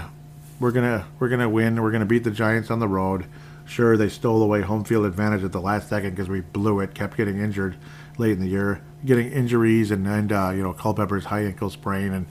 [0.58, 1.82] We're gonna we're gonna win.
[1.82, 3.26] We're gonna beat the Giants on the road.
[3.66, 6.94] Sure, they stole away home field advantage at the last second because we blew it.
[6.94, 7.76] Kept getting injured
[8.16, 12.12] late in the year, getting injuries, and and uh, you know Culpepper's high ankle sprain
[12.12, 12.26] and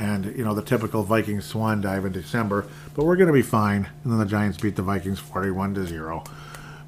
[0.00, 2.66] and you know the typical Vikings swan dive in December.
[2.94, 3.88] But we're going to be fine.
[4.02, 6.24] And then the Giants beat the Vikings 41 to zero.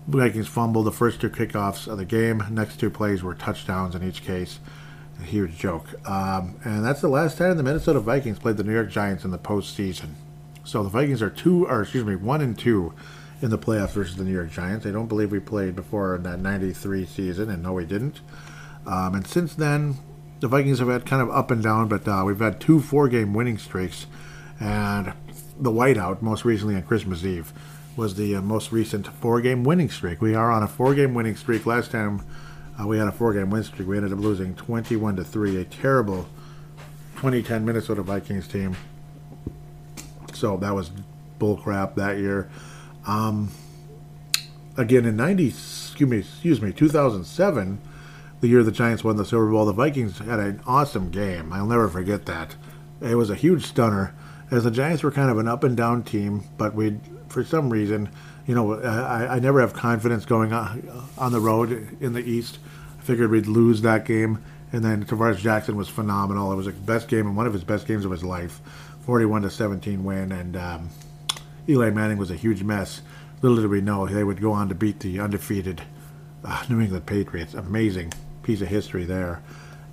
[0.09, 2.43] Vikings fumbled the first two kickoffs of the game.
[2.51, 4.59] Next two plays were touchdowns in each case.
[5.21, 5.95] A huge joke.
[6.09, 9.31] Um, and that's the last time the Minnesota Vikings played the New York Giants in
[9.31, 10.15] the postseason.
[10.65, 12.95] So the Vikings are two, or excuse me, one and two
[13.43, 14.87] in the playoffs versus the New York Giants.
[14.87, 18.21] I don't believe we played before in that '93 season, and no, we didn't.
[18.87, 19.97] Um, and since then,
[20.43, 23.09] the Vikings have had kind of up and down, but uh, we've had two four
[23.09, 24.07] game winning streaks.
[24.59, 25.13] And
[25.57, 27.53] the whiteout, most recently on Christmas Eve,
[27.97, 30.21] was the uh, most recent four game winning streak.
[30.21, 31.65] We are on a four game winning streak.
[31.65, 32.27] Last time
[32.77, 35.61] uh, we had a four game win streak, we ended up losing 21 to 3,
[35.61, 36.27] a terrible
[37.19, 38.77] 2010 Minnesota Vikings team.
[40.35, 40.91] So that was
[41.39, 42.51] bullcrap that year.
[43.07, 43.53] Um,
[44.77, 47.79] again, in 90, excuse me, excuse me, 2007
[48.43, 51.53] the year the Giants won the Super Bowl, the Vikings had an awesome game.
[51.53, 52.57] I'll never forget that.
[53.01, 54.15] It was a huge stunner,
[54.51, 56.99] as the Giants were kind of an up and down team, but we,
[57.29, 58.09] for some reason,
[58.45, 62.59] you know, I, I never have confidence going on, on the road in the East.
[62.99, 64.43] I figured we'd lose that game,
[64.73, 66.51] and then Tarvaris Jackson was phenomenal.
[66.51, 68.61] It was the best game and one of his best games of his life,
[69.07, 70.91] 41 to 17 win, and um,
[71.69, 73.03] Eli Manning was a huge mess.
[73.41, 75.83] Little did we know they would go on to beat the undefeated
[76.45, 77.55] uh, New England Patriots.
[77.55, 78.13] Amazing
[78.43, 79.43] piece of history there.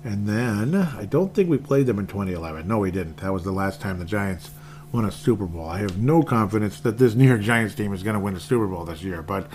[0.02, 2.66] And then I don't think we played them in 2011.
[2.66, 3.18] No, we didn't.
[3.18, 4.50] That was the last time the Giants
[4.92, 5.66] won a Super Bowl.
[5.66, 8.40] I have no confidence that this New York Giants team is going to win a
[8.40, 9.46] Super Bowl this year, but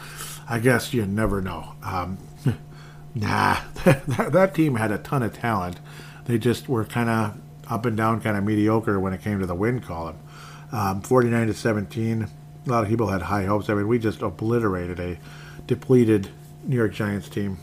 [0.47, 1.73] I guess you never know.
[1.83, 2.17] Um,
[3.15, 5.79] nah, that, that team had a ton of talent.
[6.25, 9.45] They just were kind of up and down, kind of mediocre when it came to
[9.45, 10.17] the win column.
[10.71, 12.23] Um, 49 to 17.
[12.23, 13.69] A lot of people had high hopes.
[13.69, 15.17] I mean, we just obliterated a
[15.65, 16.29] depleted
[16.63, 17.57] New York Giants team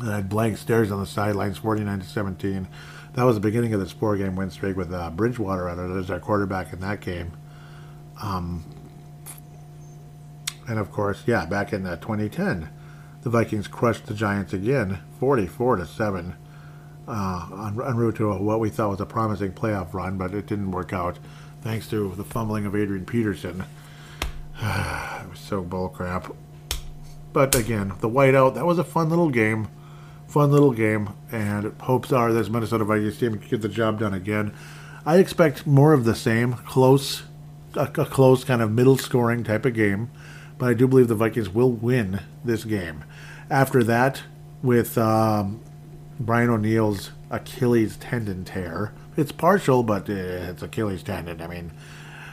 [0.00, 2.68] that had blank stares on the sidelines, 49 to 17.
[3.14, 6.20] That was the beginning of this four game win streak with uh, Bridgewater as our
[6.20, 7.32] quarterback in that game.
[8.22, 8.64] Um,
[10.68, 12.68] and of course, yeah, back in uh, 2010,
[13.22, 16.36] the Vikings crushed the Giants again, 44 to 7.
[17.08, 20.70] uh, en, route to what we thought was a promising playoff run, but it didn't
[20.70, 21.18] work out
[21.62, 23.64] thanks to the fumbling of Adrian Peterson.
[24.62, 26.34] it was so bullcrap.
[27.32, 29.68] But again, the whiteout, that was a fun little game.
[30.30, 31.10] Fun little game.
[31.32, 34.54] And hopes are this Minnesota Vikings team can get the job done again.
[35.04, 37.24] I expect more of the same, close,
[37.74, 40.08] a, a close kind of middle scoring type of game.
[40.56, 43.02] But I do believe the Vikings will win this game.
[43.50, 44.22] After that,
[44.62, 45.60] with um,
[46.20, 51.42] Brian O'Neill's Achilles tendon tear, it's partial, but uh, it's Achilles tendon.
[51.42, 51.72] I mean,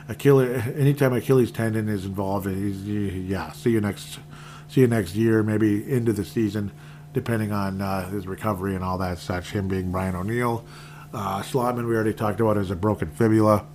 [0.08, 0.62] Achilles.
[0.76, 3.52] Anytime Achilles tendon is involved, yeah.
[3.54, 4.20] See you next.
[4.68, 6.72] See you next year, maybe into the season,
[7.18, 9.50] depending on uh, his recovery and all that such.
[9.50, 10.64] Him being Brian O'Neill,
[11.12, 13.66] uh, Schlottmann we already talked about as a broken fibula.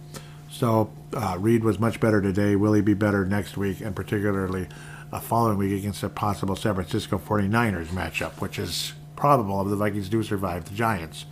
[0.48, 2.55] So uh, Reed was much better today.
[2.55, 4.69] Will he be better next week, and particularly
[5.10, 9.74] a following week against a possible San Francisco 49ers matchup, which is probable if the
[9.74, 11.24] Vikings do survive the Giants,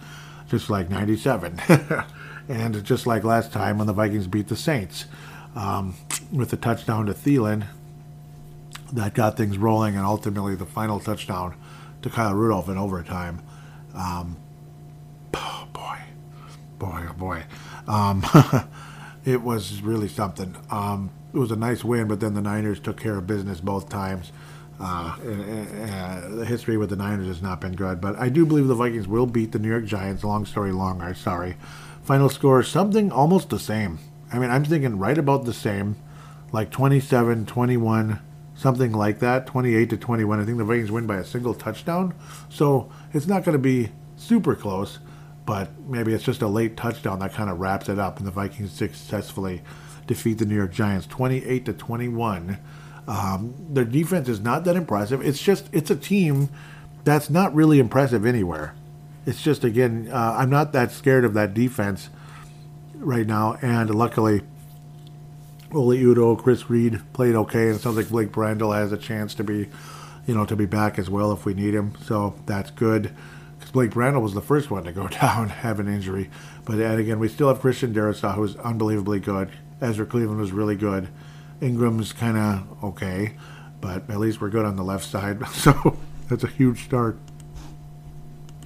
[0.49, 1.61] just like 97.
[2.49, 5.05] and just like last time when the Vikings beat the Saints
[5.55, 5.95] um,
[6.33, 7.69] with the touchdown to Thielen,
[8.93, 11.55] that got things rolling, and ultimately the final touchdown
[12.03, 13.43] to Kyle Rudolph in overtime.
[13.95, 14.37] Um,
[15.35, 15.99] oh boy,
[16.79, 17.45] boy, oh boy.
[17.87, 18.25] Um,
[19.25, 20.57] it was really something.
[20.71, 23.89] Um, it was a nice win, but then the Niners took care of business both
[23.89, 24.33] times.
[24.81, 28.75] Uh, the history with the Niners has not been good, but I do believe the
[28.75, 30.25] Vikings will beat the New York Giants.
[30.25, 31.57] Long story long, I'm sorry.
[32.03, 33.99] Final score something almost the same.
[34.33, 35.97] I mean, I'm thinking right about the same,
[36.51, 38.21] like 27 21,
[38.61, 40.39] something like that, 28 to 21.
[40.39, 42.15] I think the Vikings win by a single touchdown.
[42.51, 44.99] So it's not going to be super close,
[45.47, 48.31] but maybe it's just a late touchdown that kind of wraps it up, and the
[48.31, 49.63] Vikings successfully
[50.07, 52.59] defeat the New York Giants 28 to 21.
[53.09, 55.25] Um, their defense is not that impressive.
[55.27, 56.51] It's just it's a team
[57.05, 58.75] that's not really impressive anywhere.
[59.25, 62.11] It's just again, uh, I'm not that scared of that defense
[62.95, 64.43] right now, and luckily,
[65.73, 69.35] Oli Udoh, Chris Reed played okay, and it sounds like Blake Brandel has a chance
[69.35, 69.69] to be,
[70.27, 71.95] you know, to be back as well if we need him.
[72.05, 73.15] So that's good.
[73.57, 76.31] Because Blake Brandel was the first one to go down, have an injury.
[76.65, 79.51] But and again, we still have Christian Darrisaw, who's unbelievably good.
[79.81, 81.09] Ezra Cleveland was really good.
[81.61, 83.35] Ingram's kind of okay,
[83.81, 85.41] but at least we're good on the left side.
[85.49, 85.99] So
[86.29, 87.19] that's a huge start.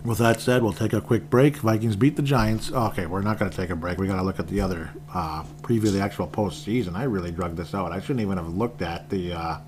[0.04, 1.56] With that said, we'll take a quick break.
[1.56, 2.70] Vikings beat the Giants.
[2.70, 3.96] Okay, we're not going to take a break.
[3.96, 6.94] We got to look at the other uh, preview, the actual postseason.
[6.94, 7.90] I really drug this out.
[7.90, 9.32] I shouldn't even have looked at the.
[9.32, 9.58] Uh,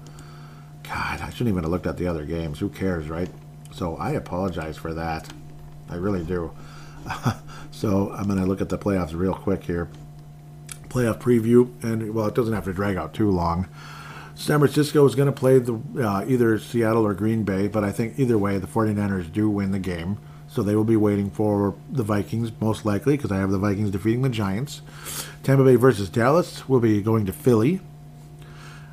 [0.82, 2.58] God, I shouldn't even have looked at the other games.
[2.58, 3.30] Who cares, right?
[3.72, 5.32] So I apologize for that.
[5.88, 6.52] I really do.
[7.70, 9.88] so I'm going to look at the playoffs real quick here.
[10.88, 13.68] Playoff preview, and well, it doesn't have to drag out too long.
[14.34, 17.90] San Francisco is going to play the uh, either Seattle or Green Bay, but I
[17.90, 20.18] think either way, the 49ers do win the game.
[20.56, 23.90] So they will be waiting for the Vikings, most likely, because I have the Vikings
[23.90, 24.80] defeating the Giants.
[25.42, 27.80] Tampa Bay versus Dallas will be going to Philly.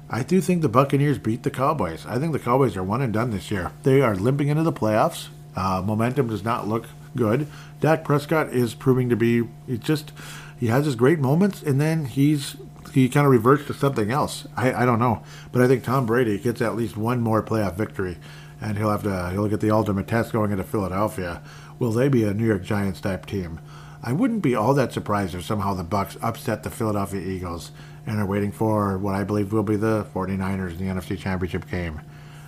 [0.09, 2.05] I do think the Buccaneers beat the Cowboys.
[2.05, 3.71] I think the Cowboys are one and done this year.
[3.83, 5.29] They are limping into the playoffs.
[5.55, 7.47] Uh, momentum does not look good.
[7.79, 9.47] Dak Prescott is proving to be,
[9.79, 10.11] just,
[10.59, 12.57] he has his great moments, and then he's
[12.93, 14.45] he kind of reverts to something else.
[14.57, 15.23] I, I don't know,
[15.53, 18.17] but I think Tom Brady gets at least one more playoff victory,
[18.63, 21.41] and he'll have to he'll get the ultimate test going into Philadelphia.
[21.79, 23.59] Will they be a New York Giants type team?
[24.01, 27.71] I wouldn't be all that surprised if somehow the Bucks upset the Philadelphia Eagles
[28.05, 31.69] and are waiting for what I believe will be the 49ers in the NFC Championship
[31.69, 32.01] game.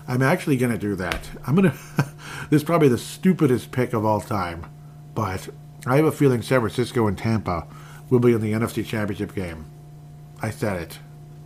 [0.07, 1.29] I'm actually going to do that.
[1.45, 1.77] I'm going to.
[2.49, 4.65] this is probably the stupidest pick of all time,
[5.13, 5.49] but
[5.85, 7.67] I have a feeling San Francisco and Tampa
[8.09, 9.65] will be in the NFC Championship game.
[10.41, 10.99] I said it.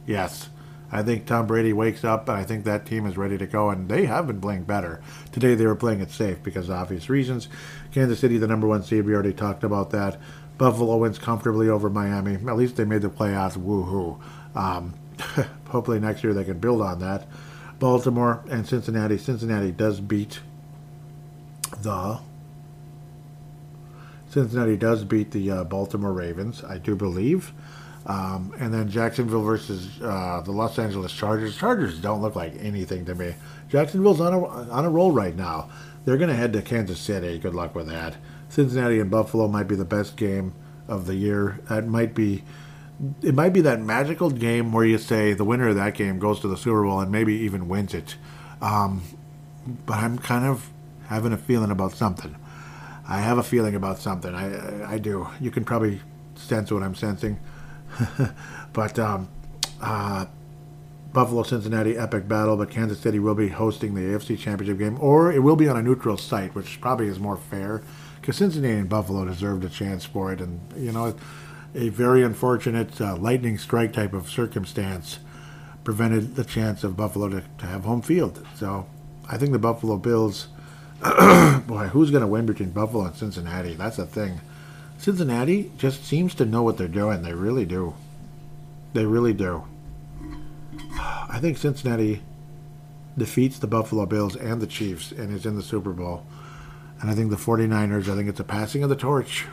[0.06, 0.50] Yes.
[0.92, 3.70] I think Tom Brady wakes up, and I think that team is ready to go,
[3.70, 5.02] and they have been playing better.
[5.32, 7.48] Today they were playing it safe because of obvious reasons.
[7.92, 10.18] Kansas City, the number one seed, we already talked about that.
[10.58, 12.36] Buffalo wins comfortably over Miami.
[12.36, 13.58] At least they made the playoffs.
[13.58, 14.20] Woohoo!
[14.56, 14.94] Um,
[15.70, 17.28] hopefully next year they can build on that.
[17.80, 19.18] Baltimore and Cincinnati.
[19.18, 20.42] Cincinnati does beat
[21.82, 22.20] the
[24.30, 27.52] Cincinnati does beat the uh, Baltimore Ravens, I do believe.
[28.06, 31.58] Um, and then Jacksonville versus uh, the Los Angeles Chargers.
[31.58, 33.36] Chargers don't look like anything to me.
[33.68, 35.70] Jacksonville's on a on a roll right now.
[36.06, 37.38] They're going to head to Kansas City.
[37.38, 38.16] Good luck with that.
[38.48, 40.54] Cincinnati and Buffalo might be the best game
[40.88, 41.60] of the year.
[41.70, 42.44] That might be
[43.22, 46.40] it might be that magical game where you say the winner of that game goes
[46.42, 48.16] to the Super Bowl and maybe even wins it.
[48.62, 49.04] Um,
[49.86, 50.70] but I'm kind of
[51.08, 52.36] having a feeling about something.
[53.08, 54.34] I have a feeling about something.
[54.34, 55.28] I I do.
[55.40, 56.02] You can probably
[56.36, 57.40] sense what I'm sensing.
[58.74, 59.30] but um,
[59.82, 60.26] uh,
[61.14, 65.32] Buffalo Cincinnati epic battle, but Kansas City will be hosting the AFC Championship game, or
[65.32, 67.82] it will be on a neutral site, which probably is more fair
[68.22, 70.40] because Cincinnati and Buffalo deserved a chance for it.
[70.40, 71.16] And, you know,
[71.76, 75.20] a very unfortunate uh, lightning strike type of circumstance
[75.84, 78.46] prevented the chance of Buffalo to, to have home field.
[78.56, 78.86] So
[79.28, 80.48] I think the Buffalo Bills,
[81.02, 83.74] boy, who's going to win between Buffalo and Cincinnati?
[83.74, 84.42] That's the thing.
[85.00, 87.22] Cincinnati just seems to know what they're doing.
[87.22, 87.96] They really do.
[88.92, 89.64] They really do.
[91.30, 92.22] I think Cincinnati
[93.18, 96.26] defeats the Buffalo Bills and the Chiefs and is in the Super Bowl.
[97.00, 99.46] And I think the 49ers, I think it's a passing of the torch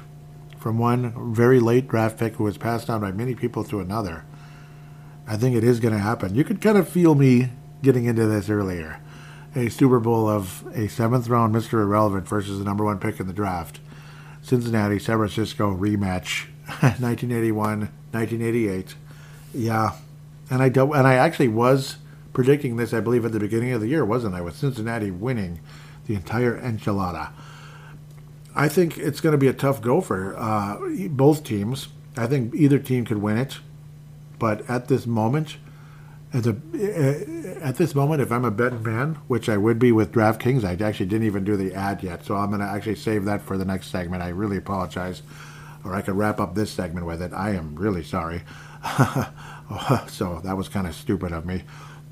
[0.58, 4.24] from one very late draft pick who was passed on by many people to another.
[5.28, 6.34] I think it is going to happen.
[6.34, 7.50] You could kind of feel me
[7.84, 8.98] getting into this earlier.
[9.54, 11.74] A Super Bowl of a seventh round Mr.
[11.74, 13.78] Irrelevant versus the number one pick in the draft.
[14.46, 16.46] Cincinnati, San Francisco rematch,
[16.80, 17.80] 1981,
[18.12, 18.94] 1988.
[19.52, 19.94] Yeah,
[20.48, 21.96] and I don't, and I actually was
[22.32, 24.40] predicting this, I believe, at the beginning of the year, wasn't I?
[24.42, 25.58] With Cincinnati winning
[26.06, 27.30] the entire enchilada.
[28.54, 30.78] I think it's going to be a tough go for uh,
[31.08, 31.88] both teams.
[32.16, 33.58] I think either team could win it,
[34.38, 35.56] but at this moment,
[36.36, 40.12] at, a, at this moment, if I'm a betting man, which I would be with
[40.12, 43.24] DraftKings, I actually didn't even do the ad yet, so I'm going to actually save
[43.24, 44.22] that for the next segment.
[44.22, 45.22] I really apologize,
[45.82, 47.32] or I could wrap up this segment with it.
[47.32, 48.42] I am really sorry.
[50.08, 51.62] so that was kind of stupid of me,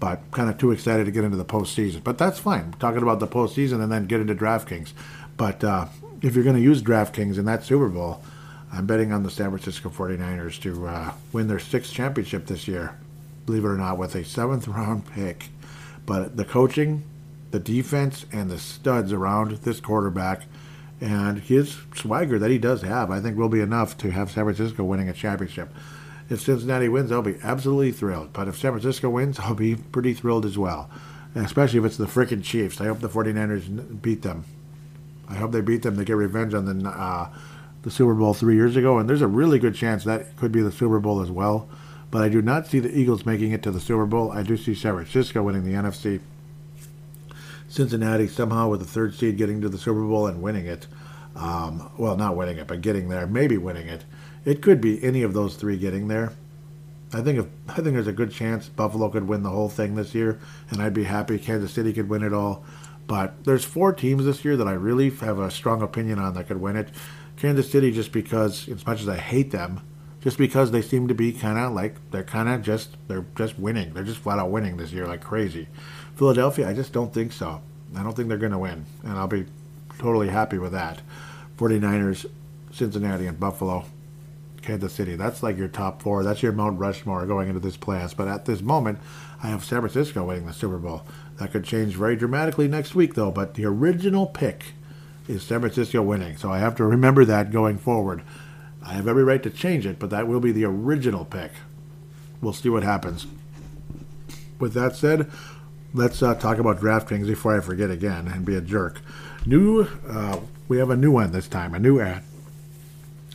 [0.00, 2.02] but kind of too excited to get into the postseason.
[2.02, 2.74] But that's fine.
[2.78, 4.92] talking about the postseason and then get into DraftKings.
[5.36, 5.86] But uh,
[6.22, 8.22] if you're going to use DraftKings in that Super Bowl,
[8.72, 12.96] I'm betting on the San Francisco 49ers to uh, win their sixth championship this year.
[13.46, 15.50] Believe it or not, with a seventh round pick.
[16.06, 17.04] But the coaching,
[17.50, 20.42] the defense, and the studs around this quarterback
[21.00, 24.44] and his swagger that he does have, I think will be enough to have San
[24.44, 25.68] Francisco winning a championship.
[26.30, 28.32] If Cincinnati wins, I'll be absolutely thrilled.
[28.32, 30.90] But if San Francisco wins, I'll be pretty thrilled as well.
[31.34, 32.80] Especially if it's the freaking Chiefs.
[32.80, 34.44] I hope the 49ers beat them.
[35.28, 37.28] I hope they beat them to get revenge on the uh,
[37.82, 38.98] the Super Bowl three years ago.
[38.98, 41.68] And there's a really good chance that could be the Super Bowl as well.
[42.10, 44.30] But I do not see the Eagles making it to the Super Bowl.
[44.30, 46.20] I do see San Francisco winning the NFC.
[47.68, 50.86] Cincinnati somehow with the third seed getting to the Super Bowl and winning it.
[51.34, 54.04] Um, well, not winning it, but getting there, maybe winning it.
[54.44, 56.32] It could be any of those three getting there.
[57.12, 59.94] I think if I think there's a good chance Buffalo could win the whole thing
[59.94, 60.38] this year,
[60.70, 62.64] and I'd be happy Kansas City could win it all.
[63.06, 66.48] But there's four teams this year that I really have a strong opinion on that
[66.48, 66.90] could win it.
[67.36, 69.80] Kansas City, just because, as much as I hate them,
[70.24, 73.58] just because they seem to be kind of like they're kind of just they're just
[73.58, 73.92] winning.
[73.92, 75.68] They're just flat out winning this year like crazy.
[76.16, 77.60] Philadelphia, I just don't think so.
[77.94, 79.44] I don't think they're going to win, and I'll be
[79.98, 81.02] totally happy with that.
[81.58, 82.26] 49ers,
[82.72, 83.84] Cincinnati, and Buffalo.
[84.62, 85.14] Kansas City.
[85.14, 86.24] That's like your top four.
[86.24, 88.16] That's your Mount Rushmore going into this playoffs.
[88.16, 88.98] But at this moment,
[89.42, 91.02] I have San Francisco winning the Super Bowl.
[91.38, 93.30] That could change very dramatically next week, though.
[93.30, 94.72] But the original pick
[95.28, 96.38] is San Francisco winning.
[96.38, 98.22] So I have to remember that going forward.
[98.84, 101.52] I have every right to change it, but that will be the original pick.
[102.40, 103.26] We'll see what happens.
[104.58, 105.30] With that said,
[105.92, 109.00] let's uh, talk about DraftKings before I forget again and be a jerk.
[109.46, 112.22] New, uh, we have a new one this time, a new ad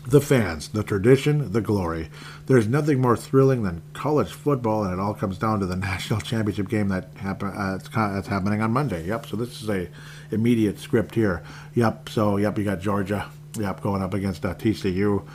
[0.09, 2.09] the fans, the tradition, the glory.
[2.47, 6.21] There's nothing more thrilling than college football, and it all comes down to the national
[6.21, 9.05] championship game that happen, uh, it's, it's happening on Monday.
[9.05, 9.27] Yep.
[9.27, 9.87] So this is a
[10.31, 11.43] immediate script here.
[11.75, 12.09] Yep.
[12.09, 13.29] So yep, you got Georgia.
[13.57, 15.25] Yep, going up against uh, TCU.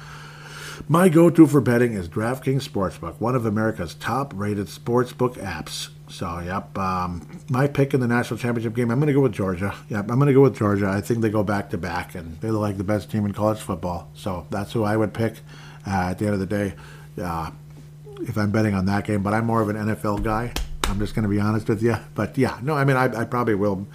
[0.88, 5.88] My go-to for betting is DraftKings Sportsbook, one of America's top-rated sportsbook apps.
[6.08, 9.32] So, yep, um, my pick in the national championship game, I'm going to go with
[9.32, 9.74] Georgia.
[9.88, 10.88] Yep, I'm going to go with Georgia.
[10.88, 13.58] I think they go back to back, and they're like the best team in college
[13.58, 14.10] football.
[14.14, 15.40] So that's who I would pick
[15.86, 16.74] uh, at the end of the day
[17.22, 17.50] uh,
[18.22, 19.22] if I'm betting on that game.
[19.22, 20.52] But I'm more of an NFL guy.
[20.84, 21.96] I'm just going to be honest with you.
[22.14, 23.86] But yeah, no, I mean, I, I probably will.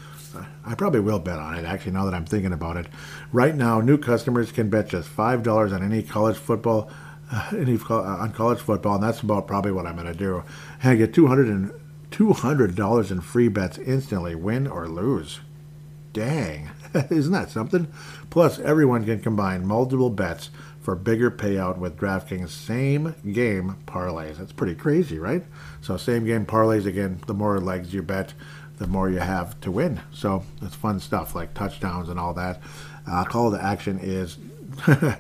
[0.65, 1.65] I probably will bet on it.
[1.65, 2.88] Actually, now that I'm thinking about it,
[3.31, 6.90] right now, new customers can bet just five dollars on any college football,
[7.31, 10.44] uh, any uh, on college football, and that's about probably what I'm going to do.
[10.81, 11.72] And I get 200 and
[12.11, 15.40] $200 in free bets instantly, win or lose.
[16.11, 16.72] Dang,
[17.10, 17.88] isn't that something?
[18.30, 20.49] Plus, everyone can combine multiple bets
[20.81, 24.38] for bigger payout with DraftKings same game parlays.
[24.38, 25.44] That's pretty crazy, right?
[25.81, 28.34] So, same game parlays again, the more legs you bet,
[28.80, 30.01] the more you have to win.
[30.11, 32.61] So, it's fun stuff like touchdowns and all that.
[33.10, 34.38] Uh, call to action is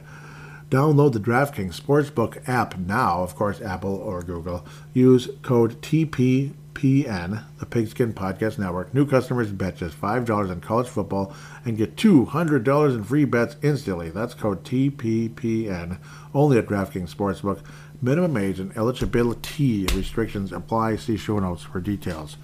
[0.69, 4.65] download the DraftKings Sportsbook app now, of course, Apple or Google.
[4.93, 8.93] Use code TPPN, the Pigskin Podcast Network.
[8.93, 11.33] New customers bet just $5 on college football
[11.65, 14.09] and get $200 in free bets instantly.
[14.09, 15.97] That's code TPPN,
[16.33, 17.61] only at DraftKings Sportsbook.
[18.01, 20.95] Minimum age and eligibility restrictions apply.
[20.95, 22.37] See show notes for details.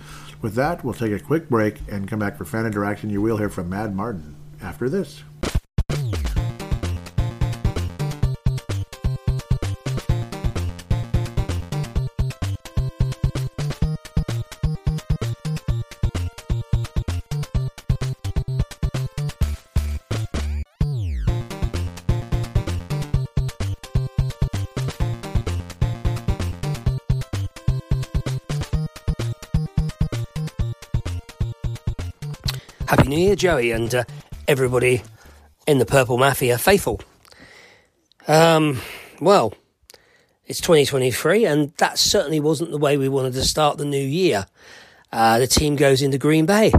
[0.45, 3.09] With that, we'll take a quick break and come back for fan interaction.
[3.09, 5.23] You will hear from Mad Martin after this.
[32.87, 34.03] Happy New Year, Joey, and uh,
[34.47, 35.01] everybody
[35.65, 37.01] in the Purple Mafia faithful.
[38.27, 38.79] Um,
[39.19, 39.55] well,
[40.45, 44.45] it's 2023, and that certainly wasn't the way we wanted to start the new year.
[45.11, 46.71] Uh, the team goes into Green Bay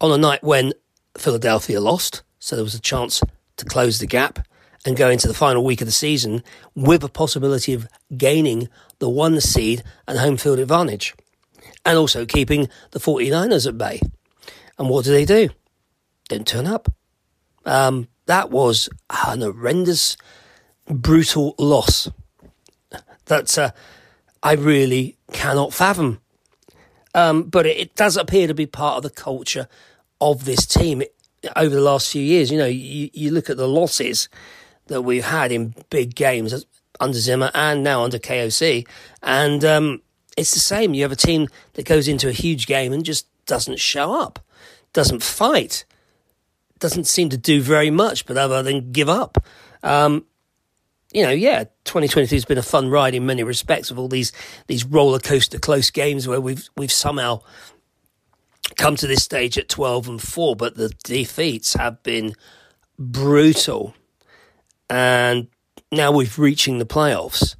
[0.00, 0.72] on a night when
[1.18, 3.22] Philadelphia lost, so there was a chance
[3.58, 4.38] to close the gap
[4.86, 6.42] and go into the final week of the season
[6.74, 7.86] with a possibility of
[8.16, 11.14] gaining the one seed and home field advantage,
[11.84, 14.00] and also keeping the 49ers at bay.
[14.78, 15.50] And what do they do?
[16.28, 16.92] Didn't turn up.
[17.64, 20.16] Um, that was an horrendous,
[20.88, 22.10] brutal loss
[23.26, 23.70] that uh,
[24.42, 26.20] I really cannot fathom.
[27.14, 29.68] Um, but it, it, does appear to be part of the culture
[30.20, 31.14] of this team it,
[31.54, 32.50] over the last few years.
[32.50, 34.28] You know, you, you look at the losses
[34.88, 36.64] that we've had in big games
[37.00, 38.86] under Zimmer and now under KOC,
[39.22, 40.02] and um,
[40.36, 40.94] it's the same.
[40.94, 44.45] You have a team that goes into a huge game and just doesn't show up
[44.96, 45.84] doesn't fight,
[46.78, 49.36] doesn't seem to do very much, but other than give up.
[49.82, 50.24] Um,
[51.12, 54.32] you know, yeah, 2023 has been a fun ride in many respects of all these
[54.68, 57.42] these roller coaster close games where we've we've somehow
[58.76, 62.32] come to this stage at 12 and 4, but the defeats have been
[62.98, 63.94] brutal.
[64.88, 65.48] And
[65.92, 67.54] now we're reaching the playoffs.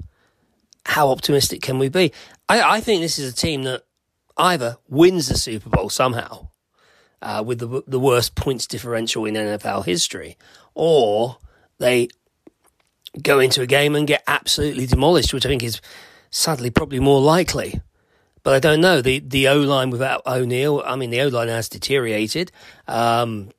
[0.86, 2.12] How optimistic can we be?
[2.48, 3.82] I, I think this is a team that
[4.38, 6.48] either wins the Super Bowl somehow,
[7.22, 10.36] uh, with the the worst points differential in NFL history,
[10.74, 11.38] or
[11.78, 12.08] they
[13.22, 15.80] go into a game and get absolutely demolished, which I think is
[16.30, 17.80] sadly probably more likely.
[18.42, 20.82] But I don't know the the O line without O'Neill.
[20.86, 22.52] I mean, the O line has deteriorated.
[22.86, 23.50] Um,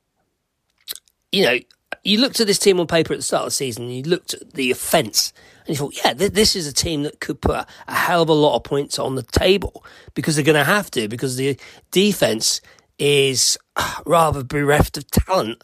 [1.32, 1.60] you know,
[2.04, 3.86] you looked at this team on paper at the start of the season.
[3.86, 5.34] and You looked at the offense,
[5.66, 8.22] and you thought, yeah, th- this is a team that could put a, a hell
[8.22, 11.36] of a lot of points on the table because they're going to have to because
[11.36, 11.58] the
[11.92, 12.62] defense
[13.00, 13.58] is
[14.06, 15.64] rather bereft of talent.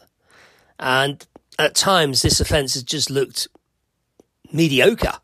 [0.78, 1.24] And
[1.58, 3.48] at times, this offence has just looked
[4.52, 5.18] mediocre.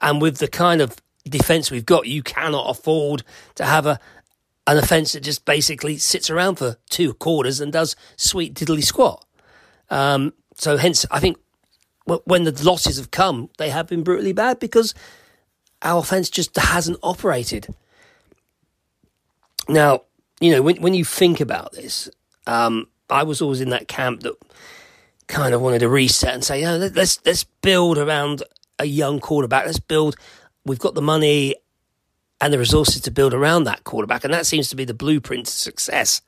[0.00, 3.22] And with the kind of defence we've got, you cannot afford
[3.56, 4.00] to have a
[4.66, 9.22] an offence that just basically sits around for two quarters and does sweet diddly squat.
[9.90, 11.36] Um, so, hence, I think
[12.06, 14.94] when the losses have come, they have been brutally bad because
[15.82, 17.74] our offence just hasn't operated.
[19.68, 20.02] Now,
[20.40, 22.10] you know, when when you think about this,
[22.46, 24.34] um, I was always in that camp that
[25.26, 28.42] kind of wanted to reset and say, know, let's let's build around
[28.78, 29.66] a young quarterback.
[29.66, 30.16] Let's build.
[30.64, 31.56] We've got the money
[32.40, 35.46] and the resources to build around that quarterback, and that seems to be the blueprint
[35.46, 36.20] to success.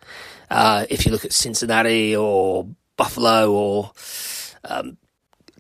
[0.51, 3.93] Uh, if you look at Cincinnati or Buffalo or
[4.65, 4.97] um,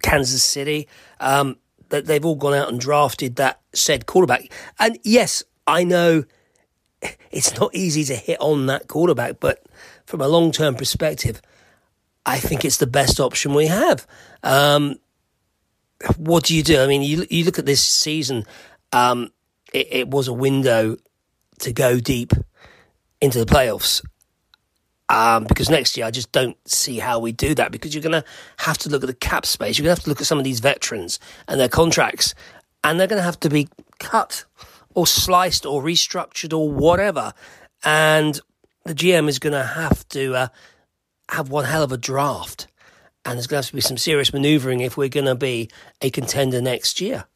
[0.02, 0.89] Kansas City,
[1.20, 1.56] um,
[1.89, 4.51] that they've all gone out and drafted that said quarterback.
[4.78, 6.24] And yes, I know
[7.30, 9.64] it's not easy to hit on that quarterback, but
[10.04, 11.40] from a long term perspective,
[12.24, 14.06] I think it's the best option we have.
[14.42, 14.96] Um,
[16.16, 16.80] what do you do?
[16.80, 18.44] I mean, you you look at this season.
[18.92, 19.30] Um,
[19.72, 20.96] it, it, was a window
[21.60, 22.32] to go deep
[23.20, 24.04] into the playoffs.
[25.08, 28.20] Um, because next year I just don't see how we do that because you're going
[28.20, 28.24] to
[28.58, 29.78] have to look at the cap space.
[29.78, 32.34] You're going to have to look at some of these veterans and their contracts,
[32.82, 33.68] and they're going to have to be
[34.00, 34.44] cut
[34.97, 37.35] or sliced or restructured or whatever.
[37.85, 38.40] And
[38.85, 40.48] the GM is going to have to uh,
[41.28, 42.66] have one hell of a draft.
[43.24, 45.68] And there's going to have to be some serious maneuvering if we're going to be
[46.01, 47.27] a contender next year.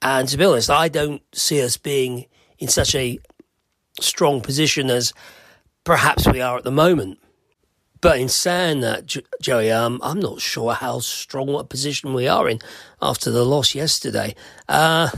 [0.00, 2.26] And to be honest, I don't see us being
[2.58, 3.18] in such a
[4.00, 5.12] strong position as
[5.82, 7.18] perhaps we are at the moment.
[8.00, 12.48] But in saying that, Joey, um, I'm not sure how strong a position we are
[12.48, 12.60] in
[13.02, 14.36] after the loss yesterday.
[14.68, 15.08] Uh,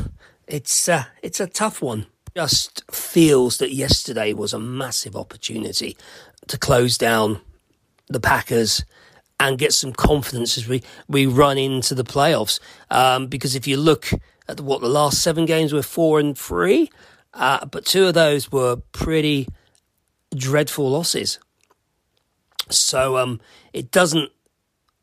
[0.46, 2.06] it's uh, it's a tough one.
[2.34, 5.96] Just feels that yesterday was a massive opportunity
[6.48, 7.40] to close down
[8.08, 8.84] the Packers
[9.40, 12.58] and get some confidence as we, we run into the playoffs.
[12.90, 14.10] Um, because if you look
[14.48, 16.90] at what the last seven games were four and three,
[17.34, 19.48] uh, but two of those were pretty
[20.34, 21.38] dreadful losses.
[22.70, 23.40] So um,
[23.72, 24.30] it doesn't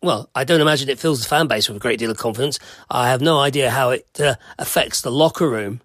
[0.03, 2.59] well, I don't imagine it fills the fan base with a great deal of confidence.
[2.89, 5.81] I have no idea how it uh, affects the locker room.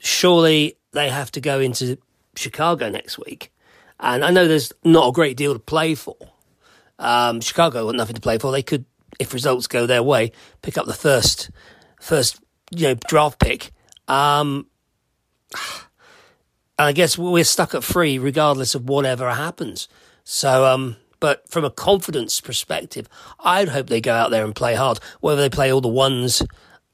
[0.00, 1.98] Surely they have to go into
[2.34, 3.52] Chicago next week.
[4.00, 6.16] And I know there's not a great deal to play for.
[6.98, 8.50] Um, Chicago got nothing to play for.
[8.52, 8.86] They could,
[9.20, 11.50] if results go their way, pick up the first,
[12.00, 13.70] first you know, draft pick.
[14.08, 14.66] Um,
[16.78, 19.88] and I guess we're stuck at three regardless of whatever happens.
[20.24, 23.08] So, um, but from a confidence perspective,
[23.38, 24.98] I'd hope they go out there and play hard.
[25.20, 26.42] Whether they play all the ones,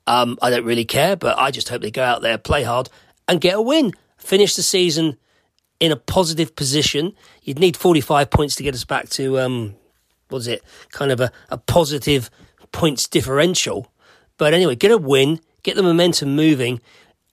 [0.07, 2.91] um, I don't really care, but I just hope they go out there, play hard,
[3.27, 3.95] and get a win.
[4.19, 5.17] Finish the season
[5.81, 7.15] in a positive position.
[7.43, 9.75] You'd need 45 points to get us back to, um,
[10.29, 12.29] what is it, kind of a, a positive
[12.71, 13.91] points differential.
[14.37, 16.83] But anyway, get a win, get the momentum moving,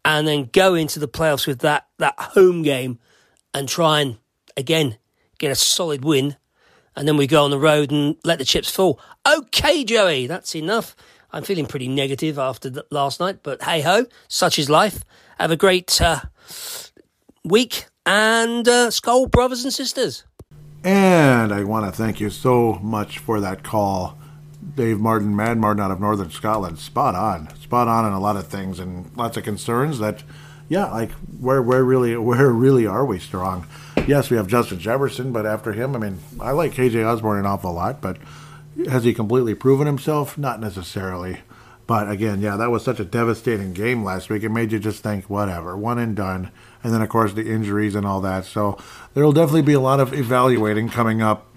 [0.05, 2.99] and then go into the playoffs with that, that home game
[3.53, 4.17] and try and,
[4.55, 4.97] again,
[5.39, 6.37] get a solid win.
[6.95, 8.99] And then we go on the road and let the chips fall.
[9.27, 10.95] Okay, Joey, that's enough.
[11.31, 15.03] I'm feeling pretty negative after the, last night, but hey ho, such is life.
[15.37, 16.21] Have a great uh,
[17.43, 20.23] week and uh, Skull brothers and sisters.
[20.83, 24.17] And I want to thank you so much for that call
[24.75, 26.79] Dave Martin, Mad Martin out of Northern Scotland.
[26.79, 29.99] Spot on, spot on, in a lot of things and lots of concerns.
[29.99, 30.23] That,
[30.69, 33.67] yeah, like where where really where really are we strong?
[34.07, 37.47] Yes, we have Justin Jefferson, but after him, I mean, I like KJ Osborn an
[37.47, 38.17] awful lot, but
[38.87, 40.37] has he completely proven himself?
[40.37, 41.39] Not necessarily.
[41.87, 44.43] But again, yeah, that was such a devastating game last week.
[44.43, 46.51] It made you just think, whatever, one and done.
[46.83, 48.45] And then, of course, the injuries and all that.
[48.45, 48.77] So
[49.15, 51.47] there will definitely be a lot of evaluating coming up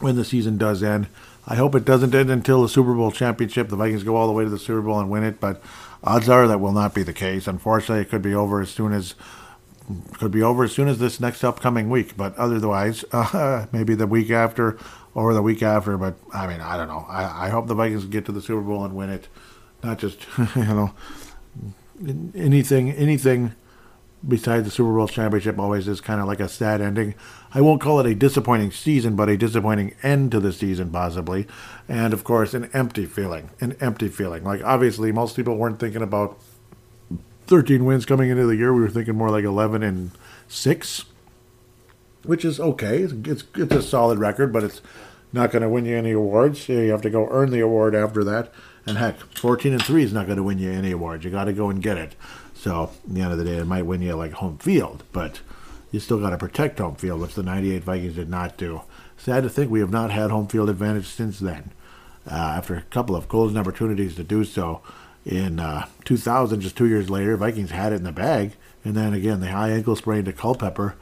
[0.00, 1.06] when the season does end.
[1.46, 3.68] I hope it doesn't end until the Super Bowl championship.
[3.68, 5.62] The Vikings go all the way to the Super Bowl and win it, but
[6.02, 7.46] odds are that will not be the case.
[7.46, 9.14] Unfortunately, it could be over as soon as
[10.14, 12.16] could be over as soon as this next upcoming week.
[12.16, 14.78] But otherwise, uh, maybe the week after
[15.14, 15.96] or the week after.
[15.96, 17.06] But I mean, I don't know.
[17.08, 19.28] I, I hope the Vikings get to the Super Bowl and win it,
[19.82, 20.26] not just
[20.56, 20.92] you know
[22.34, 23.54] anything anything
[24.26, 27.14] besides the Super Bowl championship always is kind of like a sad ending.
[27.52, 31.46] I won't call it a disappointing season, but a disappointing end to the season, possibly.
[31.88, 33.50] And of course, an empty feeling.
[33.60, 34.44] An empty feeling.
[34.44, 36.40] Like, obviously, most people weren't thinking about
[37.46, 38.72] 13 wins coming into the year.
[38.72, 40.10] We were thinking more like 11 and
[40.48, 41.04] 6,
[42.24, 42.98] which is okay.
[43.02, 44.82] It's, it's a solid record, but it's
[45.32, 46.68] not going to win you any awards.
[46.68, 48.52] You have to go earn the award after that.
[48.86, 51.24] And heck, 14 and 3 is not going to win you any awards.
[51.24, 52.14] You got to go and get it.
[52.54, 55.40] So, at the end of the day, it might win you like home field, but
[55.90, 58.82] you still got to protect home field, which the 98 Vikings did not do.
[59.16, 61.72] Sad to think we have not had home field advantage since then.
[62.28, 64.82] Uh, after a couple of golden opportunities to do so
[65.26, 68.52] in uh, 2000, just two years later, Vikings had it in the bag.
[68.84, 70.94] And then again, the high ankle sprain to Culpepper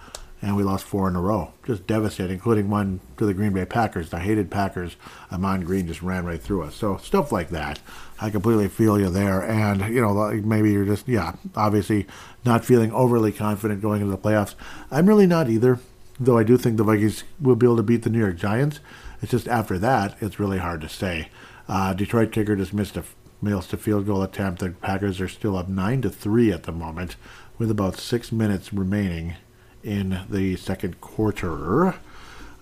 [0.44, 1.52] and we lost four in a row.
[1.64, 4.10] Just devastating, including one to the Green Bay Packers.
[4.10, 4.96] The hated Packers,
[5.30, 6.74] Ahman Green just ran right through us.
[6.74, 7.80] So stuff like that.
[8.20, 9.42] I completely feel you there.
[9.42, 12.06] And, you know, maybe you're just, yeah, obviously
[12.44, 14.54] not feeling overly confident going into the playoffs.
[14.90, 15.78] I'm really not either,
[16.20, 18.80] though I do think the Vikings will be able to beat the New York Giants.
[19.22, 21.30] It's just after that, it's really hard to say.
[21.66, 23.04] Uh, Detroit kicker just missed a
[23.44, 24.60] missed a field goal attempt.
[24.60, 27.16] The Packers are still up nine to three at the moment,
[27.58, 29.34] with about six minutes remaining
[29.82, 31.94] in the second quarter.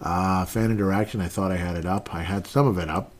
[0.01, 2.13] Uh, fan interaction, I thought I had it up.
[2.13, 3.13] I had some of it up.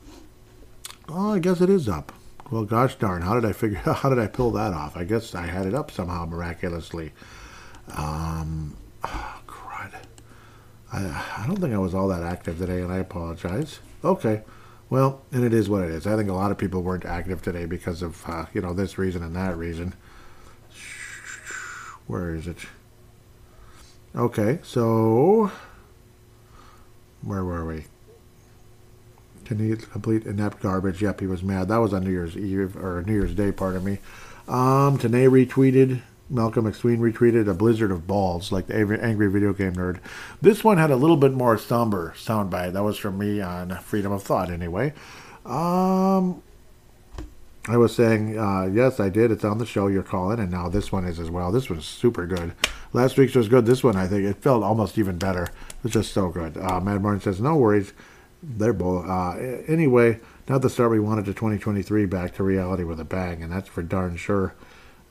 [1.07, 2.11] Oh, I guess it is up.
[2.51, 3.77] Well, gosh darn, how did I figure?
[3.85, 4.97] How did I pull that off?
[4.97, 7.13] I guess I had it up somehow miraculously.
[7.95, 9.93] Um, oh, crud.
[10.91, 10.99] I,
[11.37, 13.79] I don't think I was all that active today, and I apologize.
[14.03, 14.41] Okay,
[14.93, 16.05] well, and it is what it is.
[16.05, 18.99] I think a lot of people weren't active today because of uh, you know this
[18.99, 19.95] reason and that reason.
[22.05, 22.59] Where is it?
[24.15, 25.51] Okay, so
[27.23, 27.85] where were we?
[29.45, 31.01] Can he complete inept garbage?
[31.01, 31.69] Yep, he was mad.
[31.69, 33.93] That was on New Year's Eve or New Year's Day, pardon me.
[34.47, 36.03] Um, Tanae retweeted.
[36.29, 39.99] Malcolm McSween retweeted a blizzard of balls, like the angry video game nerd.
[40.41, 42.73] This one had a little bit more somber soundbite.
[42.73, 44.93] That was from me on Freedom of Thought, anyway.
[45.45, 46.41] Um,
[47.67, 49.31] I was saying, uh, yes, I did.
[49.31, 51.51] It's on the show you're calling, and now this one is as well.
[51.51, 52.53] This one's super good.
[52.93, 53.65] Last week's was good.
[53.65, 55.47] This one, I think, it felt almost even better.
[55.83, 56.57] It's just so good.
[56.57, 57.93] Uh, Mad Martin says, no worries.
[58.41, 59.07] They're both.
[59.07, 59.37] Uh,
[59.67, 60.19] anyway,
[60.49, 63.69] not the start we wanted to 2023 back to reality with a bang, and that's
[63.69, 64.53] for darn sure.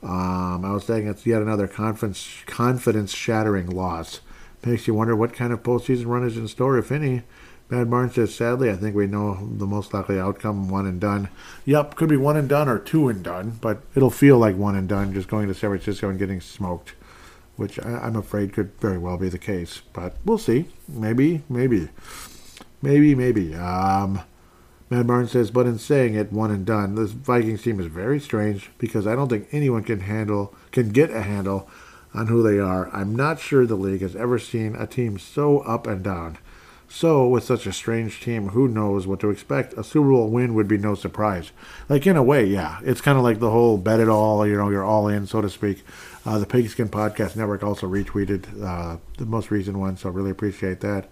[0.03, 4.19] Um, I was saying it's yet another confidence confidence shattering loss.
[4.65, 7.23] Makes you wonder what kind of postseason run is in store, if any.
[7.69, 11.29] Mad Martin says, sadly, I think we know the most likely outcome one and done.
[11.65, 14.75] Yep, could be one and done or two and done, but it'll feel like one
[14.75, 16.93] and done just going to San Francisco and getting smoked,
[17.55, 19.81] which I, am afraid could very well be the case.
[19.93, 20.67] But we'll see.
[20.87, 21.89] Maybe, maybe,
[22.81, 23.55] maybe, maybe.
[23.55, 24.21] Um,
[24.93, 26.93] Matt Martin says, but in saying it, one and done.
[26.93, 31.09] This Vikings team is very strange because I don't think anyone can handle can get
[31.09, 31.67] a handle
[32.13, 32.91] on who they are.
[32.95, 36.37] I'm not sure the league has ever seen a team so up and down.
[36.87, 39.73] So, with such a strange team, who knows what to expect?
[39.73, 41.51] A Super Bowl win would be no surprise.
[41.89, 42.77] Like, in a way, yeah.
[42.83, 45.41] It's kind of like the whole bet it all, you know, you're all in, so
[45.41, 45.83] to speak.
[46.23, 50.81] Uh, the Pigskin Podcast Network also retweeted uh, the most recent one, so really appreciate
[50.81, 51.09] that.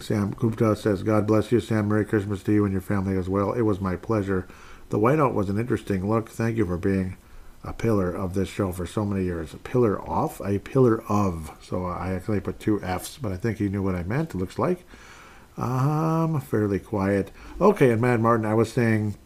[0.00, 1.88] Sam Gupta says, God bless you, Sam.
[1.88, 3.52] Merry Christmas to you and your family as well.
[3.52, 4.46] It was my pleasure.
[4.90, 6.28] The whiteout was an interesting look.
[6.28, 7.16] Thank you for being
[7.64, 9.54] a pillar of this show for so many years.
[9.54, 11.50] A pillar off, a pillar of.
[11.62, 14.34] So I actually put two F's, but I think he knew what I meant.
[14.34, 14.84] It looks like.
[15.56, 17.32] Um, fairly quiet.
[17.60, 19.16] Okay, and Matt Martin, I was saying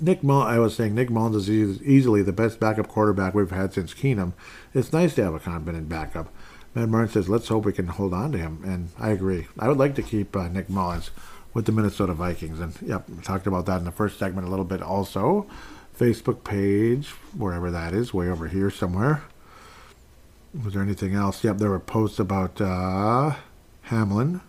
[0.00, 1.48] Nick Mull- I was saying Nick Mullens is
[1.82, 4.32] easily the best backup quarterback we've had since Keenum.
[4.74, 6.28] It's nice to have a competent backup.
[6.74, 8.62] Matt Martin says, let's hope we can hold on to him.
[8.64, 9.46] And I agree.
[9.58, 11.10] I would like to keep uh, Nick Mullens
[11.54, 12.60] with the Minnesota Vikings.
[12.60, 15.46] And, yep, talked about that in the first segment a little bit also.
[15.98, 19.22] Facebook page, wherever that is, way over here somewhere.
[20.62, 21.42] Was there anything else?
[21.42, 23.34] Yep, there were posts about uh,
[23.82, 24.40] Hamlin,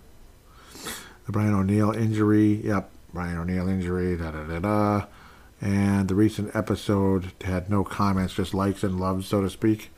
[1.25, 2.61] the Brian O'Neill injury.
[2.63, 5.05] Yep, Brian O'Neill injury, da da da da.
[5.61, 9.89] And the recent episode had no comments, just likes and loves, so to speak.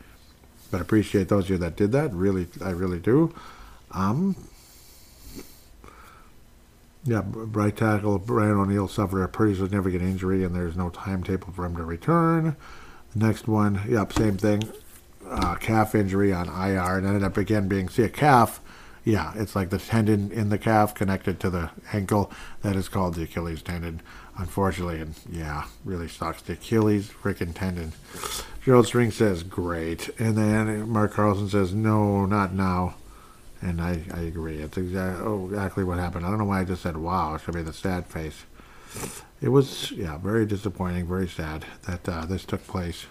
[0.72, 2.14] But appreciate those of you that did that.
[2.14, 3.34] Really, I really do.
[3.92, 4.36] Um,
[7.04, 11.66] yeah, right tackle Brian O'Neill suffered a pretty significant injury, and there's no timetable for
[11.66, 12.56] him to return.
[13.14, 14.72] The next one, yep, same thing,
[15.28, 18.62] uh, calf injury on IR, and ended up again being see a calf.
[19.04, 22.32] Yeah, it's like the tendon in the calf connected to the ankle.
[22.62, 24.02] That is called the Achilles tendon,
[24.38, 25.00] unfortunately.
[25.00, 26.44] And yeah, really sucks.
[26.44, 27.94] The Achilles freaking tendon.
[28.64, 30.10] Gerald String says, great.
[30.20, 32.94] And then Mark Carlson says, no, not now.
[33.60, 34.60] And I, I agree.
[34.60, 36.26] It's exactly, oh, exactly what happened.
[36.26, 37.34] I don't know why I just said, wow.
[37.34, 38.44] It should be the sad face.
[39.42, 43.06] It was, yeah, very disappointing, very sad that uh, this took place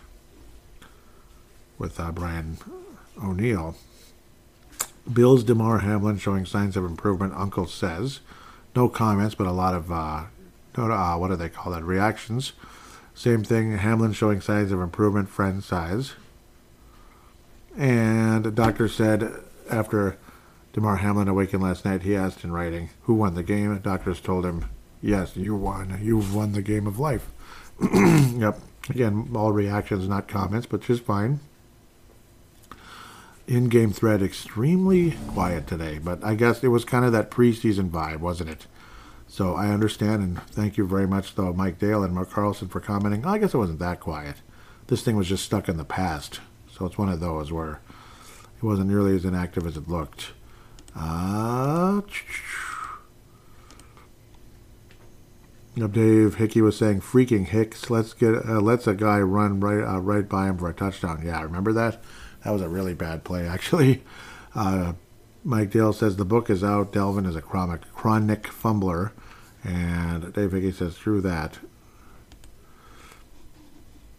[1.78, 2.58] with uh, Brian
[3.20, 3.74] O'Neill.
[5.12, 8.20] Bills Damar Hamlin showing signs of improvement, Uncle says.
[8.76, 10.24] No comments, but a lot of, uh,
[10.76, 12.52] no, uh, what do they call that, reactions.
[13.14, 16.14] Same thing, Hamlin showing signs of improvement, friend size.
[17.76, 19.32] And doctor said
[19.70, 20.16] after
[20.72, 23.76] Damar Hamlin awakened last night, he asked in writing, Who won the game?
[23.78, 24.66] Doctors told him,
[25.02, 25.98] Yes, you won.
[26.02, 27.30] You've won the game of life.
[27.82, 28.60] yep.
[28.88, 31.40] Again, all reactions, not comments, but just fine.
[33.50, 37.90] In game thread, extremely quiet today, but I guess it was kind of that preseason
[37.90, 38.68] vibe, wasn't it?
[39.26, 42.78] So I understand, and thank you very much, though, Mike Dale and Mark Carlson, for
[42.78, 43.26] commenting.
[43.26, 44.36] I guess it wasn't that quiet.
[44.86, 46.38] This thing was just stuck in the past.
[46.72, 47.80] So it's one of those where
[48.56, 50.28] it wasn't nearly as inactive as it looked.
[50.94, 52.02] Uh,
[55.74, 59.98] Dave Hickey was saying, "Freaking Hicks, let's get uh, let's a guy run right uh,
[59.98, 62.00] right by him for a touchdown." Yeah, remember that?
[62.44, 64.02] That was a really bad play, actually.
[64.52, 64.94] Uh,
[65.44, 66.92] Mike Dale says the book is out.
[66.92, 69.12] Dalvin is a chronic chronic fumbler,
[69.62, 71.60] and Dave Hickey says, through that."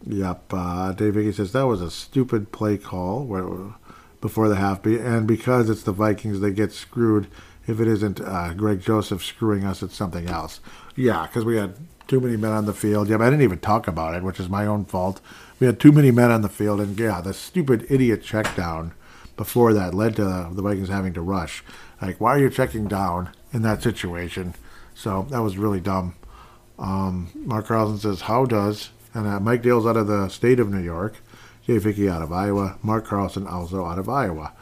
[0.06, 3.74] Yep, uh, Dave Hickey says that was a stupid play call where,
[4.22, 7.28] before the half, and because it's the Vikings, they get screwed.
[7.66, 10.60] If it isn't uh, Greg Joseph screwing us, it's something else.
[10.96, 11.76] Yeah, because we had
[12.08, 13.08] too many men on the field.
[13.08, 15.20] Yeah, but I didn't even talk about it, which is my own fault.
[15.60, 18.92] We had too many men on the field, and yeah, the stupid idiot check down
[19.36, 21.62] before that led to the Vikings having to rush.
[22.00, 24.54] Like, why are you checking down in that situation?
[24.94, 26.14] So that was really dumb.
[26.78, 30.70] Um, Mark Carlson says, How does, and uh, Mike Dale's out of the state of
[30.70, 31.14] New York,
[31.66, 34.52] Jay Vicky out of Iowa, Mark Carlson also out of Iowa.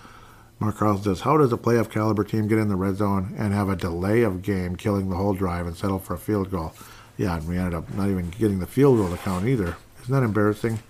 [0.59, 3.55] Mark Carlson says, How does a playoff caliber team get in the red zone and
[3.55, 6.75] have a delay of game, killing the whole drive, and settle for a field goal?
[7.17, 9.77] Yeah, and we ended up not even getting the field goal to count either.
[10.11, 10.81] Isn't that embarrassing?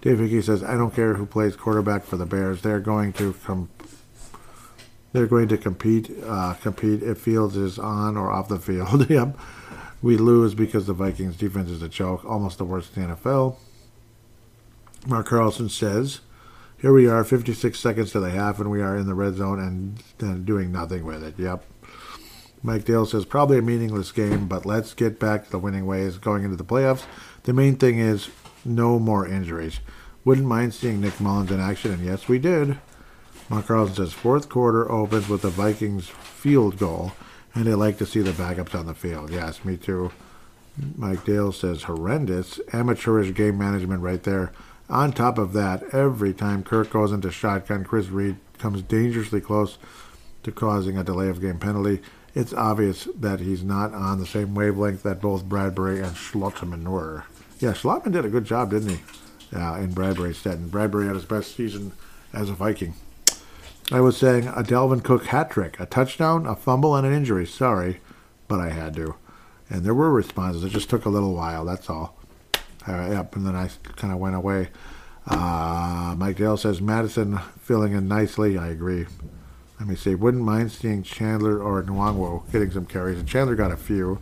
[0.00, 2.62] Dave Hickey says, "I don't care who plays quarterback for the Bears.
[2.62, 3.68] They're going to com-
[5.12, 6.10] They're going to compete.
[6.26, 9.10] Uh, compete if Fields is on or off the field.
[9.10, 9.38] yep,
[10.00, 13.56] we lose because the Vikings' defense is a joke, almost the worst in the NFL."
[15.06, 16.20] Mark Carlson says,
[16.78, 19.58] "Here we are, 56 seconds to the half, and we are in the red zone
[19.58, 21.62] and, and doing nothing with it." Yep.
[22.62, 26.16] Mike Dale says, "Probably a meaningless game, but let's get back to the winning ways
[26.16, 27.04] going into the playoffs.
[27.42, 28.30] The main thing is
[28.64, 29.80] no more injuries.
[30.24, 32.78] Wouldn't mind seeing Nick Mullens in action, and yes, we did.
[33.48, 37.12] Mark says fourth quarter opens with the Vikings field goal,
[37.54, 39.30] and they like to see the backups on the field.
[39.30, 40.12] Yes, me too.
[40.96, 44.52] Mike Dale says horrendous amateurish game management right there.
[44.88, 49.78] On top of that, every time Kirk goes into shotgun, Chris Reed comes dangerously close
[50.42, 52.00] to causing a delay of game penalty.
[52.34, 57.24] it's obvious that he's not on the same wavelength that both Bradbury and Schlottmann were.
[57.62, 59.00] Yeah, Schlottmann did a good job, didn't he?
[59.52, 60.58] In Bradbury's stead.
[60.58, 61.92] And Bradbury had his best season
[62.32, 62.94] as a Viking.
[63.92, 67.46] I was saying a Dalvin Cook hat trick, a touchdown, a fumble, and an injury.
[67.46, 68.00] Sorry,
[68.48, 69.14] but I had to.
[69.70, 70.64] And there were responses.
[70.64, 71.64] It just took a little while.
[71.64, 72.16] That's all.
[72.88, 74.70] Uh, yep, and then I kind of went away.
[75.28, 78.58] Uh, Mike Dale says Mattison filling in nicely.
[78.58, 79.06] I agree.
[79.78, 80.16] Let me see.
[80.16, 84.20] Wouldn't mind seeing Chandler or Nwangwu getting some carries, and Chandler got a few.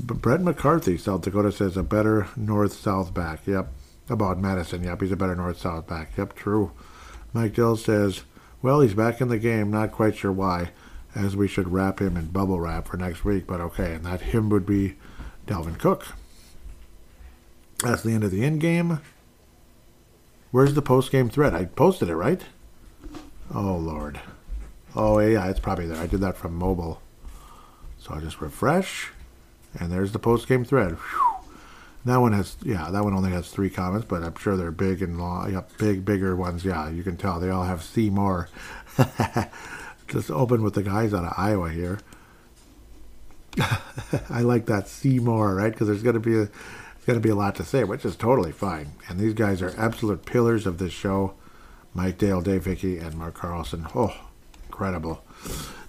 [0.00, 3.46] Brett McCarthy, South Dakota says a better north-south back.
[3.46, 3.72] Yep.
[4.10, 4.84] About Mattison.
[4.84, 6.16] Yep, he's a better north-south back.
[6.16, 6.72] Yep, true.
[7.34, 8.22] Mike Dell says,
[8.62, 9.70] well, he's back in the game.
[9.70, 10.70] Not quite sure why,
[11.14, 13.46] as we should wrap him in bubble wrap for next week.
[13.46, 14.96] But okay, and that him would be
[15.46, 16.06] Dalvin Cook.
[17.84, 19.00] That's the end of the end game.
[20.50, 21.54] Where's the post game thread?
[21.54, 22.40] I posted it, right?
[23.54, 24.20] Oh, Lord.
[24.96, 25.98] Oh, yeah, it's probably there.
[26.00, 27.02] I did that from mobile.
[27.98, 29.12] So I'll just refresh,
[29.78, 30.92] and there's the post game thread.
[30.92, 31.34] Whew.
[32.04, 35.02] That one has, yeah, that one only has three comments, but I'm sure they're big
[35.02, 36.64] and long, yeah, big, bigger ones.
[36.64, 38.48] Yeah, you can tell they all have see more.
[40.08, 41.98] just open with the guys out of Iowa here.
[44.30, 45.72] I like that see more, right?
[45.72, 46.48] Because there's going to be a
[47.08, 48.92] going to be a lot to say, which is totally fine.
[49.08, 51.34] And these guys are absolute pillars of this show.
[51.94, 53.86] Mike Dale, Dave Hickey, and Mark Carlson.
[53.94, 54.14] Oh,
[54.66, 55.24] incredible.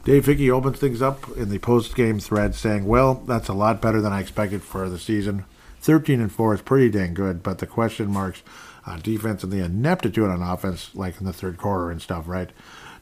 [0.05, 3.99] Dave Vicky opens things up in the post-game thread saying, well, that's a lot better
[3.99, 5.43] than I expected for the season.
[5.81, 8.41] 13 and 4 is pretty dang good, but the question marks
[8.85, 12.49] on defense and the ineptitude on offense, like in the third quarter and stuff, right,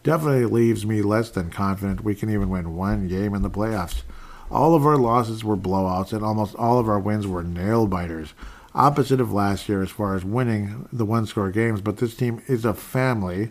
[0.03, 4.01] definitely leaves me less than confident we can even win one game in the playoffs.
[4.49, 8.33] All of our losses were blowouts, and almost all of our wins were nail biters.
[8.73, 12.41] Opposite of last year as far as winning the one score games, but this team
[12.47, 13.49] is a family,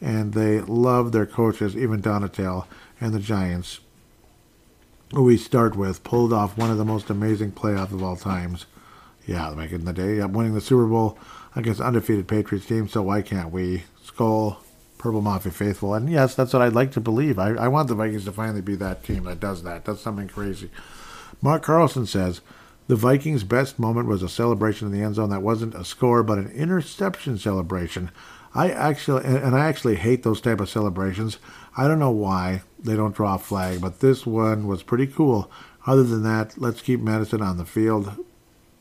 [0.00, 2.66] and they love their coaches, even Donatell
[3.00, 3.80] and the Giants,
[5.12, 8.66] who we start with, pulled off one of the most amazing playoffs of all times.
[9.26, 11.18] Yeah, back in the day, winning the Super Bowl
[11.54, 13.84] against undefeated Patriots team, so why can't we?
[14.02, 14.62] Skull
[14.98, 15.94] Purple Mafia faithful.
[15.94, 17.38] And yes, that's what I'd like to believe.
[17.38, 19.84] I, I want the Vikings to finally be that team that does that.
[19.84, 20.70] That's something crazy.
[21.40, 22.40] Mark Carlson says
[22.88, 26.22] the Vikings' best moment was a celebration in the end zone that wasn't a score
[26.22, 28.10] but an interception celebration.
[28.54, 31.38] I actually and I actually hate those type of celebrations.
[31.78, 35.48] I don't know why they don't draw a flag, but this one was pretty cool.
[35.86, 38.16] Other than that, let's keep Mattison on the field.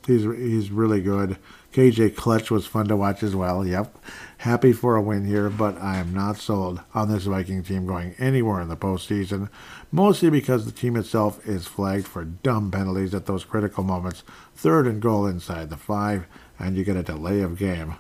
[0.08, 1.38] He's he's really good.
[1.74, 3.64] KJ Clutch was fun to watch as well.
[3.64, 4.04] Yep.
[4.40, 8.16] Happy for a win here, but I am not sold on this Viking team going
[8.18, 9.50] anywhere in the postseason,
[9.92, 14.24] mostly because the team itself is flagged for dumb penalties at those critical moments.
[14.56, 16.26] Third and goal inside the five,
[16.58, 17.98] and you get a delay of game.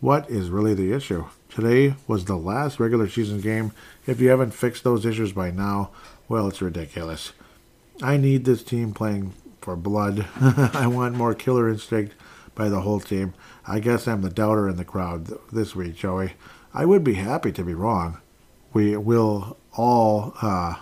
[0.00, 1.26] What is really the issue?
[1.48, 3.72] Today was the last regular season game.
[4.06, 5.90] If you haven't fixed those issues by now,
[6.28, 7.32] well, it's ridiculous.
[8.00, 10.26] I need this team playing for blood.
[10.40, 12.14] I want more killer instinct
[12.54, 13.34] by the whole team.
[13.66, 16.34] I guess I'm the doubter in the crowd this week, Joey.
[16.72, 18.18] I would be happy to be wrong.
[18.72, 20.32] We will all.
[20.40, 20.76] Uh,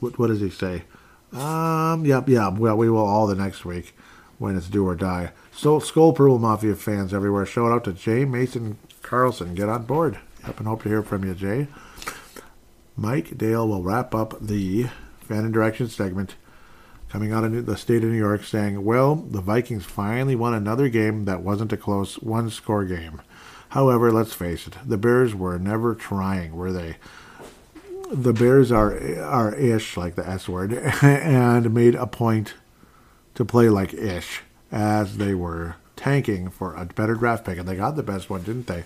[0.00, 0.84] what, what does he say?
[1.30, 3.94] Um, yep, yeah, well, we will all the next week
[4.38, 5.30] when it's do or die.
[5.62, 9.54] So, Skull Purple Mafia fans everywhere, shout out to Jay Mason Carlson.
[9.54, 10.18] Get on board.
[10.44, 11.68] Yep, and hope to hear from you, Jay.
[12.96, 14.88] Mike Dale will wrap up the
[15.20, 16.34] fan interaction segment
[17.08, 20.88] coming out of the state of New York saying, well, the Vikings finally won another
[20.88, 23.22] game that wasn't a close one score game.
[23.68, 26.96] However, let's face it, the Bears were never trying, were they?
[28.10, 30.72] The Bears are are ish, like the S word,
[31.02, 32.54] and made a point
[33.36, 34.40] to play like ish
[34.72, 38.42] as they were tanking for a better draft pick, and they got the best one,
[38.42, 38.84] didn't they?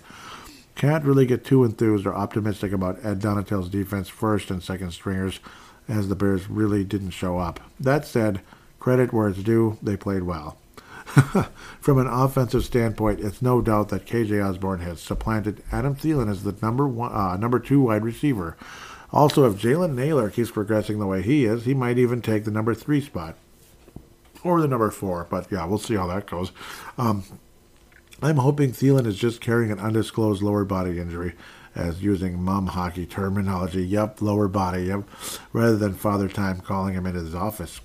[0.75, 5.41] Can't really get too enthused or optimistic about Ed Donatell's defense first and second stringers
[5.89, 7.61] as the Bears really didn't show up.
[7.81, 8.41] That said,
[8.79, 10.59] credit where it's due, they played well.
[11.81, 16.43] From an offensive standpoint, it's no doubt that KJ Osborn has supplanted Adam Thielen as
[16.43, 18.57] the number one, uh, number two wide receiver.
[19.13, 22.51] Also, if Jalen Nailor keeps progressing the way he is, he might even take the
[22.51, 23.37] number three spot
[24.45, 25.27] or the number four.
[25.29, 26.53] But yeah, we'll see how that goes.
[26.99, 27.25] Um,
[28.23, 31.35] I'm hoping Thielen is just carrying an undisclosed lower body injury
[31.75, 33.87] as using mom hockey terminology.
[33.87, 34.85] Yep, lower body.
[34.85, 35.05] Yep,
[35.53, 37.81] rather than Father Time calling him into his office.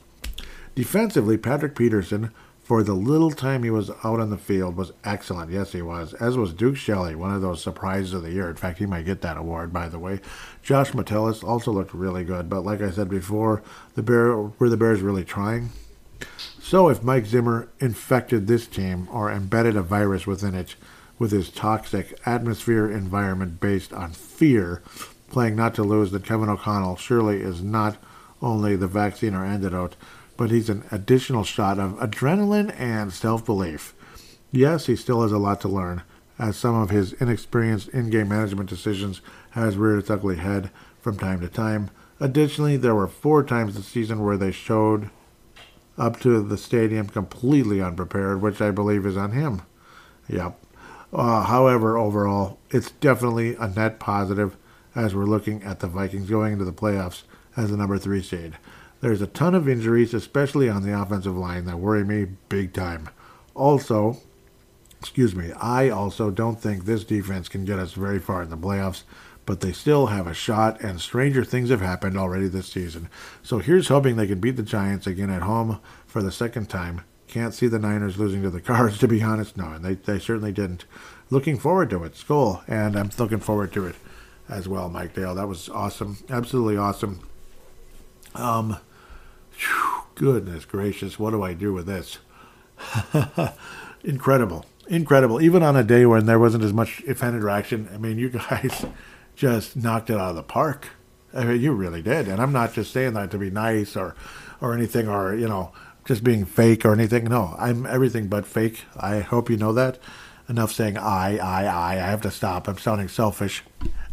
[0.73, 2.31] Defensively, Patrick Peterson,
[2.63, 5.51] for the little time he was out on the field, was excellent.
[5.51, 6.13] Yes, he was.
[6.13, 8.49] As was Duke Shelley, one of those surprises of the year.
[8.49, 10.21] In fact, he might get that award, by the way.
[10.63, 13.61] Josh Metellus also looked really good, but like I said before,
[13.95, 15.71] the Bear were the Bears really trying.
[16.61, 20.75] So if Mike Zimmer infected this team or embedded a virus within it,
[21.19, 24.81] with his toxic atmosphere environment based on fear,
[25.29, 27.97] playing not to lose, then Kevin O'Connell surely is not
[28.41, 29.95] only the vaccine or antidote,
[30.35, 33.93] but he's an additional shot of adrenaline and self belief.
[34.51, 36.01] Yes, he still has a lot to learn,
[36.39, 39.21] as some of his inexperienced in game management decisions
[39.51, 40.71] has reared its ugly head
[41.01, 41.91] from time to time.
[42.19, 45.09] Additionally, there were four times this season where they showed
[45.97, 49.61] up to the stadium completely unprepared, which I believe is on him.
[50.27, 50.57] Yep.
[51.13, 54.55] Uh, however, overall, it's definitely a net positive
[54.95, 57.23] as we're looking at the Vikings going into the playoffs
[57.55, 58.57] as the number three seed.
[59.01, 63.09] There's a ton of injuries, especially on the offensive line, that worry me big time.
[63.55, 64.17] Also,
[64.99, 68.57] excuse me, I also don't think this defense can get us very far in the
[68.57, 69.03] playoffs,
[69.51, 73.09] but they still have a shot, and stranger things have happened already this season.
[73.43, 77.01] So here's hoping they can beat the Giants again at home for the second time.
[77.27, 79.57] Can't see the Niners losing to the Cards, to be honest.
[79.57, 80.85] No, and they, they certainly didn't.
[81.29, 82.15] Looking forward to it.
[82.15, 83.95] Skull, and I'm looking forward to it
[84.47, 85.35] as well, Mike Dale.
[85.35, 86.19] That was awesome.
[86.29, 87.19] Absolutely awesome.
[88.33, 88.77] Um,
[89.57, 92.19] whew, goodness gracious, what do I do with this?
[94.05, 94.65] Incredible.
[94.87, 95.41] Incredible.
[95.41, 98.85] Even on a day when there wasn't as much fan interaction, I mean, you guys
[99.35, 100.89] just knocked it out of the park.
[101.33, 102.27] I mean, you really did.
[102.27, 104.15] And I'm not just saying that to be nice or,
[104.59, 105.71] or anything, or, you know,
[106.05, 107.25] just being fake or anything.
[107.25, 108.83] No, I'm everything but fake.
[108.97, 109.99] I hope you know that.
[110.49, 111.91] Enough saying I, I, I.
[111.93, 112.67] I have to stop.
[112.67, 113.63] I'm sounding selfish.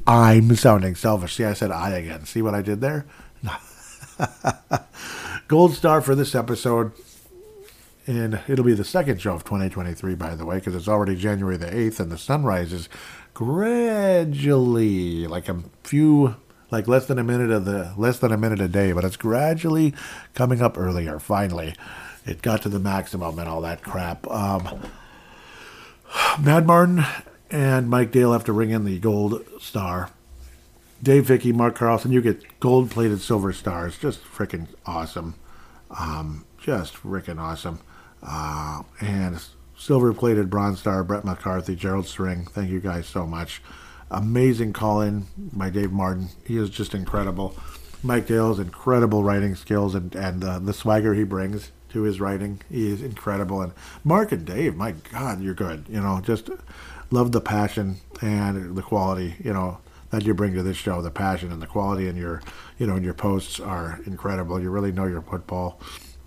[0.06, 1.34] I'm sounding selfish.
[1.34, 2.24] See, I said I again.
[2.24, 3.06] See what I did there?
[5.48, 6.92] Gold star for this episode.
[8.06, 11.58] And it'll be the second show of 2023, by the way, because it's already January
[11.58, 12.88] the 8th, and the sun rises
[13.38, 16.34] gradually, like a few,
[16.72, 19.16] like less than a minute of the, less than a minute a day, but it's
[19.16, 19.94] gradually
[20.34, 21.20] coming up earlier.
[21.20, 21.72] Finally,
[22.26, 24.26] it got to the maximum and all that crap.
[24.26, 24.80] Um,
[26.42, 27.04] Mad Martin
[27.48, 30.10] and Mike Dale have to ring in the gold star.
[31.00, 33.96] Dave Vicky, Mark Carlson, you get gold plated silver stars.
[33.96, 35.36] Just freaking awesome.
[35.96, 37.78] Um, just freaking awesome.
[38.20, 39.40] Uh, and
[39.78, 42.44] silver plated bronze star, Brett McCarthy, Gerald String.
[42.46, 43.62] Thank you guys so much.
[44.10, 46.28] Amazing call in by Dave Martin.
[46.44, 47.56] He is just incredible.
[48.02, 52.60] Mike Dale's incredible writing skills and, and uh, the swagger he brings to his writing.
[52.70, 53.60] He is incredible.
[53.60, 53.72] And
[54.04, 55.86] Mark and Dave, my God, you're good.
[55.88, 56.50] You know, just
[57.10, 59.78] love the passion and the quality, you know,
[60.10, 61.02] that you bring to this show.
[61.02, 62.42] The passion and the quality in your,
[62.78, 64.60] you know, in your posts are incredible.
[64.60, 65.80] You really know your football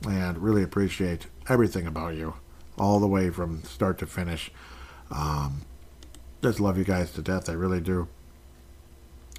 [0.07, 2.33] and really appreciate everything about you,
[2.77, 4.51] all the way from start to finish.
[5.09, 5.61] Um,
[6.41, 7.49] just love you guys to death.
[7.49, 8.07] I really do.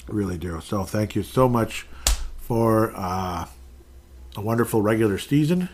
[0.06, 0.60] Really do.
[0.60, 1.86] So thank you so much
[2.36, 3.46] for uh,
[4.36, 5.68] a wonderful regular season.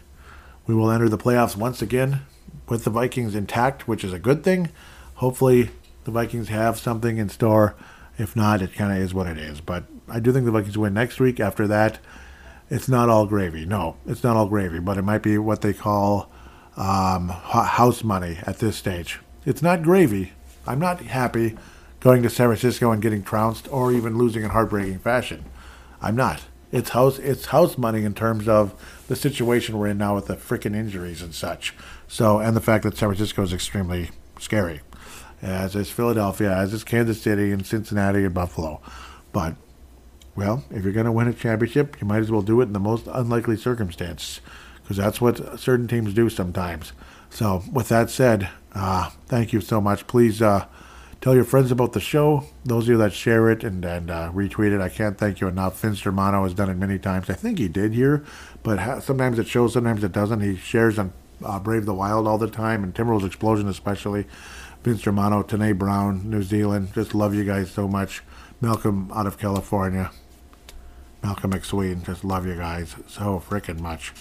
[0.67, 2.23] We will enter the playoffs once again
[2.69, 4.71] with the Vikings intact, which is a good thing.
[5.17, 5.71] Hopefully,
[6.05, 7.75] the Vikings have something in store.
[8.19, 9.61] If not, it kind of is what it is.
[9.61, 11.41] But I do think the Vikings win next week.
[11.41, 11.99] After that,
[12.71, 13.65] it's not all gravy.
[13.65, 16.31] No, it's not all gravy, but it might be what they call
[16.79, 19.19] um, house money at this stage.
[19.45, 20.33] It's not gravy.
[20.67, 21.57] I'm not happy
[22.01, 25.45] going to San Francisco and getting trounced or even losing in heartbreaking fashion.
[26.01, 26.43] I'm not.
[26.71, 28.75] It's house it's house money in terms of
[29.09, 31.75] the situation we're in now with the freaking injuries and such.
[32.07, 34.83] So and the fact that San Francisco is extremely scary,
[35.43, 38.81] as is Philadelphia, as is Kansas City and Cincinnati and Buffalo.
[39.33, 39.57] But
[40.37, 42.73] well, if you're going to win a championship, you might as well do it in
[42.73, 44.41] the most unlikely circumstances,
[44.89, 46.93] because that's what certain teams do sometimes.
[47.29, 50.07] So, with that said, uh, thank you so much.
[50.07, 50.65] Please uh,
[51.21, 52.45] tell your friends about the show.
[52.65, 55.47] Those of you that share it and, and uh, retweet it, I can't thank you
[55.47, 55.79] enough.
[55.79, 57.29] Vince Germano has done it many times.
[57.29, 58.25] I think he did here,
[58.63, 60.41] but ha- sometimes it shows, sometimes it doesn't.
[60.41, 61.13] He shares on
[61.45, 64.25] uh, Brave the Wild all the time, and Timberwolves Explosion especially.
[64.85, 66.95] Vince Germano, Tanae Brown, New Zealand.
[66.95, 68.23] Just love you guys so much.
[68.63, 70.13] Malcolm out of California.
[71.23, 72.07] Malcolm McSween.
[72.07, 74.15] Just love you guys so freaking much.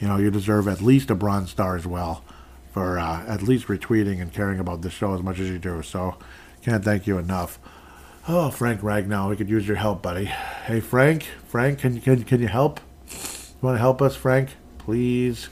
[0.00, 2.22] You know, you deserve at least a bronze star as well
[2.72, 5.82] for uh, at least retweeting and caring about the show as much as you do.
[5.82, 6.16] So,
[6.62, 7.58] can't thank you enough.
[8.28, 10.24] Oh, Frank Ragnow, we could use your help, buddy.
[10.26, 12.80] Hey, Frank, Frank, can can can you help?
[13.08, 14.50] You want to help us, Frank?
[14.78, 15.48] Please,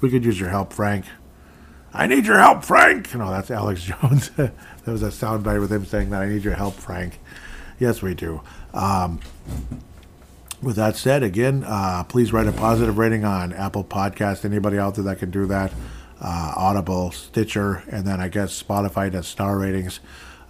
[0.00, 1.06] we could use your help, Frank.
[1.94, 3.14] I need your help, Frank.
[3.14, 4.30] No, that's Alex Jones.
[4.30, 4.52] that
[4.84, 7.18] was a soundbite with him saying that I need your help, Frank.
[7.78, 8.42] Yes, we do.
[8.74, 9.20] Um,
[10.62, 14.44] with that said, again, uh, please write a positive rating on Apple Podcast.
[14.44, 15.72] Anybody out there that can do that,
[16.20, 20.00] uh, Audible, Stitcher, and then I guess Spotify does star ratings.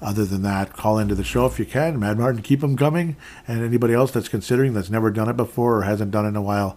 [0.00, 1.98] Other than that, call into the show if you can.
[1.98, 3.16] Mad Martin, keep them coming.
[3.48, 6.36] And anybody else that's considering that's never done it before or hasn't done it in
[6.36, 6.76] a while,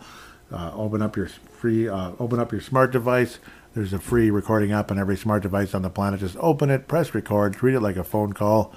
[0.52, 3.38] uh, open up your free, uh, open up your smart device.
[3.76, 6.20] There's a free recording app on every smart device on the planet.
[6.20, 8.74] Just open it, press record, treat it like a phone call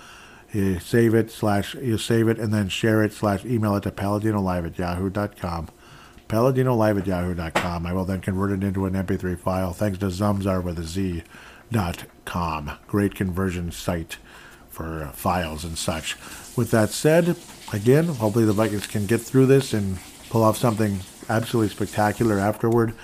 [0.54, 3.90] You save it slash you save it and then share it slash email it to
[3.90, 5.68] paladinolive at yahoo.com.
[6.28, 7.84] Paladinolive at yahoo.com.
[7.84, 11.24] I will then convert it into an MP3 file thanks to Zamzar with a Z
[11.72, 12.70] dot com.
[12.86, 14.18] Great conversion site
[14.68, 16.16] for uh, files and such.
[16.56, 17.36] With that said,
[17.72, 19.98] again, hopefully the Vikings can get through this and
[20.30, 22.94] pull off something absolutely spectacular afterward.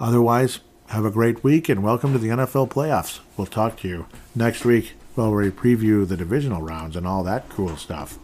[0.00, 0.58] Otherwise,
[0.88, 3.20] have a great week and welcome to the NFL playoffs.
[3.36, 7.76] We'll talk to you next week we preview the divisional rounds and all that cool
[7.76, 8.20] stuff.